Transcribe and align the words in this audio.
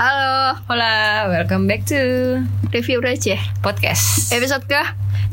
Halo, 0.00 0.56
Hola, 0.64 1.28
welcome 1.28 1.68
back 1.68 1.84
to 1.84 2.00
review 2.72 2.98
receh 2.98 3.36
podcast. 3.60 4.32
Episode 4.32 4.64
ke? 4.64 4.80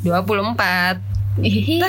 24 0.03 0.99
Hihi, 1.39 1.79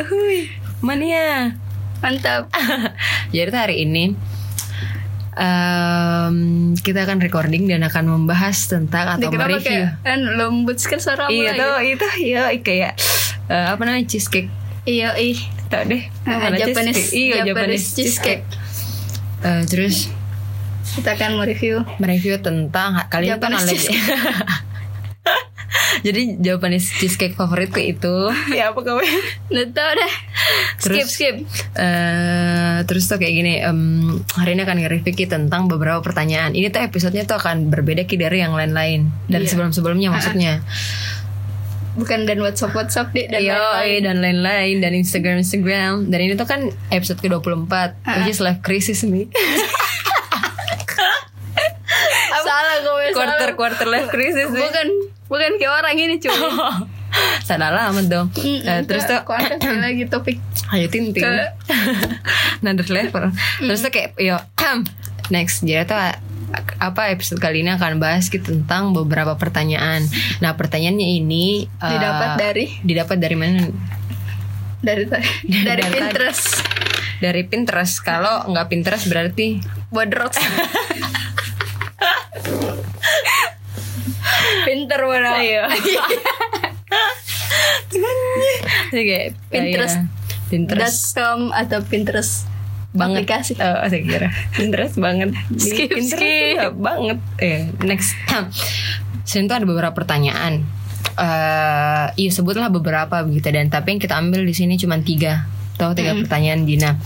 Uhuy, 0.00 0.48
mania. 0.80 1.60
Mantap. 2.00 2.48
Jadi 3.36 3.50
hari 3.52 3.76
ini 3.84 4.16
em, 5.36 6.36
Kita 6.72 7.04
akan 7.04 7.20
recording 7.20 7.68
dan 7.68 7.84
akan 7.84 8.08
membahas 8.08 8.56
tentang 8.64 9.20
atau 9.20 9.28
kenapa 9.28 9.60
mereview. 9.60 9.92
kan 10.00 10.18
lembut 10.24 10.80
sekali 10.80 11.04
suara 11.04 11.28
Iya 11.28 11.52
lagi? 11.52 11.60
tuh, 11.60 11.76
itu 11.84 12.06
ya 12.32 12.48
kayak 12.56 12.96
eh, 13.46 13.66
Apa 13.68 13.84
namanya, 13.84 14.08
cheesecake. 14.08 14.48
Iya, 14.88 15.20
ih. 15.20 15.36
Tau 15.68 15.84
deh 15.84 16.08
mana 16.24 16.56
Japanese, 16.56 17.12
cheesecake? 17.12 17.20
Iya, 17.20 17.36
Japanese 17.44 17.86
cheesecake. 17.92 18.44
Eh, 19.44 19.62
Terus 19.68 20.08
Kita 20.90 21.14
akan 21.14 21.38
mereview. 21.38 21.86
Mereview 21.96 22.38
tentang 22.38 22.98
kalian 23.06 23.36
tuh 23.36 23.46
Japanese 23.46 23.62
knowledge 23.62 23.86
Jadi 26.00 26.40
Japanese 26.40 26.86
cheesecake 26.92 27.34
favoritku 27.34 27.78
itu. 27.78 28.14
Ya 28.56 28.70
apa 28.70 28.80
kamu 28.80 29.00
Nggak 29.48 29.68
tau 29.70 29.90
deh. 29.92 30.12
Skip, 30.76 30.82
Terus- 30.82 31.10
skip 31.10 31.36
eh 31.76 32.78
terus 32.80 33.04
tuh 33.04 33.16
kayak 33.16 33.34
gini 33.34 33.60
em, 33.60 33.78
hari 34.32 34.54
ini 34.54 34.64
akan 34.64 34.80
nge-review 34.80 35.28
tentang 35.28 35.68
beberapa 35.68 36.00
pertanyaan. 36.00 36.52
Ini 36.52 36.68
tuh 36.68 36.82
episodenya 36.82 37.22
tuh 37.22 37.36
akan 37.36 37.68
berbeda 37.68 38.02
ki 38.04 38.16
dari 38.16 38.40
yang 38.40 38.52
lain-lain. 38.52 39.12
Dan 39.26 39.44
Iya. 39.44 39.48
sebelum-sebelumnya 39.48 40.08
maksudnya. 40.10 40.64
Bukan 41.92 42.22
dan 42.22 42.38
whatsapp-whatsapp 42.38 43.10
deh 43.10 43.26
Dan 43.28 43.42
Yo, 43.42 43.52
lain-lain. 43.52 44.00
dan 44.00 44.16
lain-lain. 44.18 44.74
Dan 44.80 44.92
Instagram 44.96 45.38
Instagram. 45.38 46.08
Dan 46.08 46.18
ini 46.20 46.32
tuh 46.34 46.46
kan 46.46 46.60
episode 46.88 47.18
ke 47.18 47.28
24 47.28 47.94
which 48.16 48.30
is 48.30 48.40
life 48.40 48.58
crisis 48.60 49.04
nih 49.04 49.28
Salah 52.40 52.76
gue 52.80 53.12
quarter 53.60 53.84
quarter 53.84 53.88
life 53.92 54.08
crisis 54.08 54.48
nih 54.48 54.64
Bukan 54.64 54.88
Bukan 55.28 55.50
kayak 55.60 55.72
orang 55.84 55.94
ini 55.94 56.16
cuy 56.16 56.32
salah 57.48 57.90
amat 57.92 58.06
dong 58.08 58.26
Mm, 58.32 58.62
Eh, 58.64 58.80
terus 58.88 59.04
tuh 59.04 59.20
sekali 59.20 59.78
lagi 59.84 60.04
topik 60.08 60.38
Ayo 60.72 60.88
tinting 60.88 61.20
Another 62.62 62.88
level 62.88 63.28
Terus 63.58 63.84
tuh 63.84 63.92
kayak 63.92 64.16
Yo 64.16 64.40
Next 65.34 65.60
Jadi 65.60 65.84
tuh 65.84 65.98
apa 66.82 67.14
episode 67.14 67.38
kali 67.38 67.62
ini 67.62 67.70
akan 67.70 68.02
bahas 68.02 68.26
gitu 68.26 68.42
tentang 68.42 68.90
beberapa 68.90 69.38
pertanyaan. 69.38 70.02
Nah 70.42 70.58
pertanyaannya 70.58 71.22
ini 71.22 71.62
eh, 71.70 71.90
Didapat 71.94 72.30
dari? 72.34 72.66
didapat 72.82 73.16
dari 73.22 73.36
mana? 73.38 73.70
Dari 74.82 75.06
Dari 75.68 75.78
Dari. 75.78 75.82
Pinterest 75.86 76.66
Dari 77.22 77.42
Pinterest. 77.46 78.02
Kalau 78.02 78.50
nggak 78.50 78.66
Pinterest 78.66 79.06
berarti 79.06 79.62
Bodrot 79.94 80.34
Pinter 84.66 85.00
mana. 85.06 85.30
Jadi 88.90 89.02
kayak 89.06 89.26
Pinterest. 89.50 89.96
ya, 89.98 90.04
Pinterest 90.50 91.00
.com 91.14 91.50
atau 91.54 91.78
Pinterest 91.86 92.46
banget. 92.90 93.22
aplikasi. 93.26 93.52
Oh, 93.58 93.86
saya 93.86 94.02
kira 94.02 94.28
Pinterest 94.54 94.94
banget. 94.98 95.30
Skip, 95.54 95.90
Pinterest 95.90 96.18
skip. 96.18 96.72
banget. 96.78 97.18
Eh, 97.38 97.70
next. 97.86 98.14
Sini 99.28 99.46
tuh 99.46 99.56
ada 99.62 99.66
beberapa 99.66 99.94
pertanyaan. 99.94 100.66
Eh, 101.20 102.06
iya 102.16 102.30
sebutlah 102.30 102.70
beberapa 102.72 103.22
begitu 103.22 103.50
dan 103.52 103.68
tapi 103.68 103.94
yang 103.94 104.00
kita 104.00 104.16
ambil 104.16 104.40
di 104.46 104.54
sini 104.56 104.80
cuma 104.80 104.96
tiga, 105.04 105.44
atau 105.76 105.92
tiga 105.92 106.16
pertanyaan 106.16 106.64
Dina. 106.64 106.96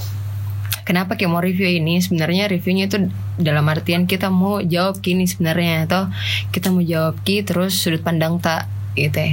Kenapa 0.85 1.17
kayak 1.17 1.33
mau 1.33 1.41
review 1.41 1.69
ini? 1.69 2.01
Sebenarnya 2.01 2.49
reviewnya 2.49 2.87
itu 2.87 3.09
dalam 3.41 3.65
artian 3.73 4.05
kita 4.05 4.29
mau 4.29 4.61
jawab 4.61 5.00
kini 5.00 5.25
sebenarnya 5.25 5.89
atau 5.89 6.12
kita 6.53 6.69
mau 6.69 6.84
jawab 6.84 7.17
ki 7.25 7.45
terus 7.45 7.77
sudut 7.77 8.05
pandang 8.05 8.37
tak 8.39 8.69
gitu 8.94 9.17
ya. 9.17 9.33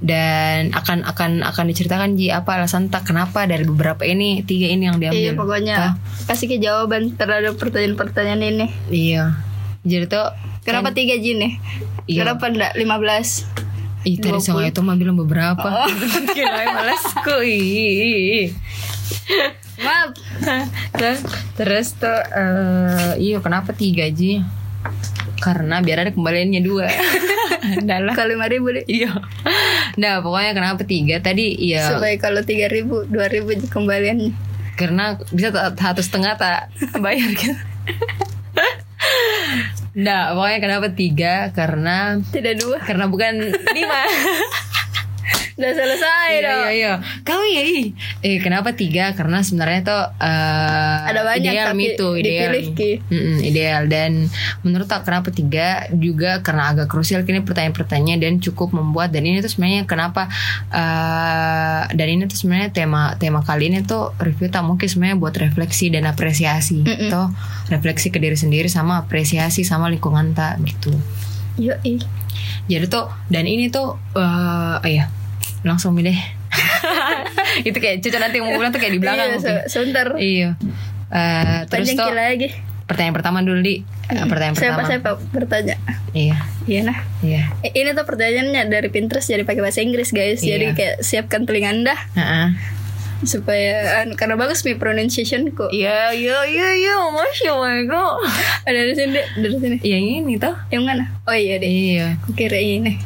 Dan 0.00 0.72
akan 0.72 1.04
akan 1.04 1.44
akan 1.44 1.64
diceritakan 1.70 2.16
Ji 2.16 2.32
apa 2.32 2.56
alasan 2.56 2.88
tak 2.88 3.06
kenapa 3.06 3.44
dari 3.44 3.68
beberapa 3.68 4.02
ini 4.02 4.42
tiga 4.42 4.66
ini 4.66 4.88
yang 4.88 4.98
diambil. 4.98 5.20
Iya 5.20 5.32
pokoknya 5.36 5.74
Tah? 5.76 5.92
kasih 6.26 6.46
ke 6.48 6.56
jawaban 6.58 7.14
terhadap 7.14 7.54
pertanyaan-pertanyaan 7.60 8.42
ini. 8.42 8.66
Iya. 8.88 9.38
Jadi 9.84 10.08
tuh 10.08 10.28
Kenapa 10.60 10.92
tiga 10.92 11.16
Jin 11.16 11.40
nih? 11.40 11.52
Iya. 12.04 12.20
Kenapa 12.24 12.52
enggak 12.52 12.72
15? 12.76 13.48
Ih 14.00 14.16
tadi 14.16 14.40
20? 14.40 14.44
sama 14.44 14.60
itu 14.68 14.80
mah 14.84 14.96
bilang 14.96 15.16
beberapa. 15.16 15.64
Oh. 15.64 15.88
Gila 16.36 16.62
malasku. 16.72 17.36
Ih. 17.44 18.52
Maaf. 19.80 20.10
terus 20.92 21.20
terus 21.54 21.88
tuh 21.94 22.20
eh, 22.30 23.12
iya 23.18 23.40
kenapa 23.40 23.72
tiga 23.72 24.04
Ji? 24.06 24.44
Karena 25.38 25.80
biar 25.80 26.04
ada 26.04 26.12
kembaliannya 26.12 26.60
dua. 26.60 26.86
Dalam. 27.84 28.12
Kalau 28.12 28.32
5 28.34 28.52
ribu 28.52 28.72
deh. 28.72 28.84
Iya. 28.84 29.12
Nah 29.96 30.20
pokoknya 30.20 30.52
kenapa 30.52 30.80
tiga 30.82 31.20
tadi 31.20 31.52
ya 31.56 31.92
Supaya 31.92 32.16
kalau 32.16 32.40
3 32.40 32.68
ribu, 32.68 33.04
2 33.04 33.20
ribu 33.28 33.52
aja 33.52 33.66
kembaliannya. 33.68 34.32
karena 34.74 35.20
bisa 35.28 35.52
satu 35.52 36.00
setengah 36.00 36.40
tak 36.40 36.72
bayar 36.96 37.28
gitu. 37.30 37.52
Nah 39.92 40.32
pokoknya 40.32 40.58
kenapa 40.58 40.86
tiga 40.90 41.50
karena 41.50 42.16
Tidak 42.22 42.54
dua. 42.56 42.78
karena 42.80 43.04
bukan 43.04 43.34
lima. 43.50 44.00
Udah 45.60 45.72
selesai 45.76 46.28
Iya 46.30 46.40
dong. 46.40 46.60
iya 46.64 46.70
iya. 46.72 46.92
Kau 47.20 47.44
ya 47.44 47.62
ih. 47.62 47.92
Eh 48.20 48.40
kenapa 48.40 48.72
tiga? 48.72 49.12
Karena 49.12 49.44
sebenarnya 49.44 49.80
tuh 49.84 50.02
eh, 50.16 50.98
Ada 51.06 51.20
banyak, 51.20 51.52
ideal 51.52 51.66
tapi 51.68 51.84
itu 51.86 52.08
ideal. 52.16 52.50
Mm-mm, 53.06 53.36
ideal 53.40 53.82
dan 53.86 54.32
menurut 54.62 54.86
tak 54.86 55.04
kenapa 55.04 55.28
tiga 55.28 55.68
juga 55.92 56.40
karena 56.40 56.72
agak 56.72 56.88
krusial 56.88 57.22
kini 57.22 57.44
pertanyaan-pertanyaan 57.44 58.18
dan 58.18 58.34
cukup 58.38 58.72
membuat 58.72 59.10
dan 59.10 59.22
ini 59.22 59.38
tuh 59.38 59.52
sebenarnya 59.52 59.84
kenapa 59.84 60.32
eh 60.70 61.82
dan 61.90 62.06
ini 62.08 62.24
tuh 62.24 62.38
sebenarnya 62.38 62.70
tema 62.70 63.12
tema 63.16 63.42
kali 63.42 63.68
ini 63.68 63.82
tuh 63.82 64.16
review 64.16 64.48
tak 64.48 64.64
mungkin 64.64 64.88
sebenarnya 64.88 65.18
buat 65.18 65.34
refleksi 65.34 65.92
dan 65.92 66.06
apresiasi 66.06 66.80
Mm-mm. 66.80 67.10
Tuh 67.10 67.28
refleksi 67.68 68.08
ke 68.08 68.16
diri 68.16 68.34
sendiri 68.34 68.66
sama 68.66 68.96
apresiasi 68.98 69.60
sama 69.60 69.90
lingkungan 69.90 70.32
tak 70.32 70.56
gitu. 70.64 70.94
Yo, 71.58 71.76
ih. 71.84 72.00
Jadi 72.64 72.86
tuh 72.86 73.10
dan 73.28 73.44
ini 73.44 73.68
tuh 73.68 73.98
eh 74.14 74.76
iya 74.88 75.04
langsung 75.62 75.96
deh. 75.96 76.14
itu 77.68 77.76
kayak 77.76 78.00
cucu 78.00 78.16
nanti 78.16 78.38
mau 78.38 78.50
bilang 78.50 78.70
tuh 78.70 78.78
kayak 78.78 78.94
di 78.94 79.00
belakang. 79.00 79.18
Iya, 79.20 79.34
mungkin. 79.34 79.56
sebentar. 79.66 80.06
Iya. 80.14 80.48
Eh, 81.10 81.58
terus 81.66 81.90
tuh 81.90 82.10
lagi. 82.10 82.48
pertanyaan 82.86 83.14
pertama 83.14 83.38
dulu 83.40 83.60
di 83.60 83.86
Eh, 84.06 84.26
pertanyaan 84.26 84.58
Siapa 84.58 84.82
pertama. 84.82 84.90
siapa 84.90 85.10
bertanya? 85.30 85.76
Iya, 86.10 86.34
Iya 86.66 86.80
nah. 86.82 86.98
iya. 87.22 87.46
Ini 87.62 87.94
tuh 87.94 88.02
pertanyaannya 88.02 88.66
dari 88.66 88.90
Pinterest 88.90 89.26
jadi 89.26 89.46
pakai 89.46 89.62
bahasa 89.62 89.78
Inggris 89.78 90.10
guys. 90.10 90.42
Jadi 90.42 90.66
Iya. 90.66 90.74
kayak 90.74 90.94
siapkan 91.00 91.46
telinga 91.46 91.70
anda 91.70 91.94
Heeh. 92.12 92.58
supaya 93.20 94.02
anu, 94.02 94.16
karena 94.16 94.34
bagus 94.34 94.64
mi 94.64 94.74
pronunciation 94.74 95.46
kok. 95.52 95.70
Iya, 95.70 96.10
iya, 96.10 96.42
iya, 96.42 96.68
iya, 96.74 96.94
masya 97.06 97.52
Allah. 97.52 98.18
Ada 98.66 98.78
dari 98.80 98.94
sini 98.96 99.12
dari 99.36 99.56
sini. 99.56 99.76
Yang 99.80 100.04
ini 100.16 100.32
tuh. 100.36 100.54
Yang 100.68 100.82
mana? 100.82 101.04
Oh 101.22 101.36
iya 101.36 101.54
deh. 101.56 101.70
Iya. 101.70 102.06
Kira 102.34 102.58
ini. 102.58 102.98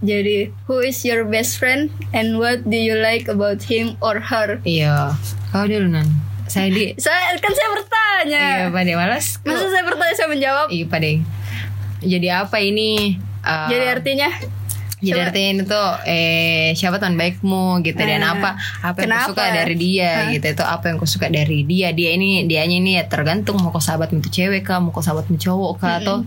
Jadi, 0.00 0.48
who 0.64 0.80
is 0.80 1.04
your 1.04 1.24
best 1.24 1.60
friend 1.60 1.92
and 2.10 2.40
what 2.40 2.64
do 2.64 2.74
you 2.74 2.96
like 2.96 3.28
about 3.28 3.60
him 3.60 4.00
or 4.00 4.16
her? 4.18 4.56
Iya. 4.62 5.12
Kau 5.52 5.68
dulu 5.68 5.92
nan. 5.92 6.08
Saya 6.46 6.72
di. 6.72 6.96
Saya 7.04 7.36
kan 7.36 7.52
saya 7.52 7.68
bertanya. 7.70 8.44
Iya, 8.56 8.66
pada 8.70 8.92
malas. 8.96 9.36
Masa 9.42 9.68
saya 9.68 9.84
bertanya 9.84 10.14
saya 10.14 10.28
menjawab? 10.28 10.66
Iya, 10.68 10.84
pada. 10.88 11.08
Jadi 12.00 12.28
apa 12.28 12.56
ini? 12.58 13.20
Eh, 13.40 13.68
Jadi 13.68 13.86
artinya 13.86 14.28
Jadi 15.00 15.16
Coba- 15.16 15.26
artinya 15.32 15.48
ini 15.48 15.62
tuh 15.64 15.88
eh 16.04 16.68
siapa 16.76 17.00
teman 17.00 17.16
baikmu 17.16 17.80
gitu 17.80 17.96
dan 17.96 18.20
Nah, 18.20 18.36
apa 18.36 18.50
apa 18.84 19.00
yang 19.00 19.16
kau 19.16 19.32
suka 19.32 19.48
dari 19.48 19.72
dia 19.72 20.28
gitu 20.28 20.44
itu 20.44 20.60
apa 20.60 20.84
yang 20.92 21.00
kau 21.00 21.08
suka 21.08 21.32
dari 21.32 21.64
dia 21.64 21.88
dia 21.96 22.12
ini 22.12 22.44
dianya 22.44 22.76
ini 22.76 23.00
ya 23.00 23.08
tergantung 23.08 23.56
mau 23.56 23.72
kau 23.72 23.80
sahabat 23.80 24.12
itu 24.12 24.28
cewek 24.28 24.60
kah 24.60 24.76
mau 24.76 24.92
kau 24.92 25.00
sahabat 25.00 25.24
cowok 25.32 25.80
kah 25.80 26.04
atau 26.04 26.20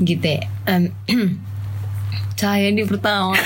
gitu 0.00 0.24
ya. 0.32 0.48
Em, 0.64 0.88
saya 2.40 2.72
di 2.72 2.82
pertama 2.82 3.36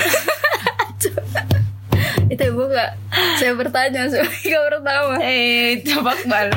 itu 2.25 2.41
buka. 2.51 2.95
Saya 3.37 3.53
bertanya 3.53 4.09
sebagai 4.09 4.57
pertama. 4.71 5.19
eh 5.21 5.77
coba 5.85 6.15
bal 6.25 6.47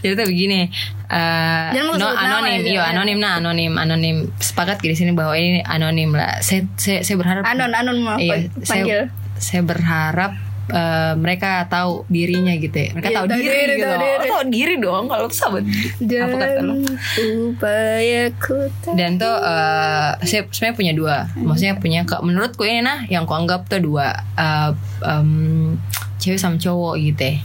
jadi 0.00 0.16
begini 0.16 0.70
eh 1.08 1.66
Jangan 1.74 1.84
mau 1.84 1.96
no 1.98 2.08
anonim 2.08 2.60
iya 2.62 2.80
ya. 2.80 2.82
anonim 2.90 3.18
nah 3.18 3.36
anonim 3.36 3.72
anonim 3.74 4.16
sepakat 4.38 4.80
di 4.80 4.96
sini 4.96 5.12
bahwa 5.12 5.34
ini 5.34 5.60
anonim 5.60 6.14
lah 6.14 6.40
saya 6.40 6.64
saya, 6.76 7.04
saya 7.04 7.16
berharap 7.16 7.42
Anon, 7.44 7.72
Anon 7.72 7.98
mau 8.00 8.16
Iya, 8.16 8.48
panggil. 8.64 8.64
saya, 8.64 9.36
saya 9.36 9.62
berharap 9.62 10.32
eh, 10.68 11.12
mereka 11.14 11.64
tahu 11.66 12.04
dirinya 12.06 12.52
gitu 12.54 12.72
ya. 12.72 12.88
Mereka 12.92 13.08
Iya, 13.08 13.16
tahu 13.16 13.26
diri, 13.30 13.42
diri, 13.42 13.74
gitu. 13.74 13.84
tahu 13.84 13.98
diri. 13.98 14.14
Oh, 14.14 14.26
tahu 14.28 14.44
diri 14.48 14.74
dong 14.76 15.04
kalau 15.06 15.26
sahabat. 15.28 15.64
Apa 15.98 16.36
kata 16.36 16.60
lo? 16.60 16.74
Dan 16.76 17.28
upaya 17.48 18.22
ku 18.34 18.54
tak- 18.78 18.94
Dan 18.94 19.10
tuh 19.16 19.36
eh, 19.36 20.10
saya 20.22 20.40
sebenarnya 20.44 20.74
punya 20.74 20.92
dua. 20.92 21.16
Maksudnya 21.34 21.74
punya 21.76 22.00
ke 22.02 22.16
menurutku 22.18 22.62
ini 22.62 22.80
nah 22.80 23.04
yang 23.06 23.24
ku 23.24 23.32
anggap 23.32 23.66
tuh 23.66 23.80
dua 23.80 24.12
eh, 24.34 24.70
em, 25.02 25.76
cewek 26.18 26.36
sama 26.36 26.56
cowok 26.56 26.94
gitu 26.98 27.22
ya. 27.22 27.36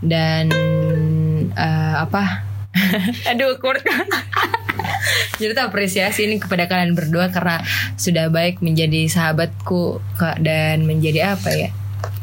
Dan 0.00 0.50
eh, 1.52 1.94
apa 1.94 2.42
Aduh 3.30 3.54
awkward 3.54 3.84
Jadi 5.38 5.52
tuh 5.52 5.62
apresiasi 5.62 6.24
ini 6.24 6.38
kepada 6.38 6.64
kalian 6.64 6.94
berdua 6.94 7.28
Karena 7.28 7.60
sudah 7.94 8.26
baik 8.26 8.58
menjadi 8.58 9.06
sahabatku 9.06 10.00
Kak, 10.16 10.40
Dan 10.40 10.82
menjadi 10.82 11.36
apa 11.36 11.50
ya 11.52 11.70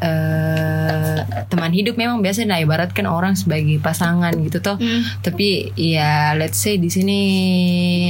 eh 0.00 1.18
teman 1.46 1.70
hidup 1.70 1.94
memang 1.94 2.20
biasa 2.20 2.42
nah 2.42 2.56
ibaratkan 2.56 3.04
orang 3.04 3.34
sebagai 3.34 3.76
pasangan 3.78 4.32
gitu 4.38 4.60
toh 4.60 4.76
Hmm. 4.76 5.02
tapi 5.20 5.72
ya 5.74 6.32
let's 6.34 6.56
say 6.56 6.76
di 6.76 6.88
sini 6.88 7.20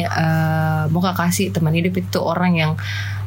eh 0.05 0.82
mau 0.87 1.00
kasih 1.02 1.50
teman 1.50 1.72
hidup 1.72 1.96
itu 1.96 2.19
orang 2.19 2.52
yang 2.55 2.72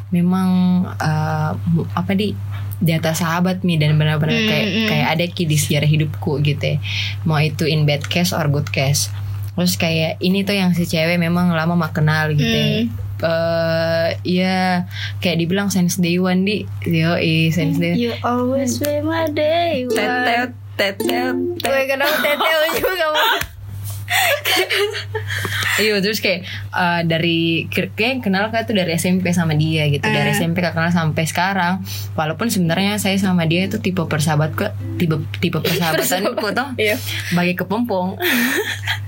memang 0.08 0.48
eh, 0.94 1.52
apa 1.92 2.12
di 2.12 2.32
di 2.74 2.90
atas 2.90 3.22
sahabat 3.22 3.62
mi 3.62 3.76
dan 3.76 3.96
benar-benar 3.96 4.34
Hmm, 4.34 4.48
kayak 4.48 4.66
hmm. 4.66 4.88
kayak 4.90 5.08
ada 5.10 5.24
ki 5.26 5.44
di 5.44 5.56
sejarah 5.56 5.88
hidupku 5.88 6.42
gitu 6.42 6.64
ya. 6.64 6.76
mau 7.22 7.38
itu 7.38 7.64
in 7.64 7.84
bad 7.84 8.04
case 8.04 8.30
or 8.30 8.44
good 8.46 8.68
case 8.68 9.08
terus 9.54 9.78
kayak 9.78 10.18
ini 10.18 10.42
tuh 10.42 10.52
yang 10.52 10.74
si 10.74 10.82
cewek 10.82 11.14
memang 11.14 11.54
lama 11.54 11.78
mak 11.78 11.94
kenal 11.94 12.34
gitu 12.34 12.42
ya. 12.42 12.90
Hmm. 13.24 13.32
Eh, 13.32 14.08
ya 14.36 14.84
kayak 15.18 15.40
dibilang 15.40 15.72
sense 15.72 15.96
day 15.96 16.20
one 16.20 16.44
di. 16.44 16.68
Yo 16.84 17.16
sense 17.48 17.80
day 17.80 17.96
You 17.96 18.12
always 18.20 18.76
be 18.76 19.00
my 19.00 19.24
day 19.26 19.88
one. 19.88 19.96
tetet 19.96 20.52
tetet 20.76 21.36
Gue 21.56 21.82
kenapa 21.88 22.20
teteo 22.20 22.60
juga 22.74 23.06
mau 23.08 23.40
Iya 25.74 25.98
terus 25.98 26.22
kayak 26.22 26.46
eh, 26.70 27.00
dari 27.02 27.66
kayak 27.66 28.22
kenal 28.22 28.46
kak 28.48 28.70
tuh 28.70 28.76
dari 28.76 28.94
SMP 28.94 29.34
sama 29.34 29.58
dia 29.58 29.90
gitu. 29.90 30.04
Dari 30.04 30.30
Eh. 30.30 30.36
SMP 30.36 30.62
kak 30.62 30.70
kenal 30.70 30.94
sampai 30.94 31.26
sekarang. 31.26 31.82
Walaupun 32.14 32.46
sebenarnya 32.46 32.94
saya 33.02 33.18
sama 33.18 33.42
dia 33.42 33.66
itu 33.66 33.82
tipe 33.82 33.98
persahabat 33.98 34.54
kok 34.54 34.70
tipe 34.94 35.18
tipe 35.40 35.58
persahabatanku 35.64 36.46
toh. 36.52 36.68
Iya. 36.78 36.94
Bagi 37.34 37.58
kepompong 37.58 38.14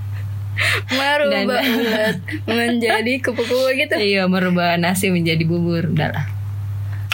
Merubah 0.89 1.41
Dan- 1.47 2.21
Menjadi 2.45 3.13
kupu-kupu 3.19 3.71
gitu 3.73 3.95
iya 3.95 4.25
merubah 4.25 4.75
nasi 4.75 5.07
menjadi 5.07 5.43
bubur 5.43 5.89
udah 5.89 6.09
lah 6.09 6.25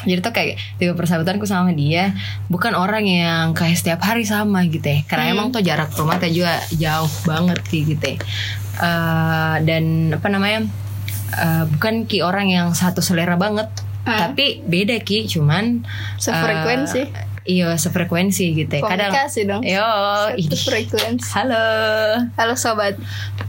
jadi 0.03 0.19
tuh 0.19 0.31
kayak 0.31 0.59
tipe 0.75 0.91
persahabatanku 0.91 1.43
sama 1.43 1.71
dia 1.71 2.11
bukan 2.47 2.75
orang 2.75 3.03
yang 3.03 3.51
kayak 3.51 3.73
setiap 3.73 4.03
hari 4.03 4.23
sama 4.23 4.63
gitu 4.65 4.83
ya 4.83 4.99
karena 5.05 5.25
Hmm. 5.25 5.33
emang 5.33 5.47
tuh 5.49 5.61
jarak 5.61 5.91
rumah 5.93 6.17
teh 6.17 6.27
juga 6.27 6.59
jauh 6.69 7.07
banget 7.23 7.63
sih 7.65 7.87
gitu 7.87 8.03
ya. 8.03 8.17
Eh, 8.75 9.55
dan 9.63 9.83
apa 10.11 10.27
namanya 10.27 10.67
eh, 11.31 11.63
bukan 11.67 12.03
ki 12.03 12.19
orang 12.19 12.45
yang 12.47 12.67
satu 12.71 12.99
selera 12.99 13.33
banget 13.35 13.71
Ah. 14.03 14.27
tapi 14.27 14.59
beda 14.61 14.99
ki 14.99 15.23
cuman 15.25 15.87
Sefrekuensi. 16.17 17.01
eh, 17.05 17.25
iya 17.43 17.75
sefrekuensi 17.75 18.55
gitu 18.55 18.71
ya. 18.71 18.81
Kadang 18.83 19.11
Komunikasi 19.11 19.41
dong. 19.43 19.61
Yo 19.67 19.83
Satu 20.39 20.57
frekuensi 20.71 21.27
halo. 21.35 21.67
Halo 22.39 22.53
sobat. 22.55 22.95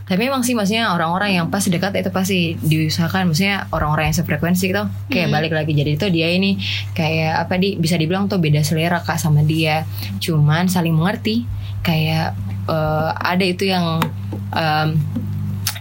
Tapi 0.05 0.29
emang 0.29 0.43
sih 0.43 0.52
maksudnya 0.52 0.91
orang-orang 0.93 1.38
yang 1.38 1.46
pas 1.49 1.64
dekat 1.64 1.94
itu 1.96 2.11
pasti 2.11 2.58
diusahakan. 2.61 3.31
Maksudnya 3.31 3.70
orang-orang 3.70 4.11
yang 4.12 4.17
sefrekuensi 4.19 4.64
gitu. 4.69 4.85
Kayak 5.08 5.29
Hmm. 5.31 5.37
balik 5.38 5.52
lagi 5.55 5.73
jadi 5.73 5.94
itu 5.94 6.06
dia 6.11 6.29
ini 6.29 6.58
kayak 6.93 7.46
apa 7.46 7.55
di 7.56 7.79
bisa 7.79 7.94
dibilang 7.94 8.26
tuh 8.26 8.43
beda 8.43 8.61
selera 8.67 9.00
kak 9.00 9.17
sama 9.17 9.46
dia. 9.46 9.87
Cuman 10.19 10.67
saling 10.67 10.93
mengerti. 10.93 11.46
Kayak 11.85 12.35
eh, 12.64 13.11
ada 13.14 13.44
itu 13.44 13.69
yang 13.69 14.00
em, 14.52 14.88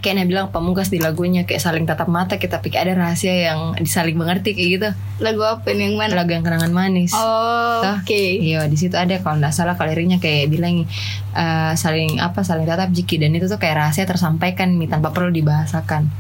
kayak 0.04 0.20
Nah 0.20 0.28
bilang 0.28 0.46
pamungkas 0.52 0.92
di 0.92 1.00
lagunya 1.00 1.48
kayak 1.48 1.58
saling 1.58 1.88
tatap 1.88 2.12
mata 2.12 2.36
kita 2.36 2.60
pikir 2.60 2.84
ada 2.84 2.94
rahasia 2.94 3.32
yang 3.32 3.80
disaling 3.80 4.14
mengerti 4.14 4.52
kayak 4.52 4.70
gitu. 4.70 4.90
Lagu 5.24 5.40
apa 5.42 5.72
ini 5.72 5.88
yang 5.88 5.96
mana? 5.96 6.12
lagu 6.14 6.30
yang 6.30 6.44
kenangan 6.44 6.70
manis. 6.70 7.16
Oh 7.16 7.80
oke 7.80 8.12
Iya 8.44 8.68
di 8.68 8.76
situ 8.76 8.94
ada 8.94 9.16
kalau 9.18 9.40
nggak 9.40 9.56
salah 9.56 9.74
kalau 9.74 9.90
liriknya 9.90 10.20
kayak 10.20 10.52
bilang 10.52 10.84
eh, 11.32 11.74
saling 11.74 12.20
apa 12.20 12.44
saling 12.44 12.68
tatap 12.68 12.92
jiki 12.92 13.16
dan 13.18 13.32
itu 13.32 13.48
tuh 13.48 13.58
kayak 13.58 13.80
rahasia 13.80 14.04
tersampaikan 14.04 14.76
Mi, 14.76 14.86
tanpa 14.86 15.10
perlu 15.10 15.32
dibahasakan. 15.32 16.12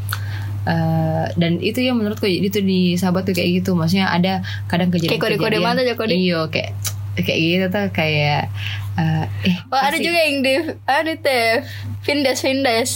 Eh, 0.64 1.26
dan 1.36 1.60
itu 1.60 1.84
ya 1.84 1.92
menurutku 1.92 2.24
itu 2.24 2.64
di 2.64 2.96
sahabat 2.96 3.28
tuh 3.28 3.36
kayak 3.36 3.60
gitu 3.60 3.76
maksudnya 3.76 4.08
ada 4.08 4.40
kadang 4.66 4.88
kejadian 4.88 5.20
Kayak 5.20 5.24
kode-kode 5.36 5.58
mata 5.60 5.84
aja, 5.84 5.94
kode. 6.00 6.16
iya 6.16 6.40
kayak 6.48 6.72
kayak 7.20 7.40
gitu 7.44 7.66
tuh 7.68 7.86
kayak 7.92 8.48
eh 8.96 9.26
eh 9.44 9.56
Oh 9.68 9.76
ada 9.76 10.00
juga 10.00 10.16
yang 10.18 10.40
di 10.40 10.54
Ada 10.88 11.14
teh 11.20 11.68
Vindes 12.02 12.40
Vindes 12.40 12.90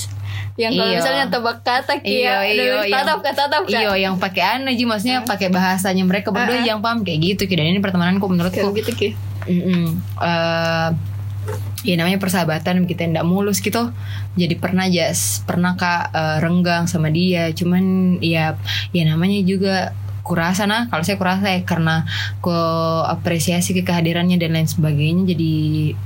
Yang 0.58 0.72
kalau 0.74 0.84
Iya. 0.84 0.98
misalnya 0.98 1.26
tebak 1.30 1.58
kata 1.62 1.94
Kia 2.02 2.12
Iya, 2.12 2.36
iya, 2.44 2.64
yang- 2.84 2.98
Tatap 2.98 3.20
kata 3.22 3.42
tatap 3.46 3.64
kan 3.64 3.78
Iya 3.78 3.92
yang 4.00 4.16
pakai 4.18 4.44
anu 4.56 4.70
Ji 4.70 4.84
maksudnya 4.84 5.22
pakai 5.22 5.48
bahasanya 5.48 6.02
mereka 6.02 6.30
berdua 6.30 6.50
Ah, 6.52 6.60
ah. 6.60 6.66
yang 6.66 6.80
paham 6.82 7.02
kayak 7.02 7.20
gitu 7.24 7.46
Ki. 7.46 7.54
dan 7.54 7.66
ini 7.68 7.78
pertemananku 7.78 8.26
menurutku 8.26 8.58
Kayak 8.60 8.78
gitu 8.80 8.92
Ki 8.92 9.10
Mm-mm. 9.46 10.02
Eh, 10.18 10.90
ya 11.84 11.96
namanya 11.96 12.18
persahabatan 12.18 12.84
kita 12.84 13.06
tidak 13.06 13.24
mulus 13.24 13.62
gitu 13.62 13.94
jadi 14.34 14.52
pernah 14.56 14.84
jas 14.86 15.40
pernah 15.42 15.74
kak 15.74 16.10
eh, 16.10 16.38
renggang 16.38 16.84
sama 16.84 17.08
dia 17.08 17.54
cuman 17.54 17.84
ya 18.20 18.58
ya 18.92 19.04
namanya 19.06 19.40
juga 19.42 19.96
kurasa 20.28 20.68
nah 20.68 20.92
kalau 20.92 21.02
saya 21.02 21.16
kurasa 21.16 21.48
ya 21.48 21.64
karena 21.64 22.04
ku 22.38 22.52
apresiasi 23.08 23.72
ke 23.72 23.82
kehadirannya 23.82 24.36
dan 24.36 24.52
lain 24.52 24.68
sebagainya 24.68 25.24
jadi 25.32 25.52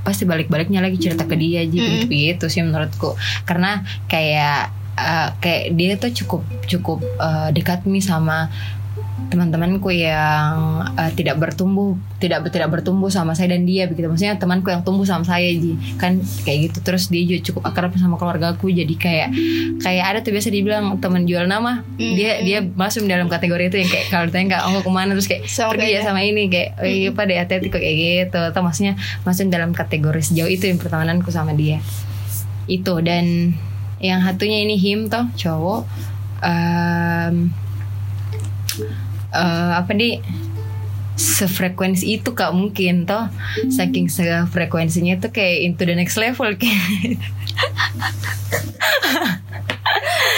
pasti 0.00 0.22
balik-baliknya 0.22 0.78
lagi 0.78 0.96
cerita 0.96 1.26
ke 1.26 1.34
dia 1.34 1.60
aja 1.60 1.68
Mm. 1.68 1.74
gitu 1.74 2.06
begitu 2.06 2.44
sih 2.46 2.62
menurutku 2.62 3.18
karena 3.42 3.82
kayak 4.06 4.70
eh, 4.94 5.28
kayak 5.36 5.62
dia 5.74 5.98
tuh 5.98 6.12
cukup 6.14 6.40
cukup 6.64 6.98
eh, 7.02 7.48
dekat 7.50 7.82
nih 7.82 8.00
sama 8.00 8.46
teman-temanku 9.30 9.92
yang 9.92 10.82
eh, 10.96 11.10
tidak 11.14 11.38
bertumbuh 11.38 11.94
tidak 12.22 12.46
tidak 12.54 12.70
bertumbuh 12.70 13.10
sama 13.10 13.34
saya 13.34 13.54
dan 13.54 13.66
dia 13.66 13.90
begitu. 13.90 14.06
Maksudnya 14.06 14.38
temanku 14.38 14.70
yang 14.70 14.86
tumbuh 14.86 15.02
sama 15.02 15.26
saya 15.26 15.50
ji 15.50 15.74
kan 15.98 16.22
kayak 16.46 16.70
gitu. 16.70 16.78
Terus 16.82 17.10
dia 17.10 17.22
juga 17.26 17.40
cukup 17.50 17.62
akrab 17.68 17.92
sama 17.98 18.16
keluargaku 18.18 18.70
jadi 18.70 18.94
kayak 18.94 19.28
kayak 19.82 20.04
ada 20.06 20.18
tuh 20.22 20.30
biasa 20.34 20.48
dibilang 20.50 20.98
teman 21.02 21.26
jual 21.26 21.44
nama. 21.50 21.82
Hmm, 21.82 22.14
dia 22.14 22.40
dia 22.46 22.58
masuk 22.62 23.04
dalam 23.06 23.26
kategori 23.26 23.70
itu 23.70 23.76
yang 23.82 23.90
kayak 23.90 24.06
kalau 24.10 24.24
ditanya 24.30 24.46
kak 24.58 24.62
oh 24.70 24.80
ke 24.82 24.90
mana? 24.90 25.10
Terus 25.18 25.28
kayak 25.28 25.42
Sama 25.50 25.74
pergi 25.74 25.88
ya 25.94 26.00
sama 26.06 26.20
ini 26.22 26.42
kayak 26.48 26.68
oh 26.78 26.88
iya 26.88 27.10
pak 27.10 27.24
deh 27.28 27.36
hati-hati 27.38 27.68
kok 27.68 27.82
kayak 27.82 27.96
gitu. 27.98 28.40
Atau 28.40 28.60
maksudnya 28.62 28.94
masuk 29.26 29.50
dalam 29.50 29.70
kategori 29.74 30.22
sejauh 30.32 30.50
itu 30.50 30.70
yang 30.70 30.78
pertemananku 30.78 31.28
sama 31.34 31.52
dia. 31.52 31.82
Itu 32.70 33.02
dan 33.02 33.58
yang 34.02 34.22
satunya 34.26 34.66
ini 34.66 34.78
him 34.78 35.06
toh 35.06 35.30
cowok. 35.38 35.86
Em, 36.42 37.54
eh, 39.32 39.70
apa 39.76 39.92
di 39.96 40.20
sefrekuensi 41.16 42.18
itu 42.18 42.32
kak 42.32 42.52
mungkin 42.56 43.04
toh. 43.04 43.28
Saking 43.68 44.08
sefrekuensinya 44.08 45.20
tuh 45.20 45.30
kayak 45.30 45.58
into 45.64 45.84
the 45.84 45.94
next 45.94 46.16
level 46.16 46.48
kayak 46.58 46.96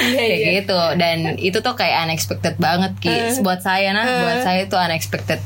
kayak 0.04 0.36
iya. 0.36 0.60
gitu. 0.60 0.78
Dan 0.98 1.38
itu 1.38 1.58
tuh 1.62 1.74
kayak 1.78 2.10
unexpected 2.10 2.58
banget 2.58 2.92
ki. 3.00 3.08
Eh. 3.08 3.40
buat 3.40 3.62
saya 3.62 3.94
nah 3.94 4.04
Eh. 4.04 4.20
buat 4.20 4.38
saya 4.42 4.60
itu 4.66 4.76
unexpected 4.76 5.40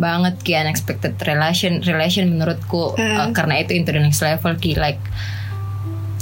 banget 0.00 0.34
ki. 0.42 0.52
Unexpected 0.56 1.14
relation 1.28 1.84
relation 1.84 2.26
menurutku. 2.32 2.96
Eh. 2.96 3.04
Uh, 3.04 3.30
karena 3.36 3.60
itu 3.62 3.76
into 3.76 3.92
the 3.92 4.00
next 4.00 4.24
level 4.24 4.56
ki. 4.56 4.74
Like 4.80 5.00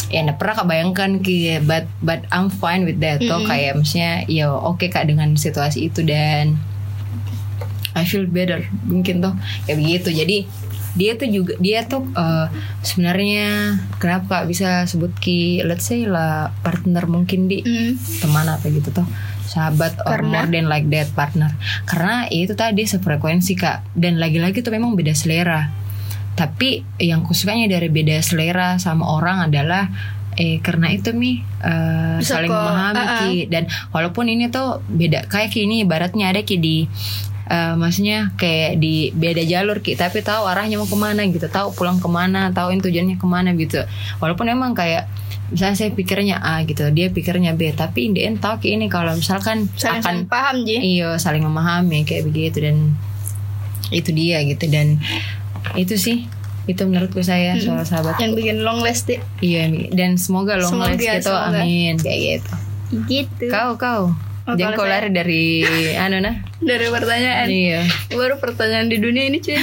ya 0.09 0.25
nggak 0.25 0.39
pernah 0.41 0.55
kak 0.59 0.69
bayangkan 0.69 1.11
ki? 1.21 1.61
But 1.65 1.89
but 2.01 2.25
I'm 2.33 2.49
fine 2.49 2.89
with 2.89 3.01
that 3.05 3.21
toh. 3.21 3.41
Mm-mm. 3.41 3.49
kayak 3.49 3.73
maksudnya 3.77 4.25
ya 4.29 4.53
oke 4.53 4.89
kak 4.89 5.09
dengan 5.09 5.37
situasi 5.37 5.89
itu 5.89 6.05
dan 6.05 6.57
I 7.97 8.05
feel 8.07 8.29
better 8.29 8.65
mungkin 8.87 9.21
tuh 9.21 9.35
kayak 9.69 9.77
begitu. 9.79 10.11
Jadi 10.13 10.39
dia 10.99 11.15
tuh 11.15 11.29
juga 11.31 11.55
dia 11.63 11.87
tuh 11.87 12.03
uh, 12.17 12.51
sebenarnya 12.83 13.79
kenapa 14.03 14.43
kak 14.43 14.45
bisa 14.51 14.89
sebut 14.89 15.13
ki? 15.21 15.63
Let's 15.63 15.87
say 15.87 16.09
lah 16.09 16.51
partner 16.65 17.05
mungkin 17.07 17.47
di. 17.47 17.63
Hmm. 17.63 17.95
teman 18.25 18.49
apa 18.49 18.67
gitu 18.69 18.91
tuh 18.91 19.07
sahabat 19.49 19.97
or 20.05 20.21
Karena? 20.21 20.45
more 20.45 20.49
than 20.49 20.67
like 20.69 20.89
that 20.93 21.09
partner. 21.17 21.53
Karena 21.89 22.29
itu 22.29 22.53
tadi 22.57 22.85
sefrekuensi 22.85 23.53
kak. 23.57 23.85
Dan 23.97 24.21
lagi-lagi 24.21 24.61
tuh 24.61 24.73
memang 24.73 24.97
beda 24.97 25.13
selera 25.17 25.88
tapi 26.39 26.87
yang 27.03 27.27
kusukanya 27.27 27.67
dari 27.67 27.91
beda 27.91 28.23
selera 28.23 28.79
sama 28.79 29.11
orang 29.11 29.51
adalah 29.51 29.91
eh 30.39 30.63
karena 30.63 30.95
itu 30.95 31.11
mi 31.19 31.43
Bisa 31.43 32.39
saling 32.39 32.47
kok, 32.47 32.63
memahami 32.63 33.03
uh-uh. 33.03 33.19
ki. 33.27 33.35
Dan 33.51 33.67
walaupun 33.91 34.31
ini 34.31 34.47
tuh 34.47 34.79
beda 34.87 35.27
kayak 35.27 35.51
ki 35.51 35.67
ini 35.67 35.83
ibaratnya 35.83 36.31
ada 36.31 36.47
ki 36.47 36.63
di 36.63 36.87
eh, 37.51 37.75
maksudnya 37.75 38.31
kayak 38.39 38.79
di 38.79 39.11
beda 39.11 39.43
jalur 39.43 39.83
ki. 39.83 39.99
Tapi 39.99 40.23
tahu 40.23 40.47
arahnya 40.47 40.79
mau 40.79 40.87
ke 40.87 40.95
mana 40.95 41.27
gitu 41.27 41.51
tahu 41.51 41.75
pulang 41.75 41.99
ke 41.99 42.07
mana 42.07 42.55
tahu 42.55 42.71
tujuannya 42.71 43.19
ke 43.19 43.27
mana 43.27 43.51
gitu. 43.59 43.83
Walaupun 44.23 44.47
emang 44.47 44.79
kayak 44.79 45.11
misalnya 45.51 45.75
saya 45.75 45.91
pikirnya 45.91 46.39
A 46.39 46.63
gitu 46.63 46.87
dia 46.95 47.11
pikirnya 47.11 47.59
B. 47.59 47.75
Tapi 47.75 48.07
in 48.07 48.15
the 48.15 48.23
end 48.23 48.39
tahu 48.39 48.63
ini 48.63 48.87
kalau 48.87 49.19
misalkan 49.19 49.67
Saling 49.75 49.99
akan 49.99 50.07
saling 50.07 50.27
paham 50.31 50.57
Ji. 50.63 51.03
Iya 51.03 51.19
saling 51.19 51.43
memahami 51.43 52.07
kayak 52.07 52.31
begitu. 52.31 52.63
Dan 52.63 52.95
itu 53.91 54.15
dia 54.15 54.39
gitu. 54.47 54.71
Dan 54.71 55.03
itu 55.75 55.97
sih. 55.97 56.29
Itu 56.69 56.85
menurutku 56.85 57.25
saya 57.25 57.57
soal 57.57 57.81
sahabat. 57.83 58.21
Yang 58.21 58.33
bikin 58.37 58.57
long 58.61 58.85
lasting 58.85 59.25
iya 59.41 59.65
Mi. 59.67 59.89
dan 59.89 60.21
semoga 60.21 60.61
long 60.61 60.69
Semoga, 60.69 60.93
life 60.93 61.01
gitu. 61.01 61.33
semoga. 61.33 61.65
amin. 61.65 61.95
Kayak 61.97 62.21
gitu. 62.21 62.53
Gitu. 63.09 63.45
Kau 63.49 63.73
kau. 63.77 64.03
Oh, 64.45 64.57
jangan 64.57 64.77
kau 64.77 64.89
lari 64.89 65.09
dari 65.09 65.65
anu 66.05 66.21
nah. 66.21 66.37
Dari 66.61 66.87
pertanyaan. 66.89 67.49
Iya. 67.49 67.81
Baru 68.13 68.37
pertanyaan 68.37 68.89
di 68.89 68.97
dunia 68.97 69.29
ini 69.29 69.41
cuy. 69.41 69.57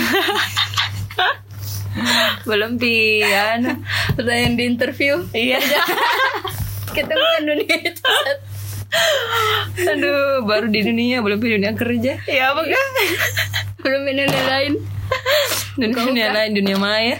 Belum 2.49 2.75
pi 2.75 3.21
anu 3.25 3.81
pertanyaan 4.13 4.53
di 4.57 4.63
interview. 4.65 5.21
Iya. 5.29 5.61
Ketemu 6.95 7.21
kan 7.21 7.41
dunia 7.43 7.75
itu 7.81 8.07
aduh 9.75 10.47
baru 10.47 10.71
di 10.71 10.79
dunia 10.79 11.19
belum 11.19 11.35
di 11.37 11.59
dunia 11.59 11.75
kerja. 11.75 12.15
Ya 12.31 12.55
apa 12.55 12.63
kan 12.63 12.87
belum 13.83 14.01
ini 14.07 14.23
lain 14.23 14.73
dunia, 15.79 15.95
dunia 15.95 16.27
lain 16.31 16.51
dunia 16.53 16.77
maya. 16.77 17.15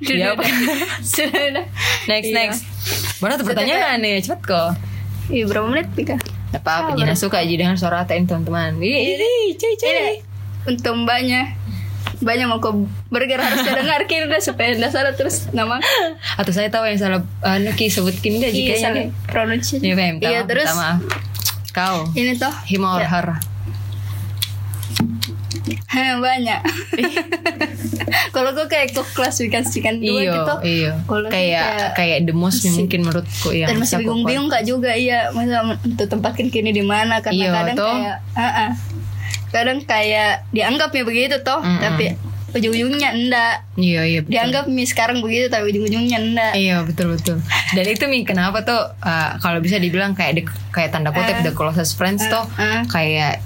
Ya 0.00 0.32
apa 0.32 0.42
sudah 1.04 1.64
next 2.06 2.28
Iya. 2.28 2.34
next. 2.34 2.60
Mana 3.18 3.36
tuh 3.36 3.44
pertanyaan 3.44 4.00
nih 4.00 4.20
cepet 4.20 4.40
kok. 4.42 4.70
Iya 5.28 5.44
berapa 5.44 5.66
menit 5.66 5.88
Pika? 5.92 6.16
Gak 6.50 6.60
apa-apa 6.60 6.94
Jina 6.94 7.12
suka 7.12 7.40
aja 7.40 7.50
dengan 7.50 7.74
suara 7.74 8.02
ATM 8.02 8.24
teman-teman. 8.24 8.78
Ih, 8.78 9.18
cuy 9.54 9.74
cuy. 9.74 9.88
Ini 9.88 10.06
untuk 10.64 10.94
mbaknya 10.98 11.58
Banyak 12.14 12.46
mau 12.46 12.56
ke 12.56 12.70
burger 13.10 13.36
harus 13.36 13.60
dengar. 13.60 14.06
Kira 14.06 14.38
supaya 14.38 14.72
tidak 14.72 14.88
salah 14.88 15.12
terus. 15.12 15.50
Nama 15.50 15.76
Atau 16.40 16.54
saya 16.54 16.70
tahu 16.70 16.86
yang 16.86 16.96
salah 16.96 17.20
Anu 17.42 17.74
Ki 17.74 17.88
sebutkin 17.88 18.38
gak 18.38 18.48
Iya 18.48 18.56
jika 18.56 18.74
salah. 18.78 18.96
Yang 18.96 19.10
pronunciation 19.26 19.84
Iya 19.84 19.94
Iya 20.22 20.40
terus? 20.46 20.68
maaf. 20.70 21.00
Kau. 21.74 22.06
Ini 22.14 22.38
toh. 22.38 22.54
Him 22.64 22.86
or 22.86 23.02
Ya. 23.02 23.08
her 23.10 23.26
banyak 26.18 26.60
Kalau 28.30 28.50
gue 28.50 28.66
kayak 28.66 28.92
kok 28.92 29.06
klasifikasikan 29.12 29.96
dua 29.96 30.20
Iyo 30.20 30.32
gitu 30.34 30.54
Iyo 30.62 30.90
saya 31.00 31.30
Kayak 31.30 31.64
kayak- 31.64 31.92
Kayak 31.94 32.18
the 32.24 32.34
most 32.34 32.60
Masih- 32.60 32.74
mungkin 32.76 32.98
menurutku 33.00 33.48
yang 33.50 33.68
dan 33.68 33.76
masih 33.78 33.96
bingung-bingung 33.98 34.48
kak 34.48 34.62
juga 34.62 34.90
iya 34.92 35.30
masa 35.30 35.62
untuk 35.78 36.06
tempatkan 36.06 36.46
kini 36.48 36.70
di 36.70 36.82
mana 36.82 37.18
karena 37.20 37.38
Iya, 37.40 37.50
kadang 37.54 37.76
toh. 37.76 37.88
kayak 37.90 38.16
ah, 38.34 38.42
ah. 38.44 38.70
kadang 39.48 39.78
kayak 39.80 40.32
dianggapnya 40.50 41.02
begitu 41.02 41.36
toh 41.40 41.58
Mm-mm. 41.58 41.80
tapi 41.80 42.04
ujung-ujungnya 42.52 43.10
enggak 43.12 43.54
Iya 43.74 44.00
iya 44.04 44.18
betul. 44.20 44.32
dianggap 44.32 44.64
mi 44.68 44.84
sekarang 44.84 45.18
begitu 45.20 45.46
tapi 45.48 45.64
ujung-ujungnya 45.68 46.18
enggak 46.20 46.52
Iya 46.54 46.76
betul 46.82 47.06
betul. 47.12 47.36
Dan 47.72 47.84
itu 47.84 48.04
mi 48.04 48.22
kenapa 48.22 48.62
tuh 48.62 48.78
uh, 48.94 49.30
kalau 49.38 49.58
bisa 49.58 49.76
dibilang 49.76 50.12
kayak 50.12 50.38
the- 50.38 50.46
kayak 50.70 50.90
tanda 50.90 51.10
kutip 51.10 51.34
Eh. 51.36 51.42
the 51.42 51.52
closest 51.52 51.94
friends 51.94 52.22
tuh 52.24 52.42
eh. 52.56 52.82
kayak 52.86 53.42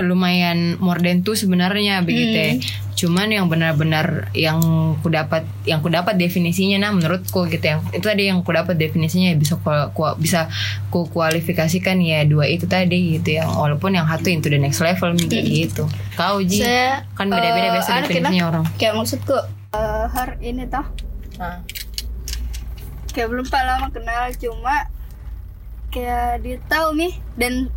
lumayan 0.00 0.58
more 0.76 0.98
than 0.98 1.20
two 1.20 1.34
sebenarnya 1.34 2.00
begitu. 2.00 2.32
ya. 2.32 2.50
Hmm. 2.52 2.62
Cuman 2.94 3.28
yang 3.28 3.46
benar-benar 3.46 4.06
yang 4.32 4.58
ku 4.96 5.06
dapat 5.06 5.46
yang 5.62 5.78
ku 5.78 5.88
dapat 5.88 6.14
definisinya 6.14 6.78
nah 6.80 6.90
menurutku 6.90 7.46
gitu 7.46 7.62
yang 7.62 7.80
itu 7.88 8.02
tadi 8.02 8.26
yang 8.26 8.40
ku 8.40 8.50
dapat 8.50 8.74
definisinya 8.74 9.30
ya 9.30 9.36
bisa 9.36 9.54
ku, 9.56 9.66
ku- 9.92 10.16
bisa 10.16 10.50
ku 10.88 11.06
kualifikasikan 11.06 11.98
ya 11.98 12.22
dua 12.22 12.44
itu 12.44 12.64
tadi 12.64 13.16
gitu 13.16 13.36
yang 13.36 13.50
walaupun 13.50 13.92
yang 13.92 14.04
satu 14.04 14.26
into 14.28 14.46
the 14.46 14.56
next 14.56 14.78
level 14.78 15.14
kayak 15.16 15.46
gitu. 15.46 15.86
Kau 16.12 16.38
ji 16.40 16.58
saya 16.58 17.06
kan 17.12 17.26
beda-beda 17.26 17.68
eh, 17.68 17.72
biasa 17.72 17.90
definisinya 18.02 18.34
kena- 18.34 18.50
orang. 18.52 18.64
kayak 18.74 18.94
maksudku 18.94 19.36
eh, 19.70 20.04
har 20.08 20.28
ini 20.40 20.64
toh 20.64 20.86
Ah. 21.36 21.62
kayak 23.08 23.30
belum 23.30 23.46
pak 23.46 23.62
lama 23.62 23.86
kenal 23.88 24.26
cuma 24.34 24.90
kayak 25.88 26.42
dia 26.42 26.58
tahu 26.64 26.92
mi 26.92 27.08
dan 27.34 27.70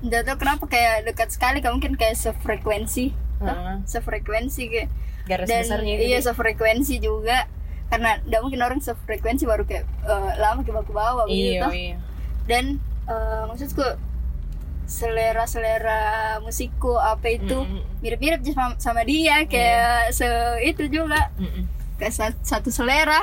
tidak 0.00 0.22
tahu 0.24 0.36
kenapa 0.38 0.64
kayak 0.64 0.94
dekat 1.04 1.28
sekali 1.28 1.58
kayak 1.58 1.74
mungkin 1.74 1.94
kayak 1.94 2.14
sefrekuensi. 2.14 3.12
Heeh. 3.38 3.74
sefrekuensi 3.84 4.62
kayak 4.66 4.88
Garis 5.24 5.46
dan 5.46 5.62
besarnya 5.62 5.92
itu 5.94 6.02
iya 6.04 6.18
sefrekuensi 6.20 6.94
juga. 6.98 7.46
Karena 7.86 8.18
tidak 8.18 8.40
mungkin 8.42 8.60
orang 8.60 8.78
sefrekuensi 8.78 9.44
baru 9.44 9.62
kayak 9.62 9.84
eh, 10.04 10.32
lama 10.36 10.60
ke 10.60 10.70
baku 10.70 10.92
bawah 10.92 11.24
begitu 11.24 11.62
Iya, 11.62 11.70
iya. 11.70 11.96
dan 12.44 12.64
eh, 13.06 13.42
maksudku 13.46 13.84
selera 14.84 15.44
selera 15.44 16.00
musikku 16.40 16.96
apa 16.96 17.28
itu 17.28 17.54
Mm, 17.54 17.76
mm, 17.76 17.82
mirip-mirip 18.00 18.40
sama, 18.48 18.72
sama 18.76 19.02
dia 19.04 19.44
kayak 19.44 20.10
se 20.10 20.24
itu 20.62 20.88
juga. 20.88 21.28
Mm, 21.36 21.44
mm. 21.46 21.64
kayak 21.96 22.12
sa- 22.12 22.40
satu 22.42 22.68
selera 22.68 23.20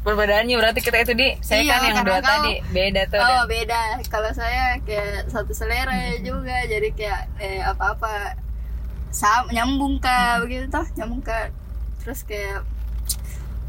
Perbedaannya 0.00 0.56
berarti 0.56 0.80
kita 0.80 0.98
itu 0.98 1.12
di 1.12 1.28
saya 1.38 1.60
Iya, 1.60 1.72
kan 1.74 1.80
yang 1.86 1.96
dua 2.02 2.18
kau- 2.18 2.28
tadi 2.40 2.52
beda 2.66 3.02
tuh. 3.06 3.18
oh 3.18 3.28
dan- 3.38 3.46
beda 3.46 3.80
kalau 4.08 4.30
saya 4.32 4.80
kayak 4.80 5.28
satu 5.28 5.52
selera 5.52 5.92
juga 6.18 6.56
jadi 6.64 6.88
kayak 6.90 7.20
eh, 7.36 7.60
apa-apa 7.60 8.32
sama 9.08 9.50
nyambung 9.50 9.98
kah 9.98 10.40
begitu 10.40 10.66
toh 10.66 10.86
nyambung 10.94 11.20
kah 11.20 11.52
terus 11.98 12.22
kayak 12.22 12.64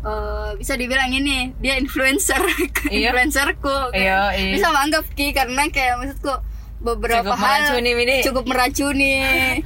eh, 0.02 0.50
bisa 0.56 0.74
dibilang 0.74 1.10
ini 1.10 1.52
dia 1.58 1.76
influencer 1.76 2.40
Iya. 2.88 3.12
influencerku 3.12 3.92
Iya, 3.92 4.32
iya. 4.32 4.52
bisa 4.54 4.70
menganggap 4.70 5.04
ki 5.12 5.32
karena 5.32 5.68
kayak 5.68 6.00
maksudku 6.00 6.32
beberapa 6.80 7.28
Cukup 7.28 7.38
hal 7.38 7.60
meracuni, 7.76 7.92
cukup 8.22 8.44
meracuni 8.46 9.16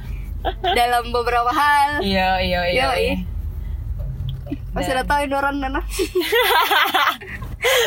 dalam 0.78 1.04
beberapa 1.08 1.48
hal 1.48 2.02
Iya 2.02 2.40
iya 2.40 2.60
iya. 2.66 2.84
Yoi. 2.84 2.98
iya. 2.98 3.14
Pasti 4.76 4.86
Dan- 4.86 4.94
udah 4.94 5.04
tahu 5.08 5.22
orang 5.32 5.54
Nana? 5.58 5.80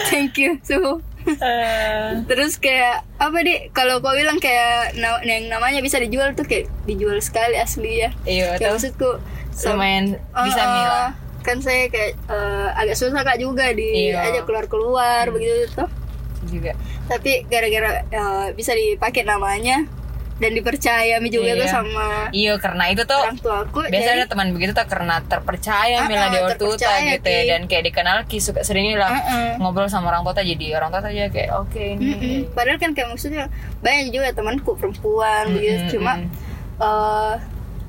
Thank 0.09 0.35
you 0.35 0.57
suhu. 0.59 0.99
Eh, 1.21 2.07
terus 2.25 2.57
kayak 2.57 3.03
apa 3.15 3.37
di 3.39 3.69
kalau 3.69 3.99
kau 3.99 4.11
bilang 4.11 4.37
kayak 4.37 4.95
na- 4.95 5.19
yang 5.21 5.47
namanya 5.47 5.79
bisa 5.79 5.97
dijual 5.97 6.33
tuh 6.33 6.43
kayak 6.43 6.65
dijual 6.83 7.15
sekali 7.19 7.55
asli 7.55 7.99
ya. 7.99 8.09
Iya 8.23 8.55
ya 8.55 8.57
tuh 8.57 8.67
maksudku 8.73 9.09
lumayan 9.61 10.15
bisa 10.17 10.57
Eh, 10.57 10.67
Mila. 10.67 11.03
kan 11.39 11.55
saya 11.59 11.85
kayak 11.87 12.11
eh, 12.25 12.67
agak 12.73 12.95
susah 12.95 13.21
kak 13.21 13.37
juga 13.37 13.69
di 13.69 14.09
Iya. 14.09 14.25
aja 14.25 14.39
keluar 14.41 14.65
keluar 14.65 15.23
begitu 15.29 15.69
tuh. 15.75 15.87
Juga. 16.41 16.71
tapi 17.05 17.41
gara-gara 17.45 18.01
eh, 18.05 18.45
bisa 18.53 18.71
dipakai 18.71 19.23
namanya 19.23 19.83
dan 20.39 20.51
dipercaya 20.51 21.19
mi 21.19 21.27
juga 21.27 21.51
Iya. 21.51 21.59
tuh 21.59 21.67
sama 21.69 22.07
Iya 22.31 22.53
karena 22.57 22.83
itu 22.87 23.03
tuh 23.03 23.19
orang 23.19 23.35
tua 23.37 23.55
aku 23.61 23.83
biasa 23.85 24.09
jadi- 24.09 24.23
teman 24.25 24.47
begitu 24.49 24.71
tuh 24.71 24.87
karena 24.87 25.19
terpercaya 25.21 25.97
Ah, 25.97 26.07
Mila 26.07 26.21
ah, 26.21 26.29
di 26.29 26.39
ortuta 26.39 26.79
terpercaya, 26.79 27.11
gitu 27.13 27.27
ya 27.27 27.41
dan 27.45 27.61
kayak 27.65 27.83
dikenal 27.85 28.17
Ki 28.23 28.39
suka 28.39 28.61
sering 28.61 28.87
lah 28.93 29.09
Ah, 29.09 29.19
ah. 29.19 29.51
ngobrol 29.57 29.85
sama 29.85 30.07
orang 30.09 30.23
tua 30.23 30.39
jadi 30.39 30.65
orang 30.73 30.89
tua 30.89 31.03
aja 31.03 31.27
kayak 31.27 31.49
oke 31.53 31.75
ini 31.75 32.07
Mm-mm. 32.09 32.37
Padahal 32.51 32.77
kan 32.77 32.91
kayak 32.93 33.07
maksudnya 33.09 33.51
banyak 33.77 34.09
juga 34.09 34.31
temanku 34.31 34.71
perempuan 34.73 35.43
Mm-mm, 35.45 35.55
begitu 35.55 35.99
cuma 35.99 36.13
eh, 36.77 37.33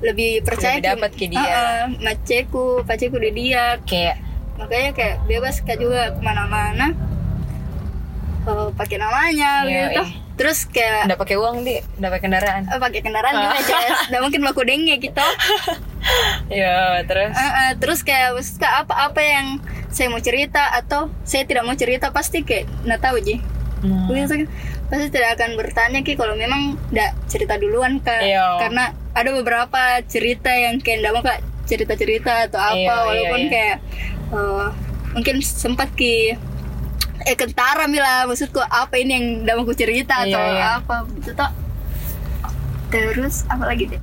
lebih 0.01 0.41
percaya 0.41 0.75
Lebih 0.75 0.89
dapat 0.91 1.11
ke 1.13 1.25
dia. 1.25 1.39
Ah, 1.39 1.47
ah, 1.47 1.83
maceku, 1.95 2.81
paceku 2.83 3.15
di 3.17 3.31
dia. 3.31 3.77
kayak 3.81 4.17
Makanya 4.57 4.91
kayak 4.91 5.15
bebas 5.23 5.55
kak 5.59 5.77
juga 5.77 6.11
ke 6.11 6.19
mana-mana 6.19 6.91
eh, 8.43 8.67
pakai 8.73 8.97
namanya 8.97 9.63
Iya, 9.63 9.87
begitu. 9.87 10.03
Iya. 10.41 10.43
Terus 10.43 10.59
kayak 10.65 10.99
udah 11.05 11.17
pakai 11.17 11.35
uang 11.37 11.55
di 11.61 11.77
udah 11.95 12.09
pakai 12.09 12.23
kendaraan 12.23 12.61
eh, 12.65 12.79
pakai 12.79 12.99
kendaraan 12.99 13.33
juga 13.35 13.53
Ah. 13.53 13.61
Jess. 13.61 13.97
Nggak 14.09 14.21
mungkin 14.21 14.41
laku 14.41 14.61
denge 14.63 14.95
gitu. 14.97 15.25
Iya 16.49 17.05
terus 17.05 17.33
Ah, 17.33 17.51
ah, 17.53 17.71
terus 17.77 18.01
kayak 18.01 18.33
maksud 18.33 18.57
Kak, 18.57 18.73
apa-apa 18.83 19.21
yang 19.21 19.47
saya 19.87 20.09
mau 20.09 20.19
cerita 20.19 20.71
atau 20.71 21.13
saya 21.21 21.45
tidak 21.45 21.63
mau 21.63 21.75
cerita 21.75 22.09
pasti 22.09 22.41
kayak 22.41 22.65
nggak 22.83 23.01
tahu 23.01 23.17
ji. 23.19 23.37
Hmm. 23.81 24.09
Kan 24.09 24.45
pasti 24.87 25.07
tidak 25.09 25.37
akan 25.37 25.55
bertanya 25.55 25.99
ki 26.01 26.13
kalau 26.13 26.33
memang 26.33 26.75
tidak 26.87 27.15
cerita 27.25 27.55
duluan 27.55 27.97
kak 27.97 28.19
Iya. 28.19 28.59
karena 28.59 28.83
ada 29.11 29.29
beberapa 29.31 29.81
cerita 30.05 30.51
yang 30.51 30.77
kayak 30.77 30.99
tidak 30.99 31.11
mau 31.11 31.23
kak 31.23 31.39
cerita 31.63 31.93
cerita 31.95 32.33
atau 32.45 32.59
apa 32.59 32.75
Iya, 32.75 32.83
iya, 32.83 33.05
walaupun 33.07 33.39
iya. 33.39 33.49
kayak 33.49 33.77
eh, 34.29 34.67
mungkin 35.11 35.35
sempat 35.39 35.89
ki 35.91 36.35
eh 37.21 37.35
kentara 37.35 37.85
mila 37.85 38.25
maksudku 38.25 38.59
apa 38.59 38.95
ini 38.95 39.11
yang 39.11 39.25
tidak 39.41 39.55
mau 39.57 39.73
cerita 39.73 40.15
Iya, 40.21 40.33
atau 40.33 40.43
iya. 40.47 40.65
apa 40.77 40.95
gitu 41.15 41.31
toh 41.33 41.51
terus 42.87 43.35
apa 43.47 43.63
lagi 43.65 43.83
deh 43.87 44.01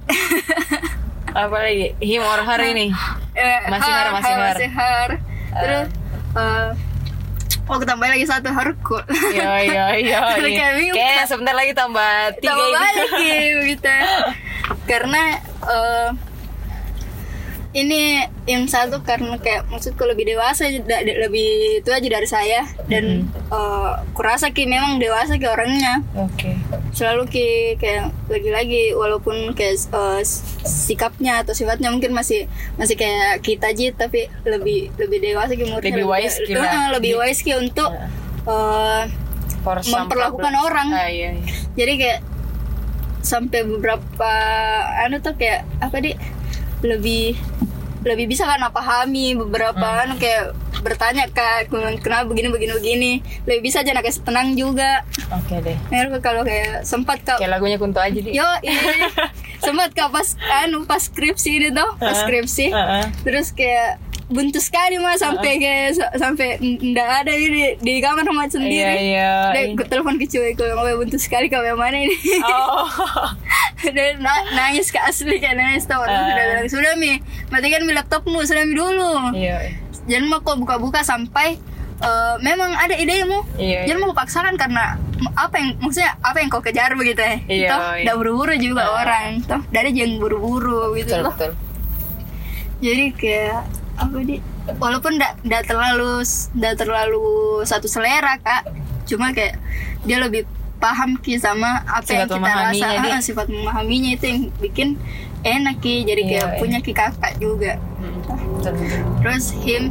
apa 1.44 1.56
lagi 1.58 1.87
him 2.00 2.22
or 2.22 2.40
her 2.40 2.60
ini 2.62 2.88
Eh, 3.38 3.60
Masih 3.70 3.87
har, 3.87 4.06
masih 4.10 4.34
har. 4.34 4.42
masih 4.50 4.70
har. 4.72 5.10
terus 5.54 5.87
eh, 6.34 6.70
oh 7.64 7.72
aku 7.72 7.84
tambahin 7.84 8.18
lagi 8.18 8.26
satu 8.26 8.50
harku 8.50 8.98
Iya 9.30 9.52
iya 9.62 9.84
iya. 9.94 10.18
Karena 10.34 10.75
iya. 10.75 10.90
kayak 10.90 11.25
sebentar 11.28 11.54
lagi 11.54 11.70
tambah 11.70 12.34
tiga 12.40 12.50
tambah 12.50 12.68
balik 12.75 13.10
gitu 13.14 13.58
gitu 13.68 13.94
karena 14.90 15.22
eh, 15.62 16.08
ini 17.70 18.16
yang 18.44 18.64
satu 18.64 19.02
karena 19.02 19.37
kayak 19.37 19.68
maksudku 19.68 20.00
lebih 20.02 20.25
dewasa 20.26 20.64
da- 20.80 21.04
da- 21.04 21.20
lebih 21.20 21.48
tua 21.82 21.96
aja 21.96 22.08
dari 22.08 22.25
saya 22.25 22.60
dan 22.87 23.28
eh, 23.28 23.92
kurasa 24.12 24.48
ki 24.48 24.64
memang 24.64 24.96
dewasa 24.96 25.37
ki 25.37 25.44
orangnya 25.44 26.00
Oke. 26.14 26.56
selalu 26.90 27.28
ki 27.28 27.48
kayak 27.76 28.08
lagi-lagi 28.26 28.92
walaupun 28.92 29.52
kayak 29.52 29.76
eh, 29.84 30.22
sikapnya 30.64 31.44
atau 31.44 31.52
sifatnya 31.52 31.88
mungkin 31.88 32.10
masih 32.10 32.48
masih 32.75 32.96
kayak 32.96 33.44
kita 33.44 33.68
aja 33.68 33.92
tapi 33.98 34.32
lebih 34.42 34.88
lebih 34.96 35.20
dewasa 35.20 35.52
ki 35.52 35.62
umurnya 35.62 35.92
Lebih 35.92 36.08
wise 36.08 36.37
ki. 36.40 36.52
Eh, 36.52 36.87
lebih 36.90 37.12
wise 37.16 37.40
ki 37.42 37.52
untuk 37.54 37.92
some 39.84 40.08
Memperlakukan 40.08 40.40
problems. 40.48 40.64
orang. 40.64 40.88
Ah, 40.90 41.08
iya, 41.10 41.37
iya. 41.37 41.44
jadi 41.76 41.92
kayak 41.94 42.20
sampai 43.20 43.60
beberapa 43.62 44.32
anu 44.98 45.20
tuh 45.20 45.37
kayak 45.37 45.68
apa 45.78 46.00
di 46.00 46.16
lebih 46.80 47.34
lebih 48.07 48.31
bisa 48.31 48.47
kan 48.47 48.62
pahami 48.71 49.35
beberapa 49.35 50.07
anu 50.07 50.14
kayak 50.19 50.55
bertanya 50.78 51.26
kak 51.26 51.67
kenapa 51.99 52.31
begini 52.31 52.49
begini 52.55 52.73
begini 52.78 53.12
lebih 53.50 53.67
bisa 53.67 53.83
aja 53.83 53.90
kasih 53.99 54.23
tenang 54.23 54.55
juga 54.55 55.02
Oke 55.28 55.61
deh. 55.61 55.76
Nah, 55.93 56.23
kalau 56.25 56.47
kayak 56.47 56.87
sempat 56.87 57.21
kak 57.21 57.37
Kayak 57.43 57.59
lagunya 57.59 57.76
Kunto 57.76 57.99
aja 58.00 58.14
di. 58.14 58.33
yo 58.33 58.47
ini 58.62 58.78
sempat 59.67 59.90
kak 59.93 60.09
pas 60.14 60.38
anu 60.64 60.87
pas 60.87 61.02
skripsi 61.02 61.50
ini 61.59 61.69
tuh 61.75 61.90
pas 61.99 62.17
skripsi 62.23 62.71
Heeh. 62.71 63.05
terus 63.26 63.50
kayak 63.52 63.99
buntu 64.28 64.58
sekali 64.58 64.97
mah 64.97 65.16
sampai 65.16 65.56
kayak 65.56 65.88
sa- 65.94 66.12
sampai 66.14 66.61
ndak 66.61 67.08
ada 67.18 67.32
ini 67.32 67.76
di 67.76 67.97
kamar 67.99 68.23
rumah 68.23 68.44
sendiri 68.44 68.76
Iya, 69.08 69.56
iya. 69.56 69.73
Ke 69.73 69.85
telepon 69.85 70.14
ke 70.14 70.25
cewekku 70.25 70.62
yang 70.62 70.76
buntu 70.94 71.16
sekali 71.16 71.47
kau 71.47 71.61
yang 71.61 71.75
mana 71.75 71.97
ini 71.99 72.12
Oh. 72.42 72.85
Na- 74.18 74.44
nangis 74.52 74.88
ke 74.88 74.99
asli 74.99 75.38
kayak 75.38 75.56
nangis 75.56 75.85
tau 75.85 76.00
Ah. 76.00 76.12
sudah 76.28 76.44
bilang 76.44 76.68
sudah 76.68 76.92
mi 76.94 77.16
matikan 77.49 77.82
mi 77.82 77.92
laptopmu 77.92 78.42
sudah 78.42 78.62
mi 78.62 78.75
dulu 78.75 79.32
Iya. 79.32 79.73
jangan 80.04 80.28
mau 80.28 80.40
kau 80.40 80.56
buka-buka 80.56 81.00
sampai 81.00 81.56
eh, 81.99 82.35
memang 82.40 82.75
ada 82.75 82.94
idemu 82.94 83.42
Iya, 83.54 83.87
jangan 83.87 84.00
mau 84.02 84.12
paksakan 84.12 84.54
karena 84.54 85.00
apa 85.35 85.56
yang 85.56 85.75
maksudnya 85.78 86.14
apa 86.20 86.37
yang 86.37 86.49
kau 86.49 86.61
kejar 86.61 86.92
begitu 86.92 87.18
ya 87.18 87.37
Iya, 87.42 87.66
toh 87.66 87.80
iya. 87.94 88.02
udah 88.04 88.14
buru-buru 88.14 88.54
juga 88.56 88.82
Ah. 88.85 88.92
orang 89.00 89.40
toh 89.42 89.64
dari 89.68 89.90
jangan 89.90 90.18
buru-buru 90.18 90.92
gitu 90.94 91.11
Betul 91.11 91.23
loh 91.23 91.32
betul. 91.32 91.52
jadi 92.78 93.04
kayak 93.11 93.62
apa 93.99 94.17
di 94.21 94.38
walaupun 94.75 95.19
ndak 95.19 95.43
ndak 95.43 95.62
terlalu 95.64 96.23
ndak 96.55 96.75
terlalu 96.76 97.26
satu 97.62 97.85
selera 97.85 98.38
kak 98.38 98.71
cuma 99.05 99.31
kayak 99.31 99.59
dia 100.02 100.17
lebih 100.17 100.47
paham 100.78 101.19
ki 101.19 101.35
sama 101.37 101.83
apa 101.85 102.07
yang 102.09 102.25
Sifat 102.25 102.38
kita 102.38 102.47
rasa 102.47 102.71
memahaminya, 102.71 103.02
Di. 103.02 103.11
Ah, 103.11 103.21
sifat 103.21 103.47
memahaminya 103.49 104.11
itu 104.14 104.25
yang 104.25 104.40
bikin 104.57 104.88
enak 105.40 105.76
ki 105.78 105.95
jadi 106.05 106.23
kayak 106.23 106.38
Iya, 106.38 106.49
iya. 106.49 106.59
punya 106.59 106.78
ki 106.78 106.93
kakak 106.93 107.33
juga 107.37 107.75
Hmm, 107.99 108.14
betul. 108.23 108.71
terus 109.19 109.50
him 109.57 109.90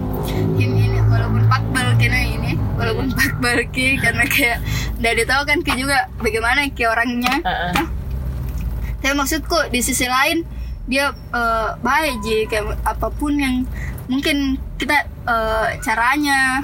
him 0.56 0.72
ini 0.74 1.00
walaupun 1.04 1.44
pakbal 1.46 1.88
kena 2.00 2.20
ini 2.22 2.52
walaupun 2.74 3.12
pakbal 3.12 3.60
ki 3.68 4.00
karena 4.00 4.24
kayak 4.26 4.64
udah 4.96 5.14
ditahu 5.14 5.42
kan 5.44 5.60
ki 5.60 5.72
juga 5.76 5.98
bagaimana 6.18 6.72
ki 6.72 6.84
orangnya 6.84 7.36
Heeh. 7.38 7.72
Hah? 7.74 7.88
tapi 8.98 9.14
maksudku 9.14 9.68
di 9.68 9.80
sisi 9.80 10.08
lain 10.08 10.48
dia 10.86 11.12
eh, 11.12 11.70
baik 11.78 12.16
ji 12.22 12.48
kayak 12.48 12.80
apa 12.82 13.08
pun 13.10 13.36
yang 13.36 13.68
mungkin 14.08 14.58
kita 14.80 15.08
eh, 15.08 15.70
caranya 15.84 16.64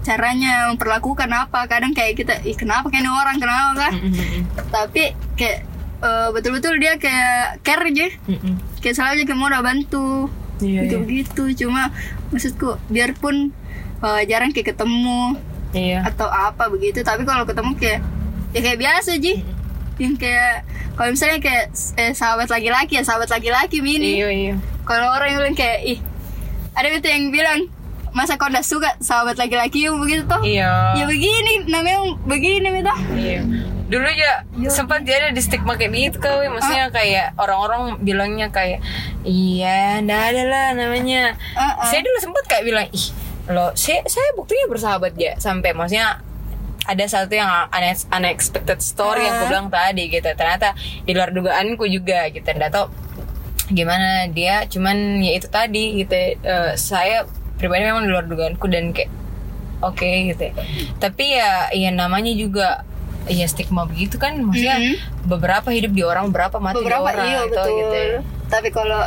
caranya 0.00 0.72
memperlakukan 0.72 1.28
apa. 1.28 1.68
Kadang 1.68 1.92
kayak 1.92 2.14
kita 2.16 2.34
ih 2.46 2.56
kenapa 2.56 2.88
kayak 2.88 3.04
ini 3.04 3.10
orang? 3.12 3.36
Kenapa 3.36 3.70
kah? 3.76 3.92
Mm, 3.94 4.10
mm, 4.10 4.14
mm, 4.16 4.42
tapi 4.72 5.02
kayak 5.36 5.58
eh, 6.00 6.28
betul-betul 6.32 6.74
dia 6.80 6.96
kayak 6.96 7.60
care 7.62 7.84
aja. 7.84 8.08
Mm, 8.26 8.38
mm. 8.40 8.54
kayak 8.80 8.94
selalu 8.96 9.12
aja 9.20 9.24
kayak 9.28 9.38
mau 9.38 9.48
udah 9.52 9.62
bantu. 9.62 10.08
Iya, 10.60 10.80
gitu 10.88 10.96
iya. 11.04 11.08
gitu. 11.24 11.44
Cuma 11.66 11.92
maksudku 12.32 12.80
biarpun 12.88 13.52
eh, 14.00 14.22
jarang 14.26 14.50
kayak 14.54 14.74
ketemu 14.74 15.36
Iya. 15.70 16.02
atau 16.02 16.26
apa 16.26 16.66
begitu 16.66 16.98
tapi 17.06 17.22
kalau 17.22 17.46
ketemu 17.46 17.78
kayak 17.78 18.02
ya 18.50 18.60
kayak 18.64 18.78
biasa 18.80 19.20
ji. 19.22 19.44
Yang 20.00 20.16
kayak 20.16 20.64
kalau 20.96 21.12
misalnya 21.12 21.38
kayak 21.44 21.66
eh, 22.00 22.12
sahabat 22.16 22.48
laki-laki 22.48 22.98
ya 22.98 23.04
sahabat 23.04 23.28
laki-laki 23.30 23.84
mini 23.84 24.20
Iya 24.20 24.28
iya. 24.32 24.54
kalau 24.88 25.12
orang 25.12 25.28
yang 25.32 25.38
bilang 25.44 25.56
kayak 25.56 25.80
ih 25.84 25.98
ada 26.80 26.88
itu 26.90 27.04
yang 27.04 27.28
bilang 27.28 27.60
masa 28.10 28.34
kau 28.34 28.48
udah 28.48 28.60
suka 28.60 28.98
sahabat 28.98 29.36
laki-laki 29.36 29.84
yang 29.84 29.94
begitu 29.96 30.26
toh 30.26 30.40
Iya. 30.40 30.96
ya 30.96 31.04
begini 31.04 31.62
namanya 31.64 32.00
begini 32.24 32.68
itu 32.74 32.94
Iya. 33.14 33.40
Dulu 33.86 34.06
ya 34.06 34.32
sempat 34.66 35.02
dia 35.02 35.18
ada 35.18 35.28
di 35.28 35.38
stigma 35.38 35.74
kayak 35.74 35.90
gitu 35.90 36.18
kau, 36.20 36.38
maksudnya 36.48 36.90
kayak 36.90 37.34
orang-orang 37.34 37.98
bilangnya 37.98 38.46
kayak 38.48 38.78
iya, 39.20 39.98
ndak 39.98 40.30
ada 40.30 40.42
lah 40.44 40.66
namanya. 40.72 41.34
Ah, 41.52 41.74
ah. 41.76 41.84
Saya 41.84 41.98
dulu 42.00 42.18
sempat 42.20 42.46
kayak 42.46 42.64
bilang 42.64 42.86
ih, 42.88 43.06
lo 43.48 43.74
saya 43.74 44.06
saya 44.06 44.30
buktinya 44.32 44.70
bersahabat 44.70 45.14
ya 45.14 45.34
sampai 45.36 45.74
maksudnya 45.74 46.22
ada 46.82 47.04
satu 47.04 47.30
yang 47.32 47.50
unex- 47.68 48.06
unexpected 48.08 48.78
story 48.78 49.22
yang 49.22 49.34
Ah. 49.34 49.38
aku 49.40 49.46
bilang 49.50 49.68
tadi 49.68 50.06
gitu. 50.08 50.28
Ternyata 50.28 50.74
di 51.02 51.10
luar 51.10 51.30
dugaanku 51.30 51.82
juga 51.84 52.30
gitu. 52.30 52.46
Nggak 52.46 52.70
tahu 52.70 52.86
gimana 53.70 54.08
dia 54.28 54.62
cuman 54.64 54.96
ya 55.18 55.32
itu 55.32 55.46
tadi 55.46 55.84
gitu 55.98 56.14
eh, 56.36 56.72
saya 56.74 57.24
pribadi 57.56 57.84
memang 57.84 58.02
di 58.02 58.10
luar 58.10 58.24
dugaanku 58.24 58.66
dan 58.66 58.90
kayak 58.90 59.10
oke 59.80 60.04
gitu 60.28 60.42
ya. 60.42 60.52
tapi 60.96 61.24
ya 61.32 61.50
ya 61.70 61.90
namanya 61.90 62.30
juga 62.30 62.82
ya 63.26 63.44
stigma 63.44 63.84
begitu 63.84 64.16
kan 64.16 64.36
maksudnya 64.36 64.76
Mhm. 64.76 64.94
beberapa 65.26 65.68
hidup 65.68 65.92
di 65.92 66.02
orang 66.02 66.28
beberapa 66.28 66.56
mati 66.58 66.78
beberapa 66.78 67.06
di 67.06 67.14
orang 67.14 67.26
iya 67.26 67.38
itu 67.38 67.48
betul 67.50 67.70
gitu 67.78 67.96
ya. 67.96 68.18
tapi 68.48 68.68
kalau 68.68 69.02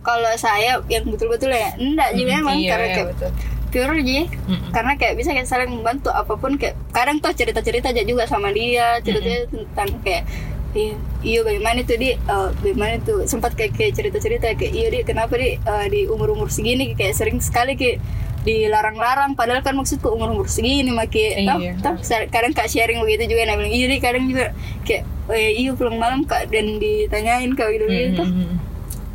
kalau 0.00 0.32
saya 0.34 0.82
yang 0.84 1.04
betul-betul 1.04 1.48
ya 1.48 1.70
enggak 1.76 2.10
juga 2.12 2.32
Mhm, 2.32 2.40
emang 2.40 2.56
iya, 2.56 2.68
karena 2.68 2.84
iya, 2.84 2.94
kayak 2.94 3.08
betul. 3.12 3.30
pure 3.68 3.94
aja 3.94 4.20
Mm-mm. 4.28 4.68
karena 4.68 4.92
kayak 4.94 5.14
bisa 5.16 5.30
kayak 5.30 5.48
saling 5.48 5.70
membantu 5.70 6.10
apa 6.10 6.34
pun 6.34 6.52
kayak 6.54 6.76
kadang 6.90 7.16
tuh 7.18 7.32
cerita-cerita 7.32 7.88
aja 7.88 8.02
juga 8.02 8.24
sama 8.26 8.50
dia 8.50 9.00
ceritanya 9.00 9.48
tentang 9.48 9.88
kayak 10.02 10.24
iya 10.72 10.94
iya 11.20 11.40
bagaimana 11.44 11.84
tuh 11.84 11.96
di? 11.96 12.16
Eh, 12.16 12.48
bagaimana 12.60 12.96
tuh? 13.00 13.28
Sempat 13.28 13.52
kayak 13.52 13.76
kayak 13.76 13.92
cerita-cerita 13.92 14.56
kayak 14.56 14.72
iya 14.72 14.88
di 14.88 14.98
kenapa 15.04 15.36
di 15.36 15.56
eh, 15.56 15.86
di 15.92 16.00
umur-umur 16.08 16.48
segini 16.48 16.96
kayak 16.96 17.12
sering 17.12 17.38
sekali 17.38 17.76
kayak 17.76 18.00
dilarang-larang. 18.42 19.38
Padahal 19.38 19.62
kan 19.62 19.78
maksudku 19.78 20.10
umur-umur 20.10 20.50
segini 20.50 20.90
maki 20.90 21.46
Iya. 21.46 21.78
toh, 21.78 21.94
toh, 21.94 22.26
kadang 22.26 22.50
kak 22.50 22.66
sharing 22.66 22.98
begitu 23.00 23.30
juga 23.30 23.46
nah 23.46 23.54
bilang 23.54 23.70
iya 23.70 23.86
di 23.86 23.96
kadang 24.02 24.26
juga 24.26 24.50
kayak 24.82 25.02
oh, 25.30 25.36
iya, 25.38 25.50
iya 25.54 25.70
pulang 25.78 25.96
malam 26.00 26.26
kak 26.26 26.50
dan 26.50 26.82
ditanyain 26.82 27.54
kau 27.54 27.70
gitu 27.70 27.86
gitu. 27.86 28.24
Mhm. 28.26 28.58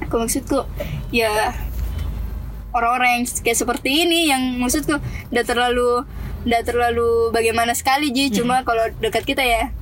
aku 0.08 0.24
maksudku 0.24 0.64
ya 1.12 1.52
orang-orang 2.72 3.20
yang 3.20 3.24
kayak 3.44 3.58
seperti 3.58 4.08
ini 4.08 4.32
yang 4.32 4.40
maksudku 4.62 4.96
udah 5.34 5.44
terlalu 5.44 6.08
udah 6.48 6.62
terlalu 6.64 7.10
bagaimana 7.36 7.76
sekali 7.76 8.14
ji. 8.16 8.32
Cuma 8.32 8.64
kalau 8.64 8.88
dekat 9.04 9.28
kita 9.28 9.44
ya 9.44 9.74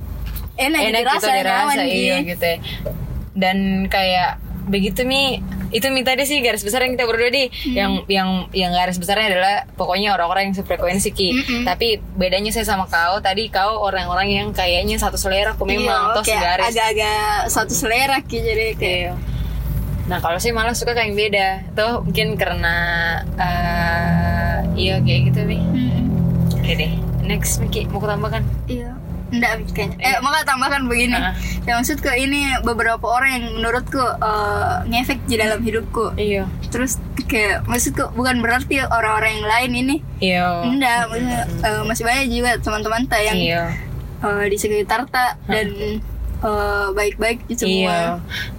enak, 0.56 0.80
enak 0.82 1.00
dirasa, 1.02 1.16
gitu 1.22 1.28
dirasa 1.38 1.82
iya 1.84 2.16
gitu 2.22 2.44
ya. 2.44 2.58
dan 3.32 3.56
kayak 3.86 4.30
begitu 4.66 5.02
mi 5.02 5.38
itu 5.68 5.86
mi 5.88 6.02
tadi 6.02 6.22
sih 6.22 6.38
garis 6.40 6.62
besar 6.62 6.80
yang 6.80 6.94
kita 6.94 7.04
berdua 7.04 7.28
di 7.28 7.46
Hmm. 7.46 7.74
yang 7.74 7.92
yang 8.08 8.28
yang 8.50 8.70
garis 8.72 8.96
besarnya 8.96 9.30
adalah 9.30 9.54
pokoknya 9.72 10.10
orang-orang 10.12 10.50
yang 10.50 10.56
sefrekuensi 10.56 11.10
ki 11.10 11.28
Mm-mm. 11.32 11.62
tapi 11.62 11.98
bedanya 12.12 12.50
saya 12.50 12.64
sama 12.64 12.86
kau 12.86 13.18
tadi 13.20 13.46
kau 13.46 13.78
orang-orang 13.80 14.26
yang 14.28 14.48
kayaknya 14.50 14.94
satu 14.96 15.14
selera 15.16 15.52
aku 15.52 15.62
memang 15.64 15.86
Iya, 16.02 16.14
toh 16.14 16.22
kayak 16.22 16.38
segaris 16.38 16.66
agak-agak 16.68 17.22
satu 17.48 17.72
selera 17.72 18.18
ki 18.20 18.38
jadi 18.40 18.66
kayak 18.74 18.98
Iya. 19.00 19.12
Nah 20.06 20.18
kalau 20.18 20.38
saya 20.38 20.50
malah 20.52 20.70
suka 20.70 20.94
kayak 20.94 21.02
yang 21.04 21.18
beda 21.18 21.48
Tuh 21.72 21.92
mungkin 22.00 22.28
karena 22.36 22.74
eh 23.36 24.56
Iya 24.76 24.94
kayak 25.00 25.20
gitu 25.30 25.40
Mi 25.44 25.58
Mm-mm. 25.58 26.54
Oke 26.54 26.72
deh 26.74 26.92
Next 27.22 27.58
Miki 27.58 27.86
mau 27.86 27.98
tambahkan 27.98 28.46
iya 28.66 28.85
Enggak 29.26 29.52
kayaknya. 29.70 29.96
Iya. 29.98 30.08
Eh 30.08 30.16
maka 30.20 30.38
tambahkan 30.42 30.86
begini? 30.86 31.14
Ah. 31.14 31.34
Ya 31.62 31.74
maksudku 31.74 32.06
ini 32.08 32.46
beberapa 32.62 33.02
orang 33.02 33.30
yang 33.32 33.44
menurutku 33.54 33.98
eh, 33.98 34.74
ngefek 34.86 35.18
di 35.26 35.34
dalam 35.34 35.58
hidupku. 35.58 36.14
Iya. 36.14 36.46
Terus 36.68 37.02
kayak 37.26 37.66
maksudku 37.66 38.14
bukan 38.14 38.38
berarti 38.38 38.78
orang-orang 38.80 39.42
yang 39.42 39.46
lain 39.46 39.72
ini. 39.76 39.96
Iya. 40.18 40.46
Enggak, 40.62 41.00
maksudnya 41.10 41.40
eh, 41.60 41.82
masih 41.82 42.04
banyak 42.04 42.26
juga 42.28 42.50
teman-teman 42.56 43.02
tak 43.04 43.20
yang 43.24 43.36
Iya. 43.36 43.62
eh, 44.22 44.44
di 44.46 44.56
sekitar 44.56 45.06
tak 45.06 45.42
dan 45.44 45.68
eh, 46.38 46.86
baik-baik 46.92 47.42
gitu 47.46 47.66
semua. 47.66 47.74
Iya. 47.74 48.00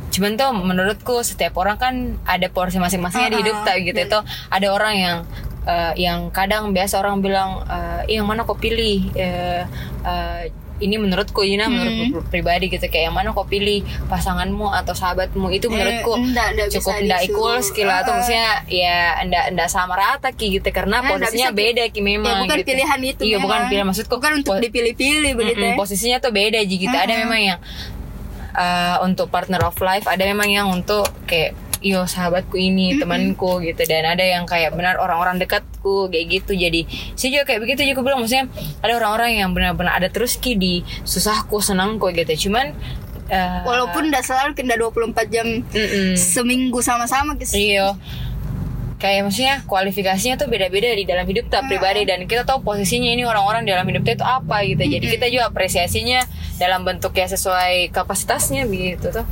Cuman 0.08 0.34
tuh 0.34 0.50
menurutku 0.52 1.22
setiap 1.22 1.56
orang 1.56 1.78
kan 1.78 1.94
ada 2.24 2.50
porsi 2.50 2.76
masing-masingnya 2.76 3.30
di 3.30 3.38
Ah, 3.38 3.42
hidup 3.46 3.56
ah. 3.56 3.64
tak 3.64 3.76
gitu. 3.84 3.96
Dan- 3.98 4.10
Tuh 4.10 4.24
ada 4.50 4.68
orang 4.68 4.94
yang 4.98 5.18
eh, 5.68 5.94
yang 6.00 6.32
kadang 6.32 6.72
biasa 6.72 6.98
orang 6.98 7.20
bilang 7.20 7.62
eh, 7.62 8.08
"Ih, 8.08 8.16
yang 8.18 8.26
mana 8.26 8.42
kau 8.42 8.56
pilih 8.56 9.12
Eh, 9.14 9.64
eh, 10.04 10.44
ini 10.78 10.94
menurutku 10.96 11.42
Yuna 11.42 11.66
Hmm. 11.66 11.74
menurutku 11.74 12.30
pribadi 12.30 12.70
gitu 12.70 12.86
kayak 12.86 13.10
yang 13.10 13.16
mana 13.16 13.34
kau 13.34 13.44
pilih 13.44 13.82
pasanganmu 14.06 14.70
atau 14.72 14.94
sahabatmu 14.94 15.50
itu 15.50 15.66
Eh, 15.66 15.74
menurutku 15.74 16.14
enggak, 16.16 16.48
enggak 16.54 16.68
cukup 16.72 16.94
disuruh. 16.96 17.26
equal 17.26 17.58
skill 17.60 17.90
atau 17.90 17.98
Ah, 17.98 18.06
ah. 18.06 18.16
maksudnya 18.16 18.48
ya 18.70 18.98
enggak 19.20 19.46
enggak 19.52 19.68
sama 19.68 19.94
rata 19.96 20.30
ki 20.30 20.48
gitu 20.54 20.70
karena 20.70 21.02
Eh, 21.02 21.10
enggak 21.10 21.34
posisinya 21.34 21.50
bisa, 21.50 21.58
beda 21.58 21.84
ki 21.90 22.00
memang 22.00 22.30
ya 22.30 22.42
bukan 22.44 22.58
gitu. 22.58 22.68
pilihan 22.70 23.00
itu 23.04 23.22
iya 23.26 23.38
bukan 23.38 23.60
pilihan 23.68 23.86
maksudku 23.86 24.14
bukan 24.16 24.34
untuk 24.38 24.56
dipilih-pilih 24.60 25.32
begitu 25.34 25.58
Mm-mm, 25.60 25.74
ya. 25.74 25.76
posisinya 25.76 26.18
tuh 26.20 26.30
beda 26.32 26.60
ji 26.62 26.76
gitu 26.78 26.94
ada 26.96 27.10
Mm-mm. 27.10 27.22
memang 27.26 27.42
yang 27.44 27.60
uh, 28.54 28.98
untuk 29.02 29.28
partner 29.28 29.62
of 29.64 29.76
life 29.80 30.06
ada 30.06 30.24
memang 30.24 30.48
yang 30.48 30.68
untuk 30.70 31.10
kayak 31.26 31.58
yo 31.82 32.06
sahabatku 32.10 32.58
ini 32.58 32.98
temanku 33.02 33.62
gitu 33.62 33.84
dan 33.86 34.18
ada 34.18 34.26
yang 34.26 34.50
kayak 34.50 34.74
benar 34.74 34.98
orang-orang 34.98 35.38
dekatku 35.38 36.10
kayak 36.10 36.42
gitu 36.42 36.58
jadi 36.58 36.84
sih 37.14 37.30
juga 37.30 37.46
kayak 37.46 37.62
begitu 37.64 37.86
juga 37.86 38.02
bilang 38.04 38.20
maksudnya 38.24 38.50
ada 38.82 38.94
orang-orang 38.98 39.42
yang 39.42 39.50
benar-benar 39.54 39.98
ada 39.98 40.10
terus 40.10 40.36
ki 40.38 40.58
di 40.58 40.82
susahku 41.06 41.62
senangku 41.62 42.10
gitu 42.14 42.50
cuman 42.50 42.74
uh, 43.32 43.62
Walaupun 43.68 44.10
enggak 44.10 44.24
selalu 44.26 44.56
kena 44.56 44.76
24 44.80 45.34
jam 45.34 45.48
mm-mm. 45.64 46.16
seminggu 46.16 46.80
sama-sama 46.80 47.36
guys. 47.36 47.54
Iya. 47.54 47.96
Kayak 48.98 49.30
maksudnya 49.30 49.56
kualifikasinya 49.70 50.42
tuh 50.42 50.50
beda-beda 50.50 50.90
di 50.90 51.06
dalam 51.06 51.22
hidup 51.30 51.54
kita 51.54 51.70
pribadi 51.70 52.02
dan 52.10 52.26
kita 52.26 52.50
tahu 52.50 52.66
posisinya 52.66 53.14
ini 53.14 53.30
orang-orang 53.30 53.62
dalam 53.62 53.86
hidup 53.86 54.02
itu 54.10 54.26
apa 54.26 54.66
gitu. 54.66 54.82
Jadi 54.82 55.06
kita 55.06 55.26
juga 55.30 55.54
apresiasinya 55.54 56.26
dalam 56.58 56.82
bentuk 56.82 57.14
ya 57.14 57.30
sesuai 57.30 57.94
kapasitasnya 57.94 58.66
begitu 58.66 59.14
tuh. 59.14 59.28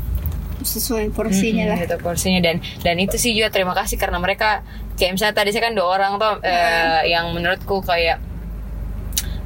Sesuai 0.65 1.07
porsinya 1.09 1.69
lah. 1.69 1.77
Gitu 1.77 1.95
porsinya 1.97 2.41
dan 2.41 2.57
dan 2.81 2.95
itu 2.97 3.15
sih 3.15 3.31
juga 3.31 3.47
terima 3.47 3.71
kasih 3.71 3.95
karena 3.95 4.17
mereka 4.17 4.65
kayak 4.95 5.13
misalnya 5.13 5.35
tadi 5.35 5.49
saya 5.49 5.63
kan 5.63 5.73
dua 5.73 5.87
orang 5.91 6.17
tuh 6.17 6.41
eh, 6.41 7.05
yang 7.05 7.29
menurutku 7.29 7.79
kayak 7.81 8.17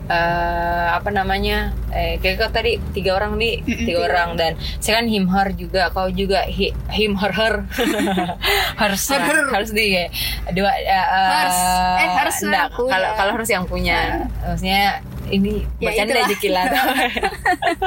eh, 0.07 0.87
apa 0.89 1.09
namanya 1.09 1.69
eh 1.89 2.17
kayak 2.17 2.35
kau 2.39 2.51
tadi 2.51 2.77
tiga 2.91 3.13
orang 3.13 3.35
nih 3.35 3.61
tiga 3.61 3.99
orang 4.03 4.33
dan 4.35 4.51
saya 4.79 4.97
kan 4.97 5.05
him 5.05 5.27
her 5.27 5.49
juga 5.51 5.89
kau 5.89 6.09
juga 6.09 6.45
hi- 6.45 6.73
him 6.89 7.13
her 7.13 7.29
her 7.29 7.55
harus 8.81 9.01
Her, 9.05 9.21
her. 9.21 9.45
harus 9.51 9.69
di 9.69 9.85
kayak 9.91 10.09
dua 10.51 10.71
eh, 10.71 10.85
eh, 10.87 11.05
Harus. 11.29 11.59
Eh, 11.99 12.09
harus 12.15 12.35
enggak, 12.41 12.63
aku 12.69 12.83
kalau 12.87 13.05
ya. 13.05 13.15
kalau 13.15 13.31
harus 13.33 13.49
yang 13.49 13.65
punya 13.65 13.97
maksudnya 14.39 15.01
ini 15.29 15.63
Ya, 15.77 15.93
itulah. 15.95 16.25
aja 16.25 16.35
kilat 16.35 16.69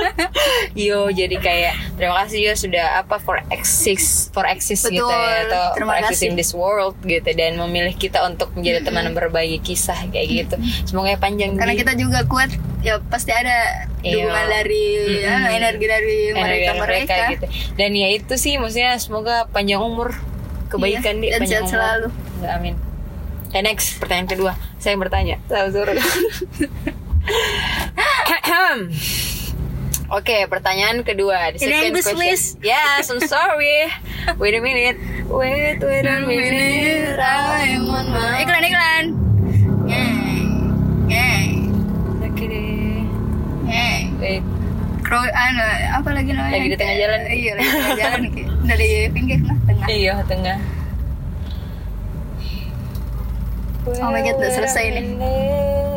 yo 0.79 1.09
jadi 1.09 1.37
kayak 1.37 1.75
terima 1.95 2.15
kasih 2.21 2.39
yo 2.43 2.53
sudah 2.55 2.99
apa 2.99 3.19
for 3.19 3.39
exist 3.49 4.31
for 4.31 4.45
exist 4.45 4.87
gitu 4.87 5.03
Betul, 5.03 5.13
ya 5.13 5.39
atau 5.47 5.65
terima 5.75 5.93
for 5.95 6.01
exist 6.03 6.23
in 6.23 6.35
this 6.35 6.53
world 6.53 6.97
gitu 7.03 7.27
dan 7.29 7.59
memilih 7.59 7.93
kita 7.93 8.23
untuk 8.23 8.53
menjadi 8.53 8.83
teman 8.83 9.11
berbagi 9.13 9.59
kisah 9.59 10.09
kayak 10.09 10.27
gitu. 10.47 10.57
Semoga 10.85 11.15
panjang 11.17 11.55
karena 11.55 11.73
Di. 11.73 11.81
kita 11.81 11.93
juga 11.95 12.25
kuat 12.25 12.51
ya 12.81 12.99
pasti 13.05 13.31
ada 13.31 13.87
Iya. 14.03 14.19
dukungan 14.19 14.47
dari 14.49 14.85
ya, 15.21 15.35
Mm-mm. 15.39 15.57
energi 15.57 15.87
dari 15.87 16.17
energi 16.29 16.43
mereka 16.43 16.71
mereka 16.75 17.15
gitu. 17.31 17.47
Dan 17.73 17.91
ya 17.93 18.09
itu 18.11 18.35
sih 18.35 18.59
maksudnya 18.59 18.99
semoga 18.99 19.47
panjang 19.47 19.79
umur. 19.79 20.11
Kebaikan 20.67 21.21
Iya, 21.21 21.37
di 21.37 21.39
panjang 21.39 21.63
umur. 21.63 21.71
selalu. 21.71 22.09
Ya, 22.41 22.49
amin. 22.57 22.75
Dan 23.53 23.63
next 23.63 24.01
pertanyaan 24.01 24.27
kedua. 24.27 24.53
Saya 24.81 24.97
yang 24.97 25.03
bertanya. 25.05 25.37
Tahu, 25.47 25.69
Oke, 30.13 30.45
pertanyaan 30.45 31.01
kedua. 31.01 31.57
The 31.57 31.65
In 31.65 31.73
second 31.73 31.85
English, 31.89 32.05
question. 32.05 32.21
please. 32.21 32.45
Yes, 32.61 33.09
I'm 33.09 33.25
sorry. 33.25 33.89
Wait 34.37 34.53
a 34.53 34.61
minute. 34.61 35.01
Wait, 35.25 35.81
wait 35.81 36.05
a 36.05 36.21
minute. 36.21 37.17
I 37.17 37.81
want 37.81 38.13
my... 38.13 38.45
iklan 38.45 38.63
iklan. 38.69 39.05
Wait. 44.23 44.45
Kro, 45.03 45.19
anu, 45.19 45.67
apa 45.99 46.09
lagi 46.15 46.31
namanya? 46.31 46.55
Lagi 46.55 46.69
di 46.71 46.77
tengah 46.79 46.95
jalan. 46.95 47.21
Iya, 47.27 47.53
lagi 47.59 47.67
di 47.67 47.75
tengah 47.75 47.99
jalan. 47.99 48.21
Dari 48.71 48.91
pinggir 49.11 49.39
nah, 49.43 49.59
tengah. 49.67 49.87
Iya, 49.91 50.15
tengah. 50.31 50.59
Oh 53.99 54.09
my 54.15 54.23
God, 54.23 54.39
udah 54.39 54.53
selesai 54.55 54.85
nih. 54.95 55.05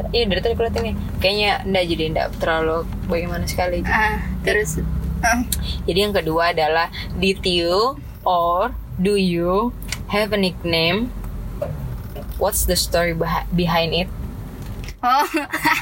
Iya, 0.08 0.24
dari 0.26 0.40
tadi 0.40 0.54
aku 0.54 0.64
liat 0.64 0.78
ini. 0.78 0.92
Kayaknya 1.18 1.52
enggak 1.64 1.84
jadi 1.88 2.04
enggak 2.08 2.28
terlalu 2.38 2.78
bagaimana 3.06 3.46
sekali. 3.46 3.82
Ah, 3.84 4.22
terus 4.42 4.78
ah, 5.20 5.42
Jadi 5.84 6.00
yang 6.00 6.12
kedua 6.12 6.52
adalah 6.52 6.88
did 7.14 7.42
you 7.42 7.98
or 8.22 8.70
do 8.96 9.14
you 9.14 9.74
have 10.08 10.30
a 10.30 10.40
nickname? 10.40 11.10
What's 12.36 12.64
the 12.64 12.76
story 12.76 13.14
behi- 13.14 13.48
behind 13.50 13.96
it? 13.96 14.10
Oh, 15.00 15.24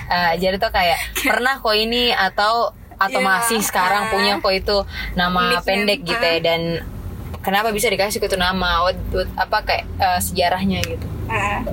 Eh, 0.07 0.33
jadi 0.41 0.55
tuh 0.57 0.69
kayak 0.69 0.99
pernah 1.17 1.57
kok 1.57 1.73
ini 1.73 2.11
atau 2.11 2.69
atau 2.93 3.19
Iya, 3.19 3.25
masih 3.25 3.59
sekarang 3.59 4.07
ah. 4.07 4.09
punya 4.09 4.33
kok 4.37 4.53
itu 4.53 4.77
nama 5.13 5.49
Nickname, 5.51 5.65
pendek 5.65 5.99
gitu 6.05 6.21
ya 6.21 6.39
dan 6.39 6.61
kenapa 7.39 7.69
bisa 7.69 7.87
dikasih 7.87 8.17
itu 8.17 8.37
nama? 8.37 8.83
What, 8.83 8.97
what- 9.11 9.33
apa 9.35 9.57
kayak 9.61 9.85
eh, 9.97 10.19
sejarahnya 10.19 10.79
gitu? 10.83 11.07
ah. 11.25 11.65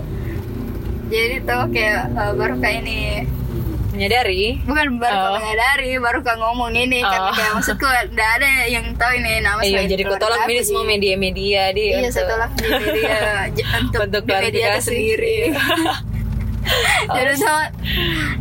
Jadi 1.11 1.37
tuh 1.42 1.62
kayak 1.68 2.01
eh, 2.09 2.33
baru 2.33 2.55
kayak 2.57 2.77
ini 2.81 2.99
Menyadari? 3.90 4.62
bukan 4.62 4.96
baru 4.96 5.12
Oh. 5.12 5.31
menyadari 5.37 5.99
baru 5.99 6.18
kau 6.20 6.33
ngomong 6.33 6.73
ini 6.73 7.03
Oh. 7.03 7.11
karena 7.11 7.31
kayak 7.35 7.53
maksudku 7.53 7.85
nggak 7.85 8.31
ada 8.38 8.49
yang 8.64 8.87
tahu 8.94 9.12
ini 9.12 9.42
nama 9.42 9.61
Iya, 9.61 9.83
jadi 9.85 10.03
kau 10.05 10.16
tolak 10.16 10.46
ini 10.46 10.62
semua 10.62 10.85
media-media 10.85 11.62
di 11.70 11.85
Iya, 11.92 12.09
saya 12.09 12.25
tolak 12.27 12.51
di 12.55 12.64
media 12.64 13.18
untuk, 13.83 14.01
Untuk 14.01 14.23
di 14.25 14.33
media 14.33 14.79
sendiri. 14.79 15.37
jadi 17.11 17.33
tuh, 17.35 17.62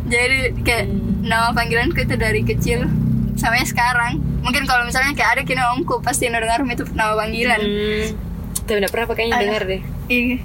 jadi 0.06 0.38
kayak 0.60 0.84
Hmm. 0.86 1.26
nama 1.26 1.50
panggilanku 1.50 1.98
itu 1.98 2.14
dari 2.14 2.40
kecil 2.40 2.86
sampai 3.34 3.64
sekarang. 3.64 4.16
Mungkin 4.40 4.64
kalau 4.64 4.84
misalnya 4.84 5.12
kayak 5.12 5.30
ada 5.34 5.42
kini 5.42 5.60
omku 5.68 6.00
pasti 6.00 6.28
dengar 6.28 6.62
itu 6.62 6.84
nama 6.94 7.12
panggilan. 7.14 7.58
Hmm, 7.58 8.06
tapi 8.62 8.76
enggak 8.78 8.92
pernah 8.94 9.06
kayaknya 9.10 9.34
Ada. 9.34 9.42
dengar 9.42 9.62
deh. 9.66 9.80
Iya, 10.06 10.36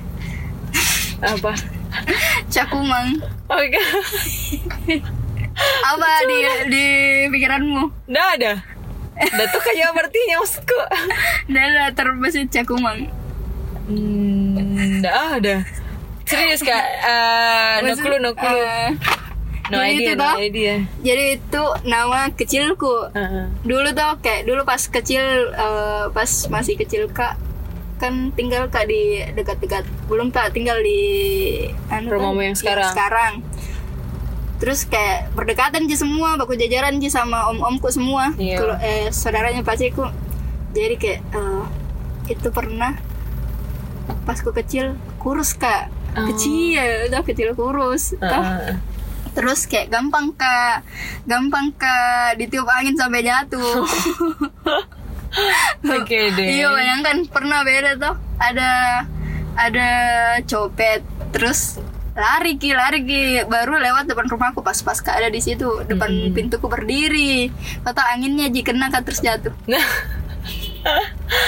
Apa? 1.22 1.52
Cakumang. 2.47 3.19
Oke. 3.45 3.79
Apa 5.86 6.08
di 6.25 6.38
di 6.67 6.86
pikiranmu? 7.29 7.84
Enggak 8.05 8.29
ada. 8.36 8.53
Udah 9.15 9.47
tuh 9.47 9.62
kayak 9.62 9.95
artinya 9.95 10.36
maksudku. 10.38 10.79
Dan 11.47 11.67
terbesit 11.91 12.49
cakumang. 12.49 13.08
Hmm, 13.86 14.99
ada. 15.05 15.63
Serius 16.25 16.60
kak? 16.60 16.84
Eh, 16.99 17.73
no 17.79 17.93
Maksud- 17.93 18.01
clue, 18.01 18.19
no 18.19 18.31
clue. 18.34 18.58
eh, 18.58 18.91
No 19.65 19.77
jadi 19.79 19.89
idea, 19.91 19.97
itu 19.97 20.12
no 20.12 20.21
toh. 20.21 20.36
idea. 20.38 20.75
jadi 20.99 21.23
itu 21.38 21.63
nama 21.86 22.29
kecilku. 22.29 22.95
Heeh. 23.12 23.45
dulu 23.62 23.89
tuh 23.91 24.13
kayak 24.19 24.45
dulu 24.45 24.62
pas 24.62 24.77
kecil 24.79 25.21
eh, 25.49 26.05
pas 26.08 26.29
masih 26.47 26.75
kecil 26.75 27.10
kak 27.10 27.34
kan 27.95 28.13
tinggal 28.31 28.67
kak 28.67 28.86
di 28.86 29.01
dekat-dekat 29.31 29.81
belum 30.05 30.29
tak 30.29 30.51
tinggal 30.51 30.75
di 30.77 30.99
anu 31.88 32.12
Rumahmu 32.12 32.36
kan, 32.36 32.45
yang 32.45 32.55
sekarang? 32.55 32.89
sekarang 32.89 33.34
terus 34.55 34.84
kayak 34.84 35.31
berdekatan 35.31 35.84
sih 35.86 35.95
semua 35.95 36.36
baku 36.36 36.53
jajaran 36.53 36.95
sih 36.97 37.08
sama 37.08 37.47
om-omku 37.47 37.88
semua 37.88 38.31
Iya. 38.36 38.55
kalau 38.58 38.75
eh 38.77 39.08
saudaranya 39.10 39.62
paciku 39.62 40.08
jadi 40.71 40.95
kayak 40.95 41.19
eh, 41.29 41.63
itu 42.29 42.47
pernah 42.49 42.95
pas 44.23 44.38
ku 44.38 44.51
kecil 44.51 44.95
kurus 45.17 45.53
kak 45.53 45.91
Oh. 46.13 46.23
kecil 46.25 46.79
udah 47.05 47.21
kecil 47.21 47.51
kurus 47.53 48.15
Toh, 48.15 48.23
Heeh. 48.23 48.79
Terus 49.36 49.67
kayak 49.67 49.91
gampang 49.91 50.31
kak, 50.31 50.88
gampang 51.25 51.75
kak 51.75 52.39
ditiup 52.39 52.63
angin 52.63 52.95
sampai 52.95 53.19
jatuh. 53.19 53.84
Oke 55.88 56.19
deh. 56.38 56.48
Iya 56.52 56.67
bayangkan 56.69 57.17
pernah 57.26 57.62
beda 57.62 57.91
tuh 57.95 58.15
ada 58.38 58.71
ada 59.56 59.89
copet 60.43 61.02
terus 61.30 61.80
lari 62.12 62.56
ki 62.56 62.71
lari 62.71 63.00
ki 63.02 63.21
baru 63.45 63.76
lewat 63.76 64.08
depan 64.08 64.24
rumahku 64.26 64.60
pas 64.60 64.76
pas 64.78 64.95
kak 64.95 65.15
ada 65.15 65.28
di 65.28 65.39
situ 65.39 65.67
depan 65.84 66.32
pintuku 66.32 66.63
berdiri 66.65 67.52
kata 67.82 68.02
anginnya 68.10 68.48
ji 68.48 68.62
kena 68.62 68.88
kak 68.88 69.04
terus 69.04 69.19
jatuh 69.19 69.52
Nah. 69.65 69.82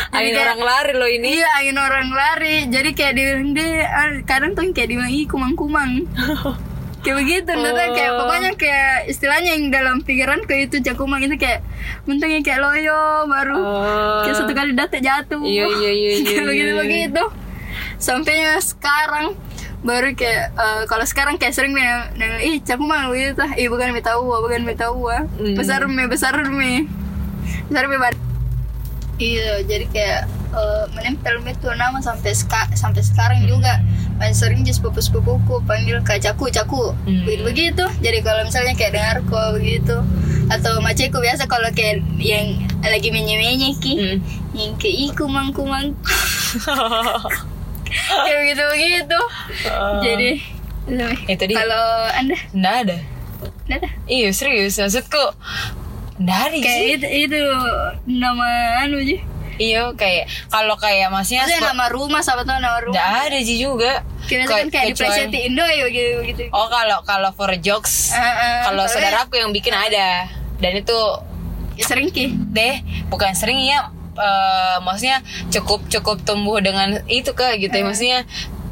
Angin 0.09 0.33
kayak- 0.33 0.49
orang 0.49 0.61
lari 0.65 0.93
loh 0.93 1.05
ini. 1.05 1.37
iya 1.37 1.45
angin 1.55 1.77
orang 1.77 2.09
lari 2.09 2.65
jadi 2.67 2.89
kayak 2.91 3.13
di 3.13 3.23
ah, 3.79 4.09
kadang 4.25 4.51
tuh 4.51 4.65
kayak 4.73 4.89
dibilang 4.89 5.13
ih 5.13 5.29
kumang 5.29 5.53
kumang 5.53 5.91
kayak 7.07 7.17
begitu 7.17 7.49
oh. 7.49 7.89
kayak 7.89 8.11
pokoknya 8.13 8.51
kayak 8.53 9.07
istilahnya 9.07 9.49
yang 9.49 9.63
dalam 9.69 9.95
pikiranku 9.99 10.51
itu 10.51 10.83
cakumang 10.83 11.21
itu 11.21 11.35
kayak 11.35 11.63
untungnya 12.03 12.41
kayak 12.41 12.59
loyo 12.59 12.99
baru 13.25 13.55
Oh. 13.57 14.21
kayak 14.21 14.35
satu 14.35 14.51
kali 14.51 14.71
datek 14.73 14.99
jatuh 15.01 15.39
Iya, 15.39 15.65
iya, 15.71 15.91
iya, 15.93 16.11
iya, 16.13 16.23
kayak 16.27 16.35
iya, 16.35 16.43
begitu 16.45 16.67
iya. 16.67 16.77
begitu 16.77 17.23
sampainya 17.97 18.59
sekarang 18.59 19.39
baru 19.79 20.11
kayak 20.11 20.51
eh, 20.51 20.83
kalau 20.85 21.05
sekarang 21.05 21.35
kayak 21.35 21.53
sering 21.53 21.71
nih 21.71 21.87
neng- 22.13 22.43
ih 22.43 22.57
cakumang 22.59 23.07
begitu 23.07 23.33
tah 23.35 23.53
ih 23.53 23.67
bukan 23.67 23.89
minta 23.89 24.17
uang 24.17 24.41
bukan 24.41 24.61
minta 24.63 24.89
uang 24.89 25.23
Hmm. 25.33 25.55
besar 25.55 25.85
me 25.85 26.03
besar 26.05 26.35
me 26.43 26.83
besar 27.65 27.85
me 27.85 27.95
bad- 27.95 28.19
iya 29.17 29.61
jadi 29.63 29.85
kayak 29.87 30.21
eh, 30.49 30.85
menempel 30.91 31.39
itu 31.43 31.69
nama 31.71 31.97
sampai 31.99 32.33
seka- 32.33 32.73
sampai 32.73 33.01
sekarang 33.01 33.45
juga 33.45 33.79
masih 34.17 34.33
sering 34.35 34.61
just 34.61 34.77
sepupu 34.77 34.97
sepupuku 34.99 35.55
panggil 35.63 36.01
kak 36.01 36.19
caku 36.19 36.47
caku 36.47 36.91
Hmm. 37.03 37.23
begitu 37.23 37.43
begitu 37.43 37.85
jadi 37.99 38.19
kalau 38.19 38.41
misalnya 38.41 38.73
kayak 38.73 38.93
dengar 38.93 39.17
kok 39.23 39.47
begitu 39.53 39.95
atau 40.47 40.79
maceku 40.79 41.17
biasa 41.17 41.45
kalau 41.45 41.69
kayak 41.71 42.01
yang 42.17 42.57
lagi 42.81 43.09
menye 43.09 43.35
menye 43.35 43.71
ki 43.75 43.93
Hmm. 43.93 44.17
yang 44.53 44.73
kayak 44.75 44.97
ih 44.99 45.11
kumang 45.11 45.49
kumang 45.49 45.93
kayak 48.19 48.37
begitu 48.41 48.63
begitu 48.67 49.19
jadi 50.01 50.31
Itu 51.25 51.43
dia. 51.45 51.55
kalau 51.57 51.83
anda 52.09 52.37
Nggak 52.51 52.75
ada. 52.81 52.97
nggak 53.65 53.77
ada 53.77 53.89
Iya 54.07 54.31
serius 54.31 54.79
maksudku. 54.79 55.19
Ada 56.17 56.55
kayak 56.55 56.63
sih. 56.63 56.95
itu 56.95 57.07
itu 57.27 57.39
nama 58.09 58.47
anu 58.81 58.97
aja 58.97 59.19
Iya 59.57 59.89
kayak 59.93 60.25
kalau 60.47 60.75
kayak 60.75 61.09
masnya 61.09 61.43
Maksudnya 61.43 61.61
nama 61.67 61.85
rumah 61.89 62.21
siapa 62.21 62.41
tahu 62.41 62.57
nama 62.57 62.77
rumah 62.79 62.93
Nggak 62.93 63.09
ada 63.25 63.37
sih 63.41 63.57
juga. 63.57 64.05
Kira 64.25 64.43
kan 64.43 64.67
kayak 64.67 64.85
di 64.87 64.93
Playstation 64.93 65.31
Indo 65.33 65.63
ya 65.63 65.85
gitu 65.87 66.19
gitu. 66.23 66.41
Oh 66.49 66.67
kalau 66.67 67.01
kalau 67.01 67.29
for 67.31 67.49
jokes, 67.57 68.11
Ah, 68.11 68.21
ah, 68.21 68.59
kalau 68.65 68.85
saudaraku 68.85 69.35
yang 69.35 69.49
bikin 69.49 69.71
ada 69.71 70.29
dan 70.57 70.73
itu 70.73 70.99
Ya 71.73 71.85
sering 71.85 72.09
ki. 72.09 72.33
deh 72.51 72.81
bukan 73.07 73.33
sering 73.33 73.61
ya 73.61 73.89
eh, 74.13 74.77
maksudnya 74.81 75.21
cukup 75.47 75.85
cukup 75.87 76.17
tumbuh 76.21 76.57
dengan 76.57 77.05
itu 77.05 77.29
ke 77.31 77.57
gitu 77.57 77.69
ya 77.71 77.85
maksudnya 77.85 78.19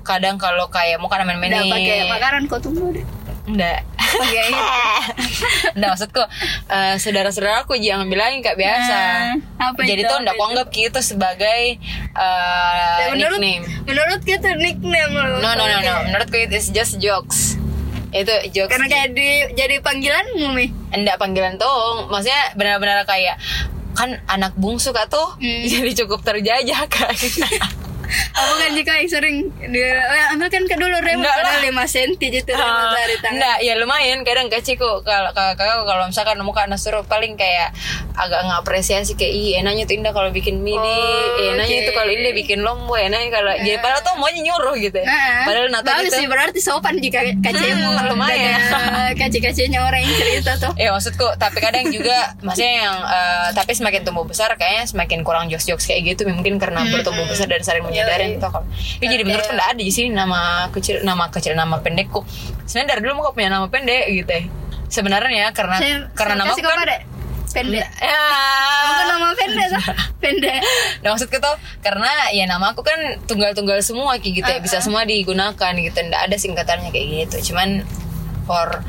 kadang 0.01 0.37
kalau 0.37 0.65
kayak 0.67 0.97
mau 0.97 1.05
kan 1.05 1.21
main-main 1.21 1.49
nih 1.55 1.65
pakai 1.67 1.97
makanan 2.07 2.41
kau 2.45 2.57
tunggu 2.57 2.93
deh. 2.93 3.05
Enggak 3.45 3.85
itu. 4.15 4.57
enggak 5.75 5.89
maksudku 5.91 6.23
eh, 6.67 6.95
saudara-saudaraku 6.95 7.77
jangan 7.77 8.05
bilangin 8.05 8.39
kak 8.39 8.55
biasa 8.55 8.97
Ah, 9.55 9.69
apa 9.69 9.79
jadi 9.81 10.01
itu, 10.01 10.09
tuh 10.09 10.17
enggak 10.19 10.33
itu? 10.33 10.41
aku 10.41 10.49
anggap 10.49 10.67
gitu 10.71 10.99
sebagai 11.03 11.61
Ya, 12.15 13.11
menurut 13.11 13.37
nickname 13.37 13.65
menurut 13.85 14.21
kita 14.21 14.49
nickname 14.55 15.13
loh. 15.13 15.39
no 15.39 15.49
no 15.51 15.63
no 15.63 15.75
no 15.75 15.77
Kayak- 15.77 16.03
menurutku 16.05 16.37
it 16.39 16.51
is 16.51 16.69
just 16.69 16.97
jokes 16.97 17.59
itu 18.09 18.31
jokes 18.49 18.71
Karena 18.71 18.87
kayak 18.87 19.09
di, 19.11 19.27
jadi 19.53 19.75
panggilanmu 19.79 20.47
mi. 20.49 20.71
enggak 20.89 21.15
panggilan 21.15 21.55
tong 21.55 22.07
maksudnya 22.07 22.53
benar-benar 22.53 23.03
kayak 23.03 23.35
kan 23.91 24.19
anak 24.25 24.55
bungsu 24.55 24.89
kak 24.89 25.07
tuh 25.07 25.35
Hmm. 25.35 25.63
jadi 25.69 25.91
cukup 25.97 26.19
terjajah 26.21 26.81
kan 26.85 27.11
Apa 28.31 28.53
kan 28.55 28.71
jika 28.71 28.91
yang 28.95 29.09
sering 29.09 29.35
dia 29.65 29.91
oh, 29.97 30.33
ambil 30.33 30.47
kan 30.47 30.63
ke 30.63 30.75
dulu 30.75 30.95
padahal 30.97 31.21
lah. 31.21 31.83
5 31.83 31.93
cm 31.93 32.11
gitu 32.21 32.51
remote 32.51 32.91
dari 32.93 33.15
tangan. 33.17 33.33
Enggak, 33.33 33.57
ya 33.59 33.73
lumayan 33.75 34.19
kadang 34.21 34.47
keciku 34.47 35.01
kalau 35.01 35.31
kalau 35.31 35.53
kalau 35.55 35.83
kalau 35.83 36.03
misalkan 36.05 36.37
muka 36.39 36.63
anak 36.63 36.77
suruh 36.77 37.03
paling 37.03 37.35
kayak 37.35 37.71
agak 38.13 38.41
ngapresiasi 38.41 39.13
kayak 39.13 39.31
ih 39.31 39.49
enaknya 39.57 39.83
tuh 39.83 39.95
indah 39.95 40.11
kalau 40.11 40.29
bikin 40.29 40.59
mini, 40.59 40.77
Oh, 40.77 41.37
eh, 41.37 41.51
enaknya 41.51 41.75
oke. 41.75 41.83
itu 41.83 41.91
kalau 41.91 42.09
indah 42.09 42.33
bikin 42.33 42.59
lombo, 42.59 42.93
enaknya 42.93 43.29
kalau 43.31 43.53
jadi 43.57 43.77
padahal 43.77 44.01
tuh 44.01 44.15
maunya 44.15 44.41
nyuruh 44.41 44.75
gitu. 44.77 44.95
ya. 44.95 45.05
Nah, 45.05 45.43
Padahal 45.43 45.67
Nata 45.69 45.87
bagus 45.89 46.05
gitu. 46.05 46.17
sih 46.17 46.25
berarti 46.25 46.59
sopan 46.59 46.95
jika 46.97 47.19
kacemu 47.39 47.87
Hmm, 47.87 48.07
lumayan. 48.07 48.59
kaci-kacinya 49.13 49.79
orang 49.83 50.01
yang 50.01 50.15
cerita 50.15 50.51
tuh. 50.57 50.71
Ya 50.75 50.89
maksudku, 50.89 51.27
tapi 51.35 51.57
kadang 51.59 51.87
juga 51.89 52.33
maksudnya 52.39 52.73
yang 52.81 52.95
eh, 53.01 53.47
tapi 53.53 53.71
semakin 53.71 54.01
tumbuh 54.01 54.23
besar 54.23 54.49
kayaknya 54.53 54.85
semakin 54.85 55.19
kurang 55.21 55.47
jokes-jokes 55.47 55.85
kayak 55.85 56.01
gitu 56.07 56.27
mungkin 56.27 56.55
karena 56.55 56.85
bertumbuh 56.87 57.25
besar 57.25 57.45
dan 57.45 57.61
saling 57.61 57.83
menyadari 57.95 58.23
Yoi. 58.27 58.33
gitu 58.35 58.47
kalau. 58.51 58.67
Ya, 58.99 59.07
jadi 59.07 59.23
menurutku 59.23 59.51
enggak 59.55 59.69
ada 59.71 59.79
di 59.79 59.93
sini 59.95 60.09
nama 60.11 60.67
kecil 60.75 60.95
nama 61.07 61.31
kecil 61.31 61.53
nama 61.55 61.79
pendekku. 61.79 62.27
Sebenarnya 62.67 62.89
dari 62.91 63.01
dulu 63.07 63.23
muka 63.23 63.31
punya 63.31 63.49
nama 63.55 63.71
pendek 63.71 64.03
gitu. 64.11 64.27
ya. 64.27 64.43
Sebenarnya 64.91 65.55
karena 65.55 65.75
Saya, 65.79 65.95
karena 66.13 66.43
saya 66.43 66.43
nama 66.43 66.51
kan 66.51 66.59
kepada 66.59 66.95
pendek. 67.55 67.87
Ya. 68.03 68.23
Itu 68.83 69.03
nama 69.07 69.27
pendek 69.31 69.67
tuh. 69.71 69.83
Pendek. 70.25 70.59
Nah 71.05 71.07
maksudku 71.15 71.37
tuh 71.37 71.55
karena 71.85 72.09
ya 72.35 72.43
nama 72.49 72.73
aku 72.75 72.81
kan 72.81 72.97
tunggal-tunggal 73.29 73.79
semua 73.85 74.17
kayak 74.19 74.43
gitu 74.43 74.49
ya 74.49 74.59
bisa 74.59 74.81
semua 74.81 75.05
digunakan 75.05 75.71
gitu 75.77 75.97
nggak 76.01 76.21
ada 76.27 76.35
singkatannya 76.35 76.89
kayak 76.89 77.29
gitu 77.29 77.53
cuman 77.53 77.85
for 78.49 78.81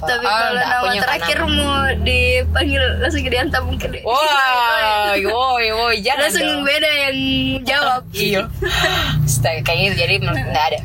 Tapi 0.00 0.24
all, 0.24 0.32
kalau 0.32 0.52
nama 0.56 0.80
punya 0.80 1.00
terakhir 1.04 1.38
mau 1.44 1.76
dipanggil 2.00 2.82
langsung 3.04 3.20
diantar 3.28 3.60
mungkin 3.60 3.88
deh. 3.92 4.02
Wah, 4.08 5.12
woi, 5.16 5.66
woi, 5.76 5.96
jangan 6.00 6.28
langsung 6.28 6.46
dong. 6.48 6.64
beda 6.64 6.90
yang 6.90 7.16
jawab. 7.68 8.02
Iya. 8.16 8.42
Astaga, 9.24 9.60
kayak 9.64 9.78
gitu 9.92 9.94
jadi 10.06 10.14
nggak 10.24 10.64
ada. 10.72 10.80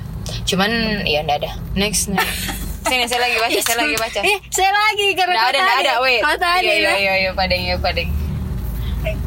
Cuman 0.45 0.71
ya 1.07 1.23
nggak 1.23 1.37
ada. 1.43 1.51
Next, 1.73 2.11
next. 2.11 2.51
Sini 2.85 3.09
saya 3.09 3.25
lagi 3.25 3.37
baca, 3.41 3.59
saya 3.65 3.77
lagi 3.81 3.95
baca. 3.97 4.19
Eh, 4.29 4.37
saya 4.53 4.71
lagi 4.71 5.07
karena 5.17 5.33
Nggak 5.33 5.49
ada, 5.49 5.59
nggak 5.59 5.79
ada, 5.81 5.93
wait. 6.05 6.21
Kau 6.21 6.37
tadi 6.37 6.67
Iya, 6.69 6.75
iya, 6.77 6.93
iya, 7.01 7.13
iya, 7.17 7.31
padeng, 7.33 7.61
iya, 7.65 7.75
padeng. 7.81 8.09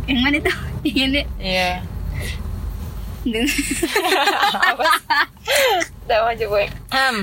Yang 0.06 0.20
mana 0.22 0.36
tuh? 0.42 0.56
Ini. 0.86 1.22
Iya. 1.42 1.70
Apa? 4.62 4.84
Udah 6.06 6.18
maju 6.24 6.44
boy. 6.48 6.66
Um, 6.94 7.16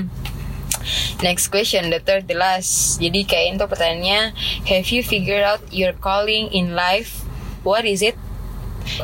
next 1.20 1.48
question, 1.48 1.88
the 1.88 1.98
third, 1.98 2.26
the 2.26 2.34
last. 2.34 2.98
Jadi 2.98 3.24
kayak 3.24 3.56
itu 3.56 3.64
pertanyaannya, 3.64 4.20
have 4.66 4.88
you 4.88 5.02
figured 5.02 5.42
out 5.42 5.62
your 5.70 5.92
calling 5.96 6.50
in 6.50 6.74
life? 6.74 7.22
What 7.62 7.82
is 7.84 8.00
it? 8.00 8.14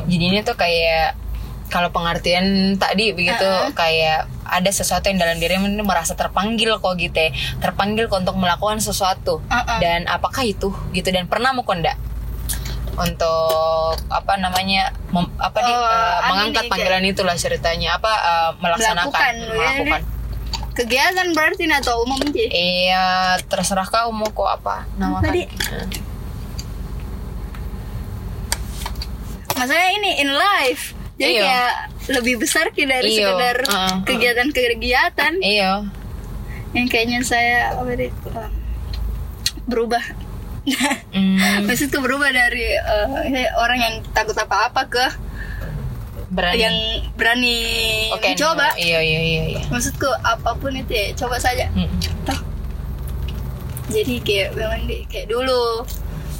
Jadi 0.07 0.23
ini 0.31 0.39
tuh 0.41 0.55
kayak 0.55 1.19
kalau 1.67 1.89
pengertian 1.89 2.77
tadi 2.77 3.17
begitu 3.17 3.41
Uh-uh. 3.41 3.73
kayak 3.73 4.29
ada 4.45 4.69
sesuatu 4.69 5.09
yang 5.09 5.17
dalam 5.17 5.41
dirimu 5.41 5.65
ini 5.65 5.81
merasa 5.81 6.13
terpanggil 6.13 6.77
kok 6.77 6.93
gitu 7.01 7.17
ya. 7.17 7.33
terpanggil 7.57 8.05
kok 8.05 8.21
untuk 8.21 8.37
melakukan 8.37 8.77
sesuatu 8.77 9.41
Uh-uh. 9.41 9.79
dan 9.81 10.05
apakah 10.05 10.45
itu 10.45 10.69
gitu 10.93 11.09
dan 11.09 11.25
pernah 11.25 11.49
mau 11.49 11.65
kok 11.65 11.73
enggak 11.73 11.97
untuk 12.93 13.97
apa 14.05 14.33
namanya 14.37 14.93
mem- 15.09 15.33
apa 15.41 15.57
Oh, 15.57 15.65
eh, 15.65 15.73
anu 16.21 16.29
mengangkat 16.29 16.63
nih, 16.63 16.69
panggilan 16.69 17.03
itulah 17.09 17.35
ceritanya 17.35 17.97
apa 17.97 18.11
eh, 18.13 18.51
melaksanakan 18.61 19.09
Melakukan, 19.09 19.33
ya, 19.41 19.69
melakukan 19.81 20.01
Kegiatan 20.73 21.29
berarti 21.37 21.69
atau 21.69 22.01
umum 22.01 22.17
sih? 22.33 22.49
iya 22.49 23.37
terserah 23.45 23.85
kau 23.85 24.09
mau 24.09 24.25
kok 24.29 24.49
apa 24.61 24.89
namakan 24.97 25.29
Tadi. 25.29 25.43
Maksudnya 29.53 29.89
ini 29.95 30.11
in 30.21 30.29
life. 30.33 30.97
Jadi 31.13 31.33
Iya. 31.37 31.43
kayak 31.45 31.73
lebih 32.17 32.35
besar 32.41 32.73
ki 32.73 32.83
dari 32.89 33.13
Iya. 33.13 33.17
sekedar 33.21 33.57
Uh-uh. 33.69 33.95
kegiatan-kegiatan 34.03 35.33
iya 35.39 35.85
yang 36.73 36.89
kayaknya 36.89 37.21
saya 37.21 37.77
apa 37.77 37.85
uh, 37.85 38.49
berubah. 39.69 40.01
Hmm, 41.13 41.37
Maksudku 41.69 42.01
berubah 42.01 42.33
dari 42.33 42.73
uh, 42.73 43.21
orang 43.61 43.79
yang 43.79 43.95
takut 44.11 44.33
apa-apa 44.33 44.89
ke 44.89 45.05
berani. 46.33 46.59
Yang 46.59 46.77
berani 47.15 47.57
Oke, 48.17 48.33
mencoba. 48.33 48.67
iya 48.75 48.99
iya 48.99 49.21
iya 49.21 49.43
iya. 49.55 49.61
Maksudku 49.69 50.09
apa 50.25 50.51
pun 50.57 50.73
itu 50.73 50.91
ya 50.91 51.07
coba 51.13 51.37
saja. 51.37 51.69
Mm. 51.71 51.89
Toh. 52.25 52.39
Jadi 53.93 54.15
kayak 54.25 54.57
memang 54.57 54.81
di, 54.89 55.05
kayak 55.07 55.29
dulu. 55.29 55.85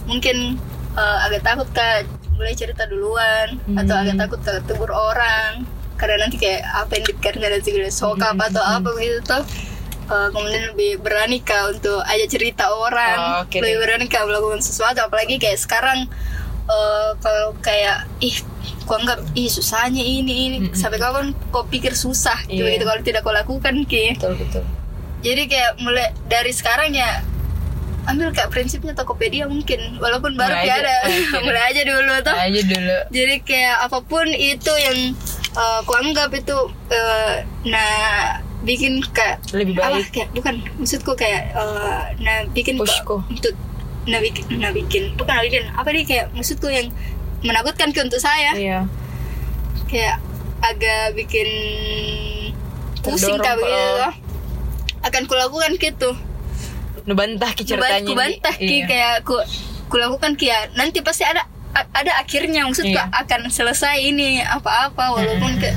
Mungkin 0.09 0.57
uh, 0.97 1.17
agak 1.29 1.45
takut 1.45 1.69
kak. 1.71 2.09
Mulai 2.33 2.57
cerita 2.57 2.89
duluan. 2.89 3.61
Atau 3.77 3.93
agak 3.93 4.17
takut 4.17 4.39
tegur 4.41 4.91
orang. 4.91 5.63
Karena 5.95 6.25
nanti 6.25 6.41
kayak 6.41 6.65
apa 6.73 6.97
yang 6.97 7.05
dikatakan 7.07 7.49
dan 7.53 7.61
segala 7.61 7.91
soka 7.93 8.27
apa 8.33 8.43
atau 8.49 8.63
apa 8.65 8.89
gitu 8.99 9.21
tuh 9.23 9.45
Uh, 10.03 10.27
kemudian 10.35 10.75
lebih 10.75 10.99
berani 10.99 11.39
kak 11.39 11.79
untuk 11.79 12.03
aja 12.03 12.27
cerita 12.27 12.67
orang. 12.75 13.17
Oh, 13.39 13.47
oke 13.47 13.55
lebih 13.63 13.79
deh. 13.79 13.81
berani 13.87 14.05
kak 14.11 14.27
melakukan 14.27 14.59
sesuatu. 14.59 14.99
Apalagi 14.99 15.39
kayak 15.39 15.55
sekarang 15.55 16.11
uh, 16.67 17.15
kalau 17.23 17.55
kayak 17.63 18.03
ih 18.19 18.35
kok 18.83 18.97
anggap 18.97 19.19
ih 19.33 19.47
susahnya 19.47 19.99
ini 19.99 20.33
ini. 20.47 20.57
Sampai 20.71 20.97
kapan 20.97 21.31
kau 21.49 21.63
pikir 21.63 21.93
susah? 21.93 22.37
Iya. 22.45 22.75
gitu. 22.75 22.83
Kalau 22.83 23.01
tidak 23.01 23.21
kau 23.21 23.31
lakukan 23.31 23.83
ki. 23.83 24.15
Betul 24.15 24.35
betul. 24.37 24.63
Jadi 25.19 25.47
kayak 25.47 25.71
mulai 25.79 26.11
dari 26.27 26.51
sekarang 26.51 26.91
ya 26.91 27.23
ambil 28.03 28.35
kayak 28.35 28.51
prinsipnya 28.51 28.91
Tokopedia 28.91 29.47
mungkin. 29.47 29.79
Walaupun 29.97 30.35
baru 30.35 30.51
Mulai 30.53 30.67
aja. 30.67 30.75
ada. 30.83 30.95
Mulai 31.47 31.63
aja 31.71 31.81
dulu 31.83 32.13
tuh 32.19 32.35
aja 32.35 32.61
dulu. 32.61 32.97
Jadi 33.09 33.35
kayak 33.41 33.75
apa 33.81 33.99
pun 34.03 34.27
itu 34.27 34.73
yang 34.75 34.97
uh, 35.55 35.79
ku 35.81 35.93
anggap 35.95 36.35
itu 36.35 36.57
uh, 36.91 37.33
nah 37.63 37.91
bikin 38.63 38.99
kayak 39.11 39.39
Lebih 39.51 39.75
baik. 39.75 40.07
kayak 40.11 40.29
bukan 40.31 40.55
maksudku 40.75 41.15
kayak 41.15 41.51
uh, 41.51 42.11
nah 42.19 42.43
bikin 42.51 42.75
Pushku. 42.75 43.23
untuk 43.23 43.55
nah 44.03 44.19
bikin 44.19 44.43
nah 44.59 44.75
bikin. 44.75 45.15
Bukan 45.15 45.31
nah 45.31 45.43
bikin 45.43 45.63
apa 45.71 45.87
nih 45.87 46.03
kayak 46.03 46.25
maksudku 46.35 46.67
yang 46.67 46.91
menakutkan 47.43 47.91
ke 47.91 47.99
untuk 47.99 48.19
saya. 48.19 48.55
Iya. 48.55 48.79
Kayak 49.87 50.17
agak 50.63 51.13
bikin 51.13 51.47
pusing 53.03 53.35
kak 53.37 53.59
begitu 53.59 53.91
loh. 53.99 54.13
akan 55.03 55.23
kulakukan 55.27 55.71
gitu. 55.75 56.15
Nubantah 57.03 57.51
ki 57.51 57.67
ceritanya 57.67 58.07
ku 58.07 58.15
bantah 58.15 58.55
ki 58.55 58.77
Iya. 58.79 58.87
kayak 58.87 59.15
ku 59.27 59.35
kulakukan 59.91 60.39
ki 60.39 60.47
ya. 60.47 60.71
Nanti 60.73 61.03
pasti 61.03 61.27
ada 61.27 61.43
ada 61.73 62.11
akhirnya. 62.17 62.63
Maksudku 62.63 62.95
Iya. 62.95 63.11
akan 63.11 63.51
selesai 63.51 63.99
ini 63.99 64.39
apa-apa. 64.39 65.19
Walaupun 65.19 65.59
kayak 65.59 65.75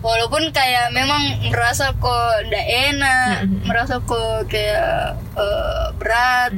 walaupun 0.00 0.48
kayak 0.50 0.90
memang 0.90 1.22
merasa 1.46 1.94
kok 1.94 2.34
ndak 2.50 2.66
enak 2.66 3.46
merasa 3.62 4.02
kok 4.02 4.50
kayak 4.50 5.14
eh, 5.38 5.86
berat 5.94 6.50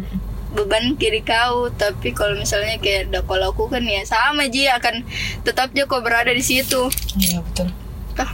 beban 0.55 0.95
kiri 0.97 1.21
kau. 1.21 1.69
Tapi 1.75 2.14
kalau 2.14 2.38
misalnya 2.38 2.79
kayak 2.79 3.11
udah 3.12 3.23
kau 3.27 3.37
lakukan 3.37 3.83
ya 3.85 4.07
sama 4.07 4.47
ji 4.49 4.71
akan 4.71 5.03
tetap 5.43 5.75
aja 5.75 5.85
kau 5.85 6.01
berada 6.01 6.31
di 6.31 6.40
situ. 6.40 6.88
Iya 7.19 7.43
betul. 7.43 7.69
Toh, 8.14 8.31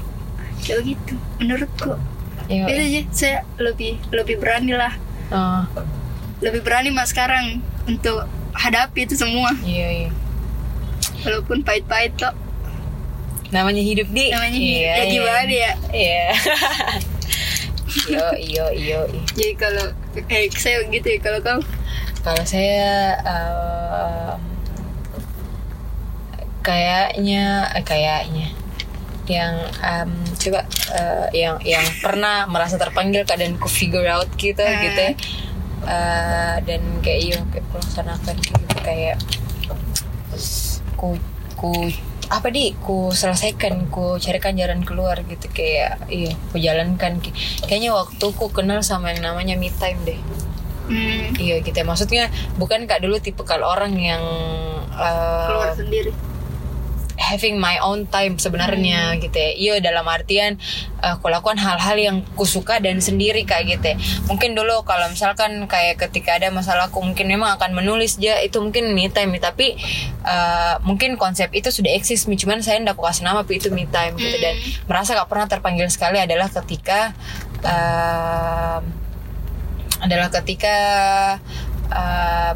kayak 0.62 0.80
gitu 0.84 1.14
menurutku. 1.40 1.96
Iya. 2.46 2.64
Itu 2.68 2.80
aja 2.80 3.00
saya 3.10 3.38
lebih 3.56 3.98
lebih 4.12 4.36
berani 4.38 4.76
lah. 4.76 4.92
Oh, 5.30 5.64
lebih 6.44 6.60
berani 6.62 6.90
mas 6.92 7.10
sekarang 7.10 7.64
untuk 7.88 8.28
hadapi 8.52 9.08
itu 9.08 9.16
semua. 9.16 9.50
Iya 9.64 9.88
iya. 10.06 10.10
Walaupun 11.24 11.64
pahit-pahit 11.64 12.16
kok 12.20 12.34
namanya 13.50 13.82
hidup 13.82 14.08
di. 14.14 14.30
Namanya 14.30 14.58
iya, 14.58 14.90
ya 14.94 14.94
iya. 14.94 15.10
gimana 15.10 15.52
ya? 15.52 15.72
Iya. 15.90 16.26
Iyo 17.90 18.26
iyo 18.38 18.66
iyo 18.70 19.00
iyo. 19.10 19.20
jadi 19.34 19.52
kalau 19.58 19.86
eh 20.30 20.46
saya 20.54 20.86
gitu 20.86 21.06
ya 21.10 21.18
kalau 21.18 21.42
kau 21.42 21.58
Kalau 22.20 22.44
saya 22.44 23.16
em, 23.18 24.38
kayaknya 26.60 27.44
eh, 27.72 27.84
kayaknya 27.84 28.48
yang 29.24 29.54
em, 29.80 30.10
coba 30.36 30.60
eh, 30.90 31.26
yang 31.32 31.56
yang 31.62 31.86
pernah 32.00 32.44
merasa 32.44 32.76
terpanggil 32.76 33.22
keadaan 33.24 33.56
ku 33.56 33.68
figure 33.68 34.06
out 34.06 34.28
gitu 34.36 34.60
Hmm. 34.60 34.80
gitu 34.80 35.00
ya. 35.00 35.12
Eh, 35.80 36.54
dan 36.62 36.82
kayak 37.00 37.20
iya 37.22 37.38
kayak 37.48 37.64
ku 37.66 37.74
laksanakan 37.78 38.36
gitu 38.36 38.64
kayak 38.84 39.16
ku 40.94 41.16
ku 41.56 41.72
apa 42.30 42.46
di 42.46 42.76
ku 42.78 43.10
selesaikan 43.10 43.88
ku 43.88 44.14
carikan 44.16 44.54
jalan 44.54 44.84
keluar 44.84 45.18
gitu 45.24 45.48
kayak 45.50 46.04
iya 46.06 46.36
ku 46.52 46.60
jalankan 46.60 47.18
kayaknya 47.64 47.90
waktu 47.90 48.26
ku 48.30 48.52
kenal 48.52 48.84
sama 48.84 49.10
yang 49.10 49.24
namanya 49.24 49.56
me 49.56 49.72
time 49.72 49.98
deh 50.04 50.20
hmm, 50.90 51.38
Iya 51.38 51.56
gitu 51.62 51.76
ya. 51.78 51.86
Maksudnya 51.86 52.24
bukan 52.58 52.84
kak 52.90 53.00
dulu 53.00 53.16
tipe 53.22 53.40
kalau 53.46 53.70
orang 53.70 53.94
yang 53.96 54.22
eh, 54.90 55.46
keluar 55.48 55.72
sendiri. 55.72 56.10
having 57.20 57.60
my 57.60 57.76
own 57.84 58.08
time 58.08 58.40
sebenarnya 58.40 59.14
gitu 59.20 59.36
ya. 59.36 59.52
Iya 59.52 59.74
dalam 59.84 60.08
artian 60.08 60.56
uh, 61.04 61.20
aku 61.20 61.28
lakukan 61.28 61.60
hal-hal 61.60 61.96
yang 62.00 62.16
ku 62.34 62.48
suka 62.48 62.80
dan 62.80 62.98
sendiri 62.98 63.44
kayak 63.44 63.76
gitu 63.76 63.86
ya. 63.92 63.96
mungkin 64.24 64.56
dulu 64.56 64.82
kalau 64.88 65.04
misalkan 65.12 65.68
kayak 65.68 66.00
ketika 66.00 66.40
ada 66.40 66.48
masalah 66.48 66.88
aku 66.88 67.04
mungkin 67.04 67.28
memang 67.28 67.60
akan 67.60 67.76
menulis 67.76 68.16
aja 68.18 68.40
itu 68.40 68.56
mungkin 68.58 68.96
me 68.96 69.12
time 69.12 69.36
tapi 69.36 69.76
uh, 70.24 70.80
mungkin 70.82 71.20
konsep 71.20 71.52
itu 71.52 71.68
sudah 71.68 71.92
eksis 71.92 72.24
cuman 72.24 72.64
saya 72.64 72.80
ndak 72.80 72.96
kasih 72.96 73.22
nama 73.22 73.44
tapi 73.44 73.60
itu 73.60 73.68
me 73.68 73.84
time 73.84 74.16
gitu. 74.16 74.40
Dan 74.40 74.56
merasa 74.88 75.12
gak 75.12 75.28
pernah 75.28 75.46
terpanggil 75.46 75.86
sekali 75.92 76.18
adalah 76.18 76.48
ketika 76.48 77.12
uh, 77.62 78.80
adalah 80.00 80.32
ketika 80.32 80.76
uh, 81.92 82.52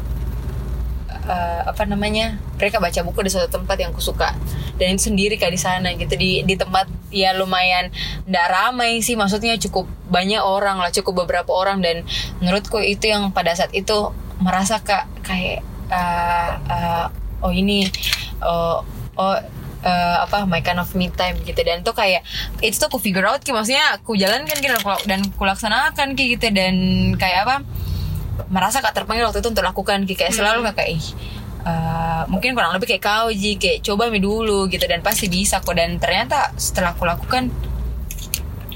uh, 1.25 1.61
apa 1.65 1.83
namanya 1.85 2.37
mereka 2.57 2.77
baca 2.77 2.99
buku 3.01 3.25
di 3.25 3.31
suatu 3.33 3.49
tempat 3.49 3.77
yang 3.81 3.91
kusuka 3.91 4.33
dan 4.75 4.95
itu 4.95 5.11
sendiri 5.11 5.39
kayak 5.39 5.53
di 5.55 5.61
sana 5.61 5.89
gitu. 5.95 6.13
Di 6.15 6.43
di 6.43 6.55
tempat 6.55 6.87
ya 7.11 7.31
lumayan 7.35 7.91
ndak 8.27 8.47
ramai 8.51 8.99
sih. 8.99 9.15
Maksudnya 9.15 9.55
cukup 9.59 9.87
banyak 10.11 10.39
orang 10.43 10.79
lah 10.83 10.91
cukup 10.91 11.25
beberapa 11.25 11.51
orang. 11.55 11.79
Dan 11.79 12.03
menurutku 12.43 12.79
itu 12.83 13.07
yang 13.07 13.31
pada 13.31 13.55
saat 13.55 13.71
itu 13.71 14.11
merasa 14.43 14.83
kak 14.83 15.07
kayak 15.23 15.63
uh, 15.87 16.59
uh, 16.67 17.05
oh 17.39 17.51
ini 17.55 17.87
oh 18.43 18.83
oh 19.15 19.35
uh, 19.85 20.25
apa 20.25 20.49
my 20.49 20.65
kind 20.65 20.81
of 20.81 20.89
me 20.97 21.13
time 21.13 21.37
gitu. 21.45 21.61
Dan 21.61 21.85
tuh 21.85 21.93
kayak 21.93 22.25
itu 22.59 22.75
tuh 22.75 22.89
aku 22.89 22.97
figure 22.97 23.23
out 23.23 23.39
ki. 23.45 23.53
Maksudnya 23.53 24.01
aku 24.01 24.17
jalankan 24.17 24.57
gitu 24.57 24.73
dan 25.05 25.19
aku 25.29 25.43
laksanakan 25.45 26.17
ki 26.17 26.35
gitu. 26.35 26.49
Dan 26.49 26.75
kayak 27.15 27.45
apa 27.47 27.55
merasa 28.51 28.83
gak 28.83 28.97
terpanggil 28.97 29.29
waktu 29.29 29.39
itu 29.39 29.49
untuk 29.53 29.63
lakukan 29.63 30.03
ki. 30.09 30.17
Kayak 30.17 30.33
selalu 30.33 30.65
gak 30.73 30.81
kayak 30.81 30.97
ih 30.97 31.07
Uh, 31.65 32.21
mungkin 32.29 32.53
kurang 32.53 32.77
lebih 32.77 32.85
kayak 32.85 33.01
kau 33.01 33.33
Ji 33.33 33.57
kayak 33.57 33.81
coba 33.81 34.13
mi 34.13 34.21
dulu 34.21 34.69
gitu. 34.69 34.85
Dan 34.85 35.01
pasti 35.01 35.25
bisa 35.25 35.65
kok. 35.65 35.73
Dan 35.73 35.97
ternyata 35.97 36.53
setelah 36.61 36.93
aku 36.93 37.09
lakukan 37.09 37.49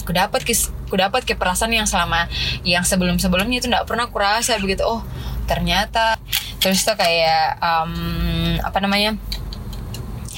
aku 0.01 0.09
dapat 0.09 0.41
aku 0.89 0.95
dapat 0.97 1.21
ke 1.21 1.37
perasaan 1.37 1.69
yang 1.69 1.85
selama 1.85 2.25
yang 2.65 2.81
sebelum 2.81 3.21
sebelumnya 3.21 3.61
itu 3.61 3.69
nggak 3.69 3.85
pernah 3.85 4.09
aku 4.09 4.17
rasa 4.17 4.57
begitu. 4.57 4.81
Oh 4.89 5.05
ternyata 5.45 6.17
terus 6.57 6.81
tuh 6.81 6.97
kayak 6.97 7.61
um, 7.61 8.57
apa 8.57 8.77
namanya 8.81 9.21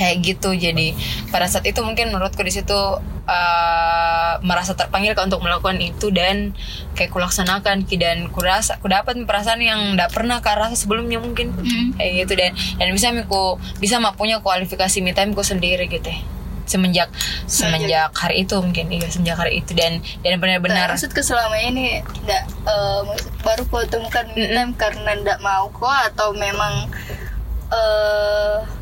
kayak 0.01 0.17
gitu 0.25 0.49
jadi 0.51 0.97
pada 1.29 1.45
saat 1.45 1.61
itu 1.63 1.77
mungkin 1.79 2.09
menurutku 2.09 2.41
di 2.41 2.49
situ 2.49 2.73
uh, 2.73 4.33
merasa 4.41 4.73
terpanggil 4.73 5.13
untuk 5.15 5.39
melakukan 5.39 5.77
itu 5.77 6.09
dan 6.09 6.57
kayak 6.91 7.09
kulaksanakan 7.09 7.85
dan 7.93 8.25
kurasa 8.27 8.75
aku 8.75 8.89
dapat 8.89 9.13
perasaan 9.23 9.61
yang 9.61 9.93
tidak 9.93 10.09
pernah 10.09 10.41
rasa 10.41 10.73
sebelumnya 10.75 11.17
mungkin 11.17 11.53
Mm. 11.53 11.93
kayak 11.93 12.11
gitu 12.19 12.33
dan 12.33 12.51
dan 12.75 12.87
bisa 12.89 13.13
aku 13.13 13.43
bisa 13.77 14.01
punya 14.15 14.39
kualifikasi 14.39 14.97
me 14.99 15.11
time 15.11 15.31
ku 15.31 15.43
sendiri 15.43 15.85
gitu 15.85 16.07
ya. 16.07 16.17
semenjak 16.63 17.11
semenjak 17.45 18.09
hari 18.15 18.41
itu 18.41 18.55
mungkin 18.55 18.87
iya 18.89 19.03
semenjak 19.05 19.35
hari 19.37 19.59
itu 19.59 19.75
dan 19.75 19.99
dan 20.21 20.39
benar-benar 20.39 20.87
Nah, 20.87 20.95
maksud 20.95 21.11
ke 21.11 21.19
selama 21.19 21.59
ini 21.59 21.99
nggak 21.99 22.43
eh, 22.63 23.01
maksud- 23.03 23.35
baru 23.43 23.63
kau 23.67 23.83
temukan 23.85 24.23
me 24.31 24.41
Mm-mm. 24.41 24.55
time 24.55 24.73
karena 24.73 25.11
ndak 25.19 25.39
mau 25.39 25.67
kok 25.69 25.91
atau 26.07 26.31
memang 26.33 26.87
eh 27.69 28.57
apa 28.63 28.80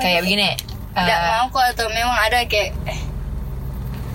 kayak 0.00 0.20
ya? 0.20 0.24
begini 0.24 0.48
nggak 0.90 1.20
uh, 1.22 1.26
mau 1.30 1.46
kok 1.54 1.64
atau 1.76 1.86
memang 1.86 2.16
ada 2.18 2.38
kayak 2.50 2.74
eh, 2.90 3.00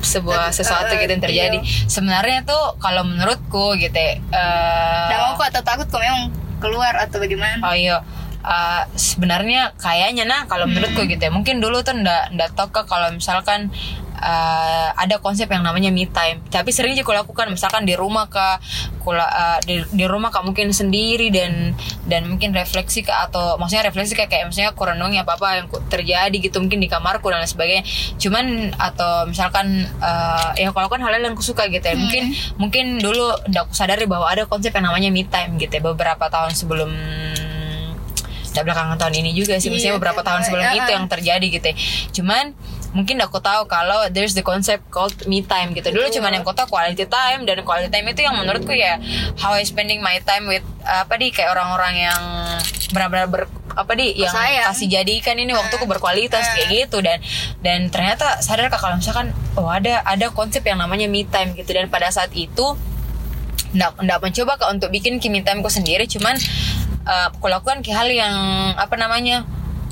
sebuah 0.03 0.51
sesuatu 0.51 0.91
uh, 0.91 0.99
gitu 1.01 1.11
yang 1.17 1.23
terjadi. 1.23 1.57
sebenarnya 1.87 2.45
tuh 2.45 2.77
kalau 2.77 3.07
menurutku 3.07 3.73
gitu 3.79 3.95
ya, 3.95 4.19
uh, 4.35 5.07
nggak 5.09 5.19
mau 5.23 5.33
kok 5.39 5.47
atau 5.55 5.63
takut 5.63 5.87
kok 5.87 6.01
memang 6.03 6.29
keluar 6.59 6.93
atau 6.99 7.17
bagaimana? 7.21 7.61
Oh 7.63 7.75
iya, 7.75 7.99
Uh, 8.45 8.85
sebenarnya 8.93 9.73
kayaknya 9.81 10.21
nah 10.29 10.45
kalau 10.45 10.69
menurutku 10.69 11.09
gitu 11.09 11.17
ya 11.17 11.33
mungkin 11.33 11.57
dulu 11.57 11.81
tuh 11.81 11.97
ndak 11.97 12.29
ndak 12.37 12.53
tahu 12.53 12.69
kak 12.69 12.85
kalau 12.85 13.09
misalkan 13.09 13.73
uh, 14.19 14.89
ada 14.95 15.19
konsep 15.19 15.47
yang 15.51 15.63
namanya 15.63 15.91
me 15.91 16.07
time. 16.09 16.41
Tapi 16.47 16.69
sering 16.71 16.95
aja 16.95 17.03
aku 17.03 17.13
lakukan 17.13 17.51
misalkan 17.51 17.83
di 17.83 17.93
rumah 17.93 18.27
kak 18.31 18.59
kula, 19.03 19.25
uh, 19.25 19.59
di, 19.61 19.85
di 19.93 20.05
rumah 20.07 20.33
kak 20.33 20.41
mungkin 20.41 20.73
sendiri 20.73 21.29
dan 21.29 21.75
dan 22.09 22.25
mungkin 22.25 22.55
refleksi 22.55 23.05
kak 23.05 23.29
atau 23.31 23.59
maksudnya 23.61 23.87
refleksi 23.87 24.17
kak 24.17 24.31
kayak 24.31 24.49
misalnya 24.49 24.73
aku 24.73 24.83
renungi 24.87 25.21
apa 25.21 25.37
apa 25.37 25.47
yang 25.61 25.67
terjadi 25.91 26.37
gitu 26.39 26.57
mungkin 26.59 26.79
di 26.81 26.89
kamarku 26.89 27.27
dan 27.29 27.43
lain 27.43 27.51
sebagainya. 27.51 27.83
Cuman 28.17 28.75
atau 28.75 29.29
misalkan 29.29 29.87
uh, 29.99 30.51
ya 30.57 30.71
aku 30.71 30.79
lakukan 30.81 31.03
hal-hal 31.05 31.21
yang 31.21 31.35
aku 31.37 31.45
suka 31.45 31.67
gitu 31.69 31.85
ya. 31.85 31.95
Mungkin 31.95 32.23
mungkin 32.57 32.85
dulu 32.99 33.35
ndak 33.51 33.69
aku 33.69 33.73
sadari 33.75 34.07
bahwa 34.09 34.27
ada 34.31 34.47
konsep 34.49 34.73
yang 34.73 34.89
namanya 34.89 35.09
me 35.11 35.23
time 35.27 35.59
gitu 35.61 35.71
ya. 35.77 35.83
Beberapa 35.83 36.27
tahun 36.31 36.55
sebelum 36.55 36.91
belakangan 38.63 38.95
tahun 38.95 39.19
ini 39.19 39.35
juga 39.35 39.59
sih. 39.59 39.67
Maksudnya 39.67 39.97
Iya, 39.97 39.99
beberapa 39.99 40.21
kayak 40.23 40.29
tahun 40.31 40.41
sebelum 40.47 40.63
ya. 40.63 40.73
itu 40.79 40.91
yang 40.95 41.05
terjadi 41.11 41.45
gitu 41.51 41.65
ya. 41.67 41.75
Cuman 42.15 42.43
mungkin 42.95 43.19
aku 43.19 43.43
tahu 43.43 43.67
kalau 43.67 44.07
there's 44.07 44.31
the 44.31 44.41
concept 44.41 44.87
called 44.87 45.13
me 45.27 45.43
time 45.43 45.75
gitu. 45.75 45.91
Dulu 45.91 46.07
cuman 46.15 46.39
yang 46.39 46.47
tahu 46.47 46.71
quality 46.71 47.03
time 47.05 47.43
dan 47.43 47.59
quality 47.67 47.91
time 47.91 48.07
itu 48.07 48.23
yang 48.23 48.39
menurutku 48.39 48.71
ya 48.71 48.95
how 49.35 49.51
I 49.51 49.67
spending 49.67 49.99
my 49.99 50.23
time 50.23 50.47
with 50.47 50.63
apa 50.87 51.19
di 51.19 51.35
kayak 51.35 51.51
orang-orang 51.51 52.07
yang 52.07 52.21
benar-benar 52.95 53.27
ber 53.27 53.43
apa 53.75 53.91
di 53.99 54.15
yang 54.15 54.31
Sayang. 54.31 54.71
kasih 54.71 54.87
jadikan 54.87 55.35
ini 55.35 55.51
waktuku 55.51 55.83
berkualitas 55.83 56.47
kayak 56.55 56.87
gitu. 56.87 57.03
Dan 57.03 57.19
dan 57.59 57.91
ternyata 57.91 58.39
sadar 58.39 58.71
kak 58.71 58.79
kalau 58.79 58.95
misalkan 58.95 59.35
oh 59.59 59.67
ada 59.67 59.99
ada 60.07 60.31
konsep 60.31 60.63
yang 60.63 60.79
namanya 60.79 61.11
me 61.11 61.27
time 61.27 61.51
gitu. 61.59 61.75
Dan 61.75 61.91
pada 61.91 62.07
saat 62.15 62.31
itu 62.31 62.79
nggak 63.75 63.99
nggak 64.07 64.19
mencoba 64.23 64.55
kak 64.55 64.71
untuk 64.71 64.89
bikin 64.95 65.19
kimi 65.19 65.43
timeku 65.43 65.67
sendiri. 65.67 66.07
Cuman 66.07 66.39
uh, 67.03 67.27
aku 67.35 67.51
lakukan 67.51 67.83
ke 67.83 67.91
hal 67.91 68.07
yang 68.07 68.71
apa 68.79 68.95
namanya 68.95 69.43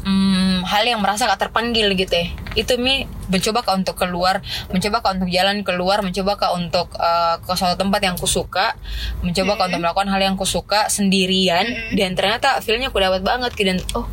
hmm, 0.07 0.63
hal 0.67 0.83
yang 0.83 0.99
merasa 0.99 1.25
gak 1.27 1.49
terpanggil 1.49 1.91
gitu 1.95 2.13
ya 2.13 2.27
itu 2.53 2.77
mi 2.77 3.05
mencoba 3.29 3.65
kak 3.65 3.75
untuk 3.81 3.95
keluar 3.97 4.43
mencoba 4.69 5.01
kak 5.01 5.11
untuk 5.21 5.29
jalan 5.33 5.65
keluar 5.65 6.05
mencoba 6.05 6.37
kak 6.37 6.51
untuk 6.53 6.87
uh, 6.97 7.41
ke 7.41 7.53
suatu 7.57 7.77
tempat 7.79 8.01
yang 8.05 8.15
kusuka 8.15 8.77
mencoba 9.25 9.57
kak 9.57 9.65
untuk 9.73 9.81
melakukan 9.81 10.09
hal 10.09 10.21
yang 10.21 10.35
kusuka 10.37 10.87
sendirian 10.91 11.65
dan 11.97 12.13
ternyata 12.13 12.61
feelnya 12.61 12.93
aku 12.93 13.01
dapat 13.01 13.21
banget 13.25 13.51
dan 13.57 13.79
oh. 13.97 14.05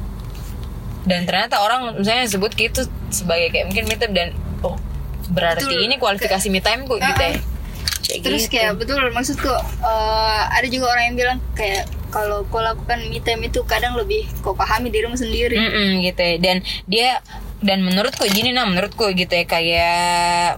Dan 1.01 1.25
ternyata 1.25 1.65
orang 1.65 1.97
misalnya 1.97 2.29
sebut 2.29 2.53
gitu 2.53 2.85
sebagai 3.09 3.49
kayak 3.51 3.73
mungkin 3.73 3.85
me 3.89 3.97
time 3.97 4.13
dan 4.13 4.29
oh 4.61 4.77
berarti 5.33 5.65
Betul. 5.65 5.87
ini 5.87 5.95
kualifikasi 5.97 6.47
me 6.53 6.61
time 6.61 6.85
ku 6.85 7.01
gitu 7.01 7.23
ya? 7.23 7.41
Kayak 8.05 8.23
terus 8.27 8.45
gitu. 8.51 8.59
kayak 8.59 8.75
betul 8.75 8.99
maksudku 9.15 9.49
eh, 9.81 10.43
ada 10.51 10.67
juga 10.67 10.91
orang 10.93 11.05
yang 11.11 11.17
bilang 11.17 11.39
kayak 11.55 11.87
kalau 12.11 12.43
kau 12.51 12.59
lakukan 12.59 13.01
me 13.07 13.23
time 13.23 13.47
itu 13.47 13.63
kadang 13.65 13.95
lebih 13.95 14.27
kau 14.43 14.53
pahami 14.53 14.91
dirimu 14.91 15.15
sendiri. 15.15 15.57
Mm-mm, 15.57 16.05
gitu 16.11 16.21
ya. 16.21 16.37
Dan 16.43 16.57
dia 16.91 17.23
dan 17.61 17.81
menurutku 17.81 18.25
gini 18.27 18.51
nah 18.51 18.65
menurutku 18.65 19.05
gitu 19.11 19.31
ya 19.31 19.45
kayak 19.45 20.01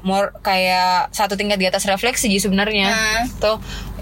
more 0.00 0.30
kayak 0.38 1.10
satu 1.10 1.34
tingkat 1.34 1.56
di 1.56 1.66
atas 1.66 1.82
refleksi 1.84 2.26
sih 2.28 2.38
sebenarnya 2.40 2.88
Hmm. 2.88 3.22
tuh 3.36 3.56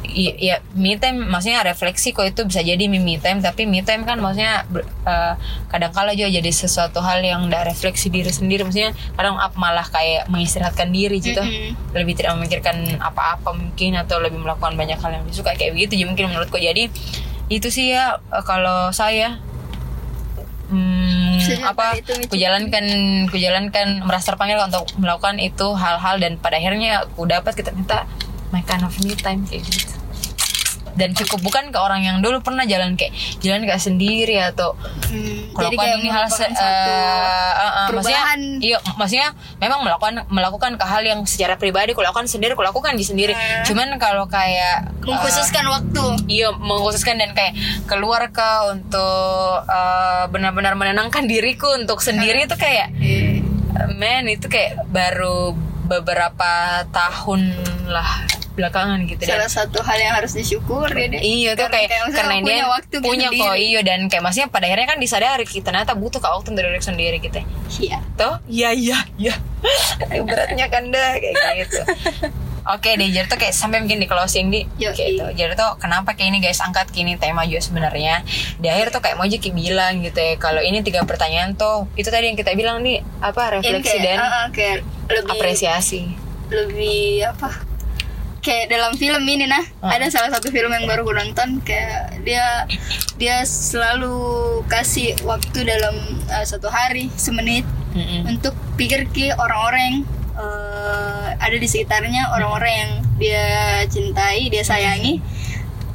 i- 0.07 0.37
ya 0.43 0.59
me 0.75 0.95
time 0.95 1.23
maksudnya 1.23 1.63
refleksi 1.63 2.11
kok 2.11 2.25
itu 2.25 2.43
bisa 2.43 2.61
jadi 2.61 2.81
me 2.85 2.99
time 3.17 3.39
tapi 3.39 3.65
me 3.65 3.81
time 3.81 4.03
kan 4.03 4.17
maksudnya 4.17 4.67
ber- 4.67 4.85
eh, 5.03 5.35
kadang 5.67 5.91
kala 5.91 6.13
juga 6.13 6.29
jadi 6.31 6.51
sesuatu 6.51 6.99
hal 6.99 7.21
yang 7.23 7.47
tidak 7.47 7.69
refleksi 7.69 8.09
diri 8.09 8.29
sendiri 8.29 8.63
maksudnya 8.63 8.91
kadang 9.13 9.39
ap- 9.39 9.57
malah 9.57 9.87
kayak 9.87 10.27
mengistirahatkan 10.27 10.89
diri 10.91 11.21
gitu 11.21 11.39
Mm-mm. 11.39 11.95
lebih 11.95 12.15
tidak 12.15 12.35
memikirkan 12.35 12.77
apa-apa 12.99 13.49
mungkin 13.51 13.97
atau 13.97 14.19
lebih 14.19 14.39
melakukan 14.39 14.75
banyak 14.75 14.99
hal 14.99 15.11
yang 15.15 15.25
disuka 15.25 15.53
kayak 15.53 15.73
begitu 15.73 15.97
jadi 15.97 16.07
mungkin 16.07 16.27
menurutku 16.29 16.59
jadi 16.59 16.93
itu 17.49 17.69
sih 17.69 17.91
ya 17.91 18.05
eh, 18.27 18.43
kalau 18.43 18.91
saya 18.91 19.39
hmm, 20.69 21.10
apa 21.59 21.83
tadi 21.95 22.01
itu 22.03 22.13
Michi. 22.17 22.31
kujalankan 22.33 22.85
kujalankan 23.29 23.87
merasa 24.07 24.33
terpanggil 24.33 24.59
untuk 24.63 24.87
melakukan 24.97 25.37
itu 25.43 25.67
hal-hal 25.77 26.17
dan 26.23 26.39
pada 26.39 26.57
akhirnya 26.57 27.05
aku 27.05 27.27
dapat 27.27 27.53
kita 27.53 27.75
ternyata 27.75 28.07
my 28.55 28.63
kind 28.65 28.83
of 28.83 28.95
me 29.03 29.13
time 29.19 29.43
kayak 29.47 29.67
gitu 29.67 30.00
dan 30.93 31.13
cukup 31.13 31.43
bukan 31.43 31.69
ke 31.69 31.77
orang 31.77 32.01
yang 32.01 32.17
dulu 32.19 32.39
pernah 32.41 32.63
jalan 32.63 32.95
kayak 32.95 33.11
jalan 33.39 33.63
kayak 33.63 33.79
sendiri 33.79 34.39
atau 34.41 34.73
Hmm, 35.11 35.51
kalau 35.51 35.75
ini 35.99 36.07
hal 36.07 36.27
se- 36.29 36.47
eh, 36.47 36.55
eh, 36.55 37.73
eh, 37.83 37.87
maksudnya 37.91 38.23
iya 38.61 38.79
maksudnya 38.95 39.29
memang 39.59 39.83
melakukan 39.83 40.23
melakukan 40.29 40.73
ke 40.75 40.85
hal 40.85 41.03
yang 41.03 41.21
secara 41.25 41.55
pribadi 41.55 41.91
aku 41.91 42.01
lakukan 42.01 42.25
sendiri 42.25 42.55
aku 42.55 42.63
lakukan 42.63 42.95
di 42.95 43.03
sendiri. 43.03 43.35
Hmm. 43.35 43.67
cuman 43.67 43.99
kalau 43.99 44.25
kayak 44.27 44.87
eh, 44.87 45.05
mengkhususkan 45.05 45.67
waktu. 45.67 46.05
Iya 46.29 46.55
mengkhususkan 46.55 47.17
dan 47.17 47.33
kayak 47.33 47.59
keluar 47.85 48.31
ke 48.31 48.51
untuk 48.71 49.27
eh, 49.65 50.25
benar-benar 50.29 50.75
menenangkan 50.75 51.27
diriku 51.27 51.75
untuk 51.75 51.99
sendiri 52.01 52.45
itu 52.45 52.55
kayak 52.55 52.95
eh, 52.97 53.43
man 53.93 54.25
itu 54.25 54.47
kayak 54.47 54.87
baru 54.87 55.59
beberapa 55.85 56.53
tahun 56.89 57.51
lah 57.85 58.40
belakangan 58.61 58.99
gitu 59.09 59.23
dan 59.25 59.41
salah 59.41 59.51
satu 59.51 59.81
hal 59.81 59.99
yang 59.99 60.13
harus 60.13 60.37
disyukuri 60.37 61.09
deh. 61.09 61.21
Iya 61.25 61.57
tuh 61.57 61.73
kayak, 61.73 61.89
maksudnya 61.89 62.21
karena 62.21 62.35
punya 62.45 62.53
dia 62.53 62.67
waktu 62.69 62.95
gitu 63.01 63.09
punya 63.09 63.29
sendiri. 63.33 63.41
kok 63.49 63.57
iya 63.57 63.81
dan 63.81 64.01
kayak 64.13 64.23
maksudnya 64.29 64.49
pada 64.53 64.65
akhirnya 64.69 64.89
kan 64.93 64.99
disadari 65.01 65.45
kita 65.49 65.65
ternyata 65.73 65.93
butuh 65.97 66.21
kak 66.21 66.33
waktu 66.37 66.49
dari 66.53 66.69
diri 66.77 66.85
sendiri 66.85 67.17
gitu 67.19 67.41
Iya. 67.81 67.99
Tuh, 68.21 68.37
iya 68.51 68.71
iya 68.77 68.99
iya. 69.17 69.35
Beratnya 70.29 70.67
kan 70.69 70.93
dah 70.93 71.17
kayak 71.17 71.65
gitu. 71.65 71.81
Oke 72.69 72.93
deh, 72.93 73.09
jadi 73.09 73.25
tuh 73.25 73.41
kayak 73.41 73.57
sampai 73.57 73.81
mungkin 73.81 74.05
di 74.05 74.07
closing 74.07 74.53
di 74.53 74.69
Yoi. 74.77 74.93
kayak 74.93 75.11
gitu. 75.17 75.27
Jadi 75.33 75.53
tuh 75.57 75.71
kenapa 75.81 76.13
kayak 76.13 76.29
ini 76.29 76.39
guys 76.45 76.61
angkat 76.61 76.93
kini 76.93 77.17
tema 77.17 77.49
juga 77.49 77.65
sebenarnya. 77.65 78.21
Di 78.61 78.69
akhir 78.69 78.93
tuh 78.93 79.01
kayak 79.01 79.17
mau 79.17 79.25
kayak 79.25 79.55
bilang 79.57 80.05
gitu 80.05 80.21
ya. 80.21 80.37
Kalau 80.37 80.61
ini 80.61 80.85
tiga 80.85 81.01
pertanyaan 81.09 81.57
tuh 81.57 81.89
itu 81.97 82.13
tadi 82.13 82.29
yang 82.29 82.37
kita 82.37 82.53
bilang 82.53 82.85
nih 82.85 83.01
apa 83.25 83.57
refleksi 83.57 83.97
kayak, 83.97 84.05
dan 84.05 84.19
kayak 84.53 84.77
lebih 85.09 85.33
apresiasi. 85.33 86.03
lebih 86.51 87.23
apa 87.31 87.63
kayak 88.41 88.69
dalam 88.69 88.93
film 88.95 89.21
ini 89.23 89.45
nah 89.45 89.61
Ah. 89.81 89.97
ada 89.97 90.09
salah 90.09 90.29
satu 90.29 90.49
film 90.49 90.69
yang 90.69 90.85
baru 90.85 91.03
gue 91.03 91.13
nonton 91.15 91.61
kayak 91.61 92.21
dia 92.21 92.65
dia 93.17 93.45
selalu 93.45 94.13
kasih 94.67 95.17
waktu 95.23 95.63
dalam 95.63 95.97
uh, 96.27 96.43
satu 96.43 96.69
hari 96.69 97.09
semenit 97.15 97.65
Mm-mm. 97.93 98.29
untuk 98.29 98.53
pikir 98.75 99.05
ke 99.07 99.33
orang-orang 99.35 99.83
yang 99.83 99.99
uh, 100.35 101.33
ada 101.37 101.53
di 101.55 101.65
sekitarnya 101.65 102.29
orang-orang 102.31 102.73
yang 102.73 102.93
dia 103.17 103.45
cintai 103.87 104.49
dia 104.49 104.61
sayangi 104.63 105.21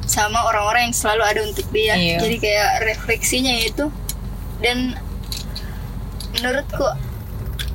sama 0.02 0.42
orang-orang 0.44 0.90
yang 0.90 0.94
selalu 0.94 1.22
ada 1.24 1.40
untuk 1.42 1.66
dia 1.70 1.94
Iya. 1.94 2.22
jadi 2.22 2.36
kayak 2.38 2.70
refleksinya 2.84 3.54
itu 3.56 3.90
dan 4.58 4.94
menurutku 6.32 6.86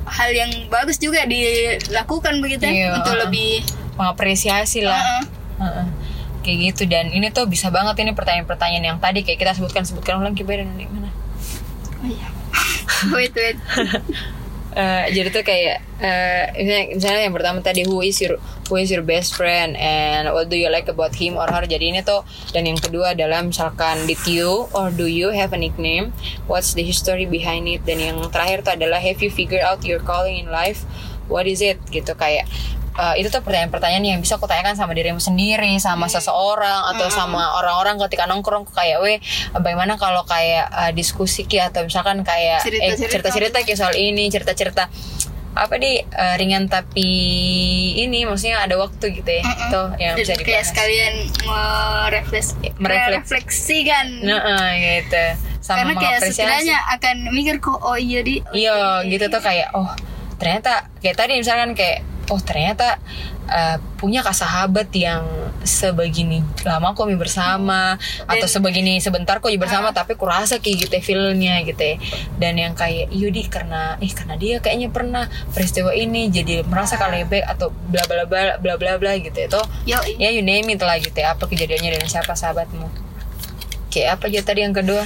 hal 0.06 0.30
yang 0.30 0.50
bagus 0.68 0.96
juga 0.96 1.24
dilakukan 1.24 2.40
begitu 2.40 2.64
ya, 2.64 2.72
Iya, 2.72 2.88
untuk 2.96 3.14
lebih 3.18 3.64
Mengapresiasi 3.96 4.84
lah. 4.84 5.00
uh-uh. 5.00 5.62
Heeh. 5.62 5.86
Kayak 6.42 6.58
gitu 6.74 6.82
dan 6.90 7.14
ini 7.14 7.30
tuh 7.30 7.46
bisa 7.46 7.70
banget 7.70 8.02
ini 8.02 8.12
pertanyaan-pertanyaan 8.18 8.84
yang 8.94 8.98
tadi 8.98 9.22
kayak 9.22 9.38
kita 9.38 9.52
sebutkan 9.54 9.86
sebutkan 9.86 10.18
ulang 10.18 10.34
kita 10.34 10.58
dan 10.58 10.74
mana. 10.74 11.10
Oh 12.02 12.06
iya. 12.08 12.28
wait 13.14 13.34
wait. 13.34 13.58
Eh, 14.72 15.06
jadi 15.12 15.28
tuh 15.28 15.44
kayak 15.44 15.84
eh, 16.00 16.48
misalnya, 16.56 16.86
misalnya 16.96 17.22
yang 17.28 17.36
pertama 17.36 17.58
tadi 17.60 17.84
who 17.84 18.00
is 18.00 18.16
your 18.24 18.40
who 18.72 18.80
is 18.80 18.88
your 18.88 19.04
best 19.04 19.36
friend 19.36 19.76
and 19.76 20.32
what 20.32 20.48
do 20.48 20.56
you 20.56 20.72
like 20.72 20.88
about 20.88 21.12
him 21.12 21.36
or 21.36 21.44
her 21.44 21.60
jadi 21.68 21.92
ini 21.92 22.00
tuh 22.00 22.24
dan 22.56 22.64
yang 22.64 22.80
kedua 22.80 23.12
adalah 23.12 23.44
misalkan 23.44 24.08
did 24.08 24.16
you 24.24 24.64
or 24.72 24.88
do 24.88 25.04
you 25.04 25.28
have 25.28 25.52
a 25.52 25.60
nickname 25.60 26.08
what's 26.48 26.72
the 26.72 26.80
history 26.80 27.28
behind 27.28 27.68
it 27.68 27.84
dan 27.84 28.00
yang 28.00 28.16
terakhir 28.32 28.64
tuh 28.64 28.72
adalah 28.72 28.96
have 28.96 29.20
you 29.20 29.28
figured 29.28 29.60
out 29.60 29.84
your 29.84 30.00
calling 30.00 30.40
in 30.40 30.48
life 30.48 30.88
what 31.28 31.44
is 31.44 31.60
it 31.60 31.76
gitu 31.92 32.16
kayak 32.16 32.48
eh, 32.94 33.14
itu 33.16 33.28
tuh 33.28 33.40
pertanyaan-pertanyaan 33.40 34.04
yang 34.06 34.18
bisa 34.18 34.34
aku 34.34 34.44
tanyakan 34.44 34.74
sama 34.74 34.92
dirimu 34.92 35.16
sendiri, 35.16 35.72
sama 35.78 36.06
seseorang 36.06 36.92
atau 36.92 37.08
sama 37.08 37.56
orang-orang 37.56 37.96
ketika 38.02 38.24
nongkrong 38.24 38.64
kayak, 38.66 38.98
weh, 38.98 39.18
bagaimana 39.52 39.94
kalau 39.94 40.22
kayak 40.22 40.66
eh, 40.68 40.92
diskusi 40.92 41.42
ki? 41.42 41.58
Atau 41.58 41.84
misalkan 41.84 42.20
kayak 42.20 42.60
eh, 42.60 42.94
Cerita-cerita. 42.94 43.28
cerita-cerita 43.30 43.56
kayak 43.62 43.78
soal 43.78 43.94
ini 43.94 44.26
cerita-cerita. 44.26 44.88
Apa 45.52 45.76
di 45.76 46.00
eh, 46.00 46.34
ringan 46.36 46.64
tapi 46.64 47.08
ini 47.94 48.24
maksudnya 48.24 48.64
ada 48.64 48.72
waktu 48.74 49.12
gitu 49.12 49.30
ya 49.30 49.44
Mm-mm. 49.44 49.68
tuh 49.68 49.86
yang 49.96 50.16
bisa 50.16 50.32
kayak 50.32 50.40
dibahas 50.42 50.66
sekalian 50.66 51.14
merefleks 51.44 52.48
Merefleks- 52.56 52.80
merefleksikan. 52.80 54.06
nah 54.24 54.40
eh, 54.72 55.02
gitu. 55.04 55.24
Sama 55.60 55.86
karena 55.86 55.94
kayak 55.94 56.18
setidaknya 56.24 56.78
akan 56.90 57.16
mikir 57.30 57.60
kok 57.60 57.78
oh 57.78 57.94
iya 57.94 58.24
di 58.24 58.42
oh 58.42 58.56
iya 58.56 58.74
gitu 59.04 59.28
tuh 59.28 59.38
kayak 59.38 59.70
oh 59.76 59.86
ternyata 60.40 60.90
kayak 60.98 61.14
tadi 61.14 61.38
misalkan 61.38 61.76
kayak 61.76 62.02
oh 62.30 62.40
ternyata 62.40 63.02
eh, 63.50 63.76
punya 63.98 64.22
kak 64.22 64.34
sahabat 64.34 64.88
yang 64.94 65.26
sebegini 65.62 66.42
lama 66.66 66.94
kok 66.94 67.06
mi 67.06 67.14
bersama 67.14 67.98
atau 68.26 68.46
sebegini 68.46 68.98
sebentar 68.98 69.38
kok 69.38 69.50
bersama 69.58 69.94
tapi 69.94 70.18
kurasa 70.18 70.58
kayak 70.58 70.86
gitu 70.86 70.92
ya 70.98 71.02
feelnya 71.02 71.54
gitu 71.66 71.82
ya. 71.82 71.96
Dan 72.38 72.58
yang 72.58 72.74
kayak 72.74 73.10
iya 73.10 73.28
di 73.30 73.42
karena 73.46 73.98
ih 74.02 74.12
karena 74.12 74.34
dia 74.38 74.58
kayaknya 74.58 74.88
pernah 74.90 75.24
peristiwa 75.54 75.94
ini 75.94 76.30
jadi 76.30 76.66
merasa 76.66 76.98
kalebek 76.98 77.46
atau 77.46 77.70
bla 77.70 78.02
bla 78.06 78.26
bla 78.26 78.58
bla 78.58 78.74
bla 78.78 78.92
bla 78.98 79.12
gitu 79.18 79.36
ya. 79.36 79.48
Toh 79.50 79.66
yo. 79.86 79.98
ya 80.18 80.30
you 80.30 80.42
name 80.42 80.66
it 80.70 80.82
lah 80.82 80.98
gitu 80.98 81.14
ya 81.14 81.34
apa 81.34 81.46
kejadiannya 81.46 81.98
dengan 81.98 82.08
siapa 82.10 82.34
sahabatmu. 82.34 82.86
Kayak 83.92 84.18
apa 84.18 84.24
aja 84.32 84.40
tadi 84.40 84.64
yang 84.64 84.74
kedua 84.74 85.04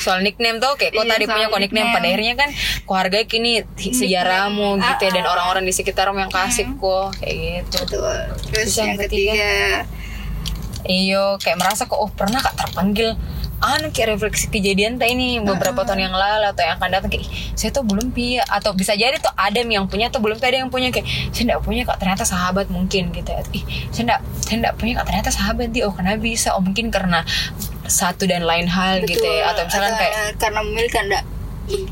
soal 0.00 0.24
nickname 0.24 0.56
tuh 0.56 0.72
kayak 0.80 0.96
kok 0.96 1.04
Iya, 1.04 1.12
tadi 1.12 1.24
punya 1.28 1.46
kok 1.50 1.60
nickname. 1.60 1.90
Nickname. 1.90 1.92
pada 1.92 2.06
akhirnya 2.08 2.34
kan 2.38 2.48
kok 2.86 2.96
hargai 2.96 3.24
kini 3.26 3.52
sejarahmu 3.76 4.78
Nickname, 4.78 4.88
gitu 4.96 5.02
ya 5.04 5.10
dan 5.12 5.24
ah, 5.24 5.26
ah. 5.28 5.32
orang-orang 5.36 5.64
di 5.66 5.72
sekitarmu 5.74 6.18
yang 6.22 6.32
kasih 6.32 6.66
kok 6.78 7.06
kayak 7.20 7.36
gitu. 7.36 7.76
Betul. 7.84 8.16
Terus 8.48 8.48
Terus 8.48 8.72
yang 8.78 8.88
yang 8.88 8.98
ketiga? 9.04 9.52
iyo 10.82 11.38
kayak 11.38 11.58
merasa 11.62 11.86
kok 11.86 11.94
oh 11.94 12.10
pernah 12.10 12.42
kak 12.42 12.58
terpanggil. 12.58 13.14
Anu 13.62 13.94
kayak 13.94 14.18
refleksi 14.18 14.50
kejadian 14.50 14.98
tak 14.98 15.14
ini 15.14 15.38
beberapa 15.38 15.86
tahun 15.86 16.10
yang 16.10 16.14
lalu 16.18 16.50
atau 16.50 16.66
yang 16.66 16.82
akan 16.82 16.98
datang 16.98 17.14
kayak 17.14 17.30
"Ih, 17.30 17.30
saya 17.54 17.70
tuh 17.70 17.86
belum 17.86 18.10
punya 18.10 18.42
atau 18.50 18.74
bisa 18.74 18.90
jadi 18.98 19.14
tuh 19.22 19.30
ada 19.38 19.62
yang 19.62 19.86
punya 19.86 20.10
tuh 20.10 20.18
belum 20.18 20.42
ada 20.42 20.50
yang 20.50 20.66
punya 20.66 20.90
kayak 20.90 21.06
saya 21.30 21.46
enggak 21.46 21.62
punya 21.62 21.86
kak 21.86 22.02
ternyata 22.02 22.26
sahabat 22.26 22.66
mungkin 22.74 23.14
gitu 23.14 23.30
ya. 23.30 23.38
Ih 23.54 23.62
saya 23.94 24.02
enggak 24.10 24.20
saya 24.42 24.56
enggak 24.66 24.74
punya 24.82 24.92
kak 24.98 25.06
ternyata 25.06 25.30
sahabat 25.30 25.70
dia. 25.70 25.86
Oh 25.86 25.94
kenapa 25.94 26.18
bisa. 26.18 26.58
Oh 26.58 26.62
mungkin 26.66 26.90
karena 26.90 27.22
satu 27.92 28.24
dan 28.24 28.42
lain 28.42 28.64
hal 28.66 29.04
gitu 29.04 29.20
ya 29.20 29.52
atau 29.52 29.62
misalkan 29.62 29.92
kayak 29.94 30.14
eh, 30.14 30.30
karena 30.36 30.60
memiliki 30.60 30.98
enggak 30.98 31.24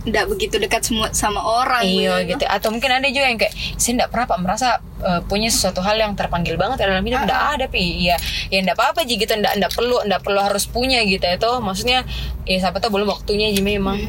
enggak 0.03 0.26
begitu 0.26 0.57
dekat 0.57 0.82
semua 0.82 1.12
sama 1.12 1.38
orang 1.38 1.86
Iya 1.86 2.18
begitu. 2.18 2.30
gitu 2.34 2.44
atau 2.44 2.68
mungkin 2.68 2.90
ada 2.90 3.07
juga 3.07 3.22
yang 3.24 3.38
kayak 3.38 3.55
saya 3.76 3.92
enggak 3.94 4.11
pernah 4.11 4.26
Pak, 4.26 4.38
merasa 4.40 4.68
eh, 4.98 5.20
punya 5.22 5.46
sesuatu 5.46 5.78
hal 5.78 5.94
yang 5.94 6.12
terpanggil 6.12 6.57
banget 6.57 6.82
dalam 6.82 7.01
hidup 7.01 7.22
enggak 7.22 7.42
ada 7.55 7.66
pi 7.66 7.78
iya 8.01 8.16
ya 8.48 8.59
enggak 8.59 8.74
apa-apa 8.74 9.05
Ji 9.05 9.14
gitu 9.16 9.30
enggak 9.30 9.55
enggak 9.55 9.70
perlu 9.70 10.01
enggak 10.01 10.20
perlu 10.20 10.40
harus 10.40 10.64
punya 10.64 10.98
gitu 11.03 11.22
itu 11.22 11.51
maksudnya 11.61 12.03
ya 12.42 12.57
siapa 12.59 12.76
tahu 12.78 12.96
belum 12.96 13.09
waktunya 13.11 13.48
Ji 13.51 13.62
memang 13.62 14.01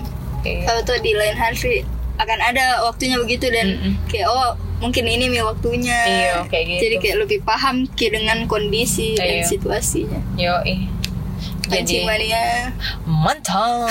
Kayak- 0.42 0.66
Kalau 0.66 0.82
tuh 0.82 0.98
di 0.98 1.14
lain 1.14 1.36
hal 1.36 1.54
sih 1.54 1.86
akan 2.18 2.40
ada 2.40 2.82
waktunya 2.84 3.14
begitu 3.16 3.46
dan 3.48 3.68
Mm-mm. 3.72 3.94
kayak 4.08 4.26
oh 4.26 4.54
mungkin 4.78 5.06
ini 5.06 5.30
nih 5.30 5.42
waktunya. 5.42 5.94
Iya, 6.02 6.34
kayak 6.44 6.66
gitu. 6.68 6.82
Jadi 6.82 6.96
kayak 6.98 7.18
lebih 7.20 7.40
paham 7.42 7.86
ki 7.88 8.10
dengan 8.10 8.46
kondisi 8.46 9.14
dan 9.14 9.38
Iya. 9.38 9.46
situasinya. 9.46 10.18
yo 10.36 10.58
ih 10.64 10.90
Jadi 11.74 12.04
mania. 12.04 12.70
mantap 13.04 13.88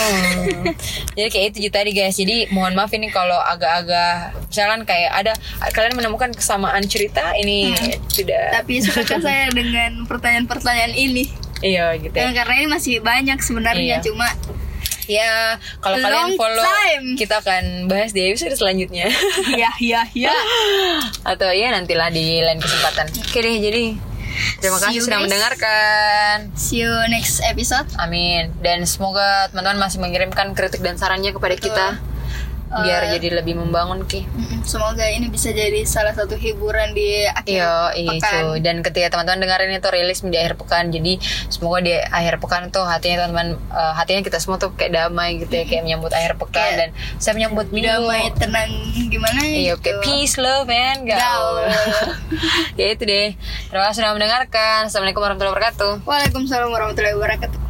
jadi 1.12 1.28
kayak 1.28 1.47
itu 1.51 1.59
juga 1.62 1.74
tadi 1.78 1.91
guys 1.91 2.14
jadi 2.14 2.49
mohon 2.51 2.72
maaf 2.72 2.91
ini 2.91 3.09
kalau 3.09 3.37
agak-agak 3.37 4.33
misalkan 4.45 4.85
kayak 4.85 5.11
ada 5.14 5.33
kalian 5.70 5.95
menemukan 5.95 6.31
kesamaan 6.31 6.85
cerita 6.85 7.33
ini 7.35 7.72
tidak 8.09 8.53
Tapi 8.55 8.81
suka 8.81 9.16
saya 9.18 9.49
dengan 9.49 10.05
pertanyaan-pertanyaan 10.05 10.93
ini. 10.93 11.24
iya 11.61 11.93
gitu 11.95 12.11
ya. 12.11 12.24
Dan 12.24 12.33
karena 12.35 12.55
ini 12.55 12.68
masih 12.68 12.95
banyak 13.01 13.39
sebenarnya 13.39 13.97
Iya. 13.97 14.03
cuma 14.03 14.28
ya 15.05 15.31
kalau 15.78 15.99
kalian 15.99 16.33
follow 16.35 16.62
time. 16.62 17.07
kita 17.16 17.39
akan 17.39 17.64
bahas 17.85 18.11
di 18.11 18.22
episode 18.24 18.55
selanjutnya 18.55 19.11
ya 19.53 19.66
ya 19.78 20.07
ya. 20.12 20.31
atau 21.31 21.51
ya 21.51 21.68
nantilah 21.70 22.09
di 22.09 22.39
lain 22.39 22.57
kesempatan 22.57 23.11
oke 23.11 23.35
deh 23.37 23.57
jadi 23.59 23.85
terima 24.61 24.76
See 24.78 24.84
kasih 24.88 25.01
sudah 25.07 25.18
guys. 25.18 25.24
mendengarkan 25.28 26.34
See 26.57 26.78
you 26.82 26.93
next 27.09 27.41
episode. 27.45 27.86
amin 27.97 28.51
dan 28.64 28.82
semoga 28.84 29.49
teman-teman 29.53 29.86
masih 29.86 29.99
mengirimkan 30.03 30.53
kritik 30.57 30.80
dan 30.82 30.97
sarannya 30.97 31.32
kepada 31.32 31.57
kita 31.57 31.86
biar 32.71 33.03
Eh, 33.03 33.18
jadi 33.18 33.43
lebih 33.43 33.59
membangun 33.59 34.07
ki 34.07 34.23
Semoga 34.62 35.03
ini 35.03 35.27
bisa 35.27 35.51
jadi 35.51 35.83
salah 35.83 36.14
satu 36.14 36.39
hiburan 36.39 36.95
di 36.95 37.27
akhir 37.27 37.51
Iya, 37.51 37.75
iya 37.97 38.11
pekan. 38.14 38.43
cuy. 38.47 38.59
Dan 38.62 38.77
ketika 38.81 39.11
teman-teman 39.11 39.43
dengerin 39.43 39.75
itu 39.75 39.89
rilis 39.91 40.21
di 40.23 40.37
akhir 40.39 40.55
pekan, 40.55 40.95
jadi 40.95 41.18
semoga 41.49 41.83
di 41.83 41.99
akhir 41.99 42.39
pekan 42.39 42.71
tuh 42.71 42.87
hatinya 42.87 43.27
teman-teman, 43.27 43.49
eh, 43.59 43.93
hatinya 43.97 44.23
kita 44.23 44.39
semua 44.39 44.57
tuh 44.57 44.71
kayak 44.73 44.95
damai 44.95 45.41
gitu 45.41 45.51
ya, 45.51 45.64
kayak 45.66 45.83
menyambut 45.83 46.12
akhir 46.12 46.39
pekan 46.39 46.49
Kayak 46.61 46.79
dan 46.79 46.89
saya 47.18 47.33
menyambut 47.35 47.66
minggu. 47.73 47.89
Damai, 47.91 48.31
tenang, 48.37 48.71
gimana 49.09 49.39
Iya, 49.43 49.75
gitu. 49.75 49.83
kayak 49.83 49.99
peace, 50.05 50.37
love, 50.39 50.68
man. 50.68 51.03
Gaul. 51.03 51.66
ya 52.81 52.87
itu 52.93 53.03
deh. 53.03 53.35
Terima 53.66 53.85
kasih 53.89 54.05
sudah 54.05 54.14
mendengarkan. 54.14 54.87
Assalamualaikum 54.87 55.23
warahmatullahi 55.25 55.55
wabarakatuh. 55.57 55.93
Waalaikumsalam 56.07 56.68
warahmatullahi 56.71 57.16
wabarakatuh. 57.18 57.70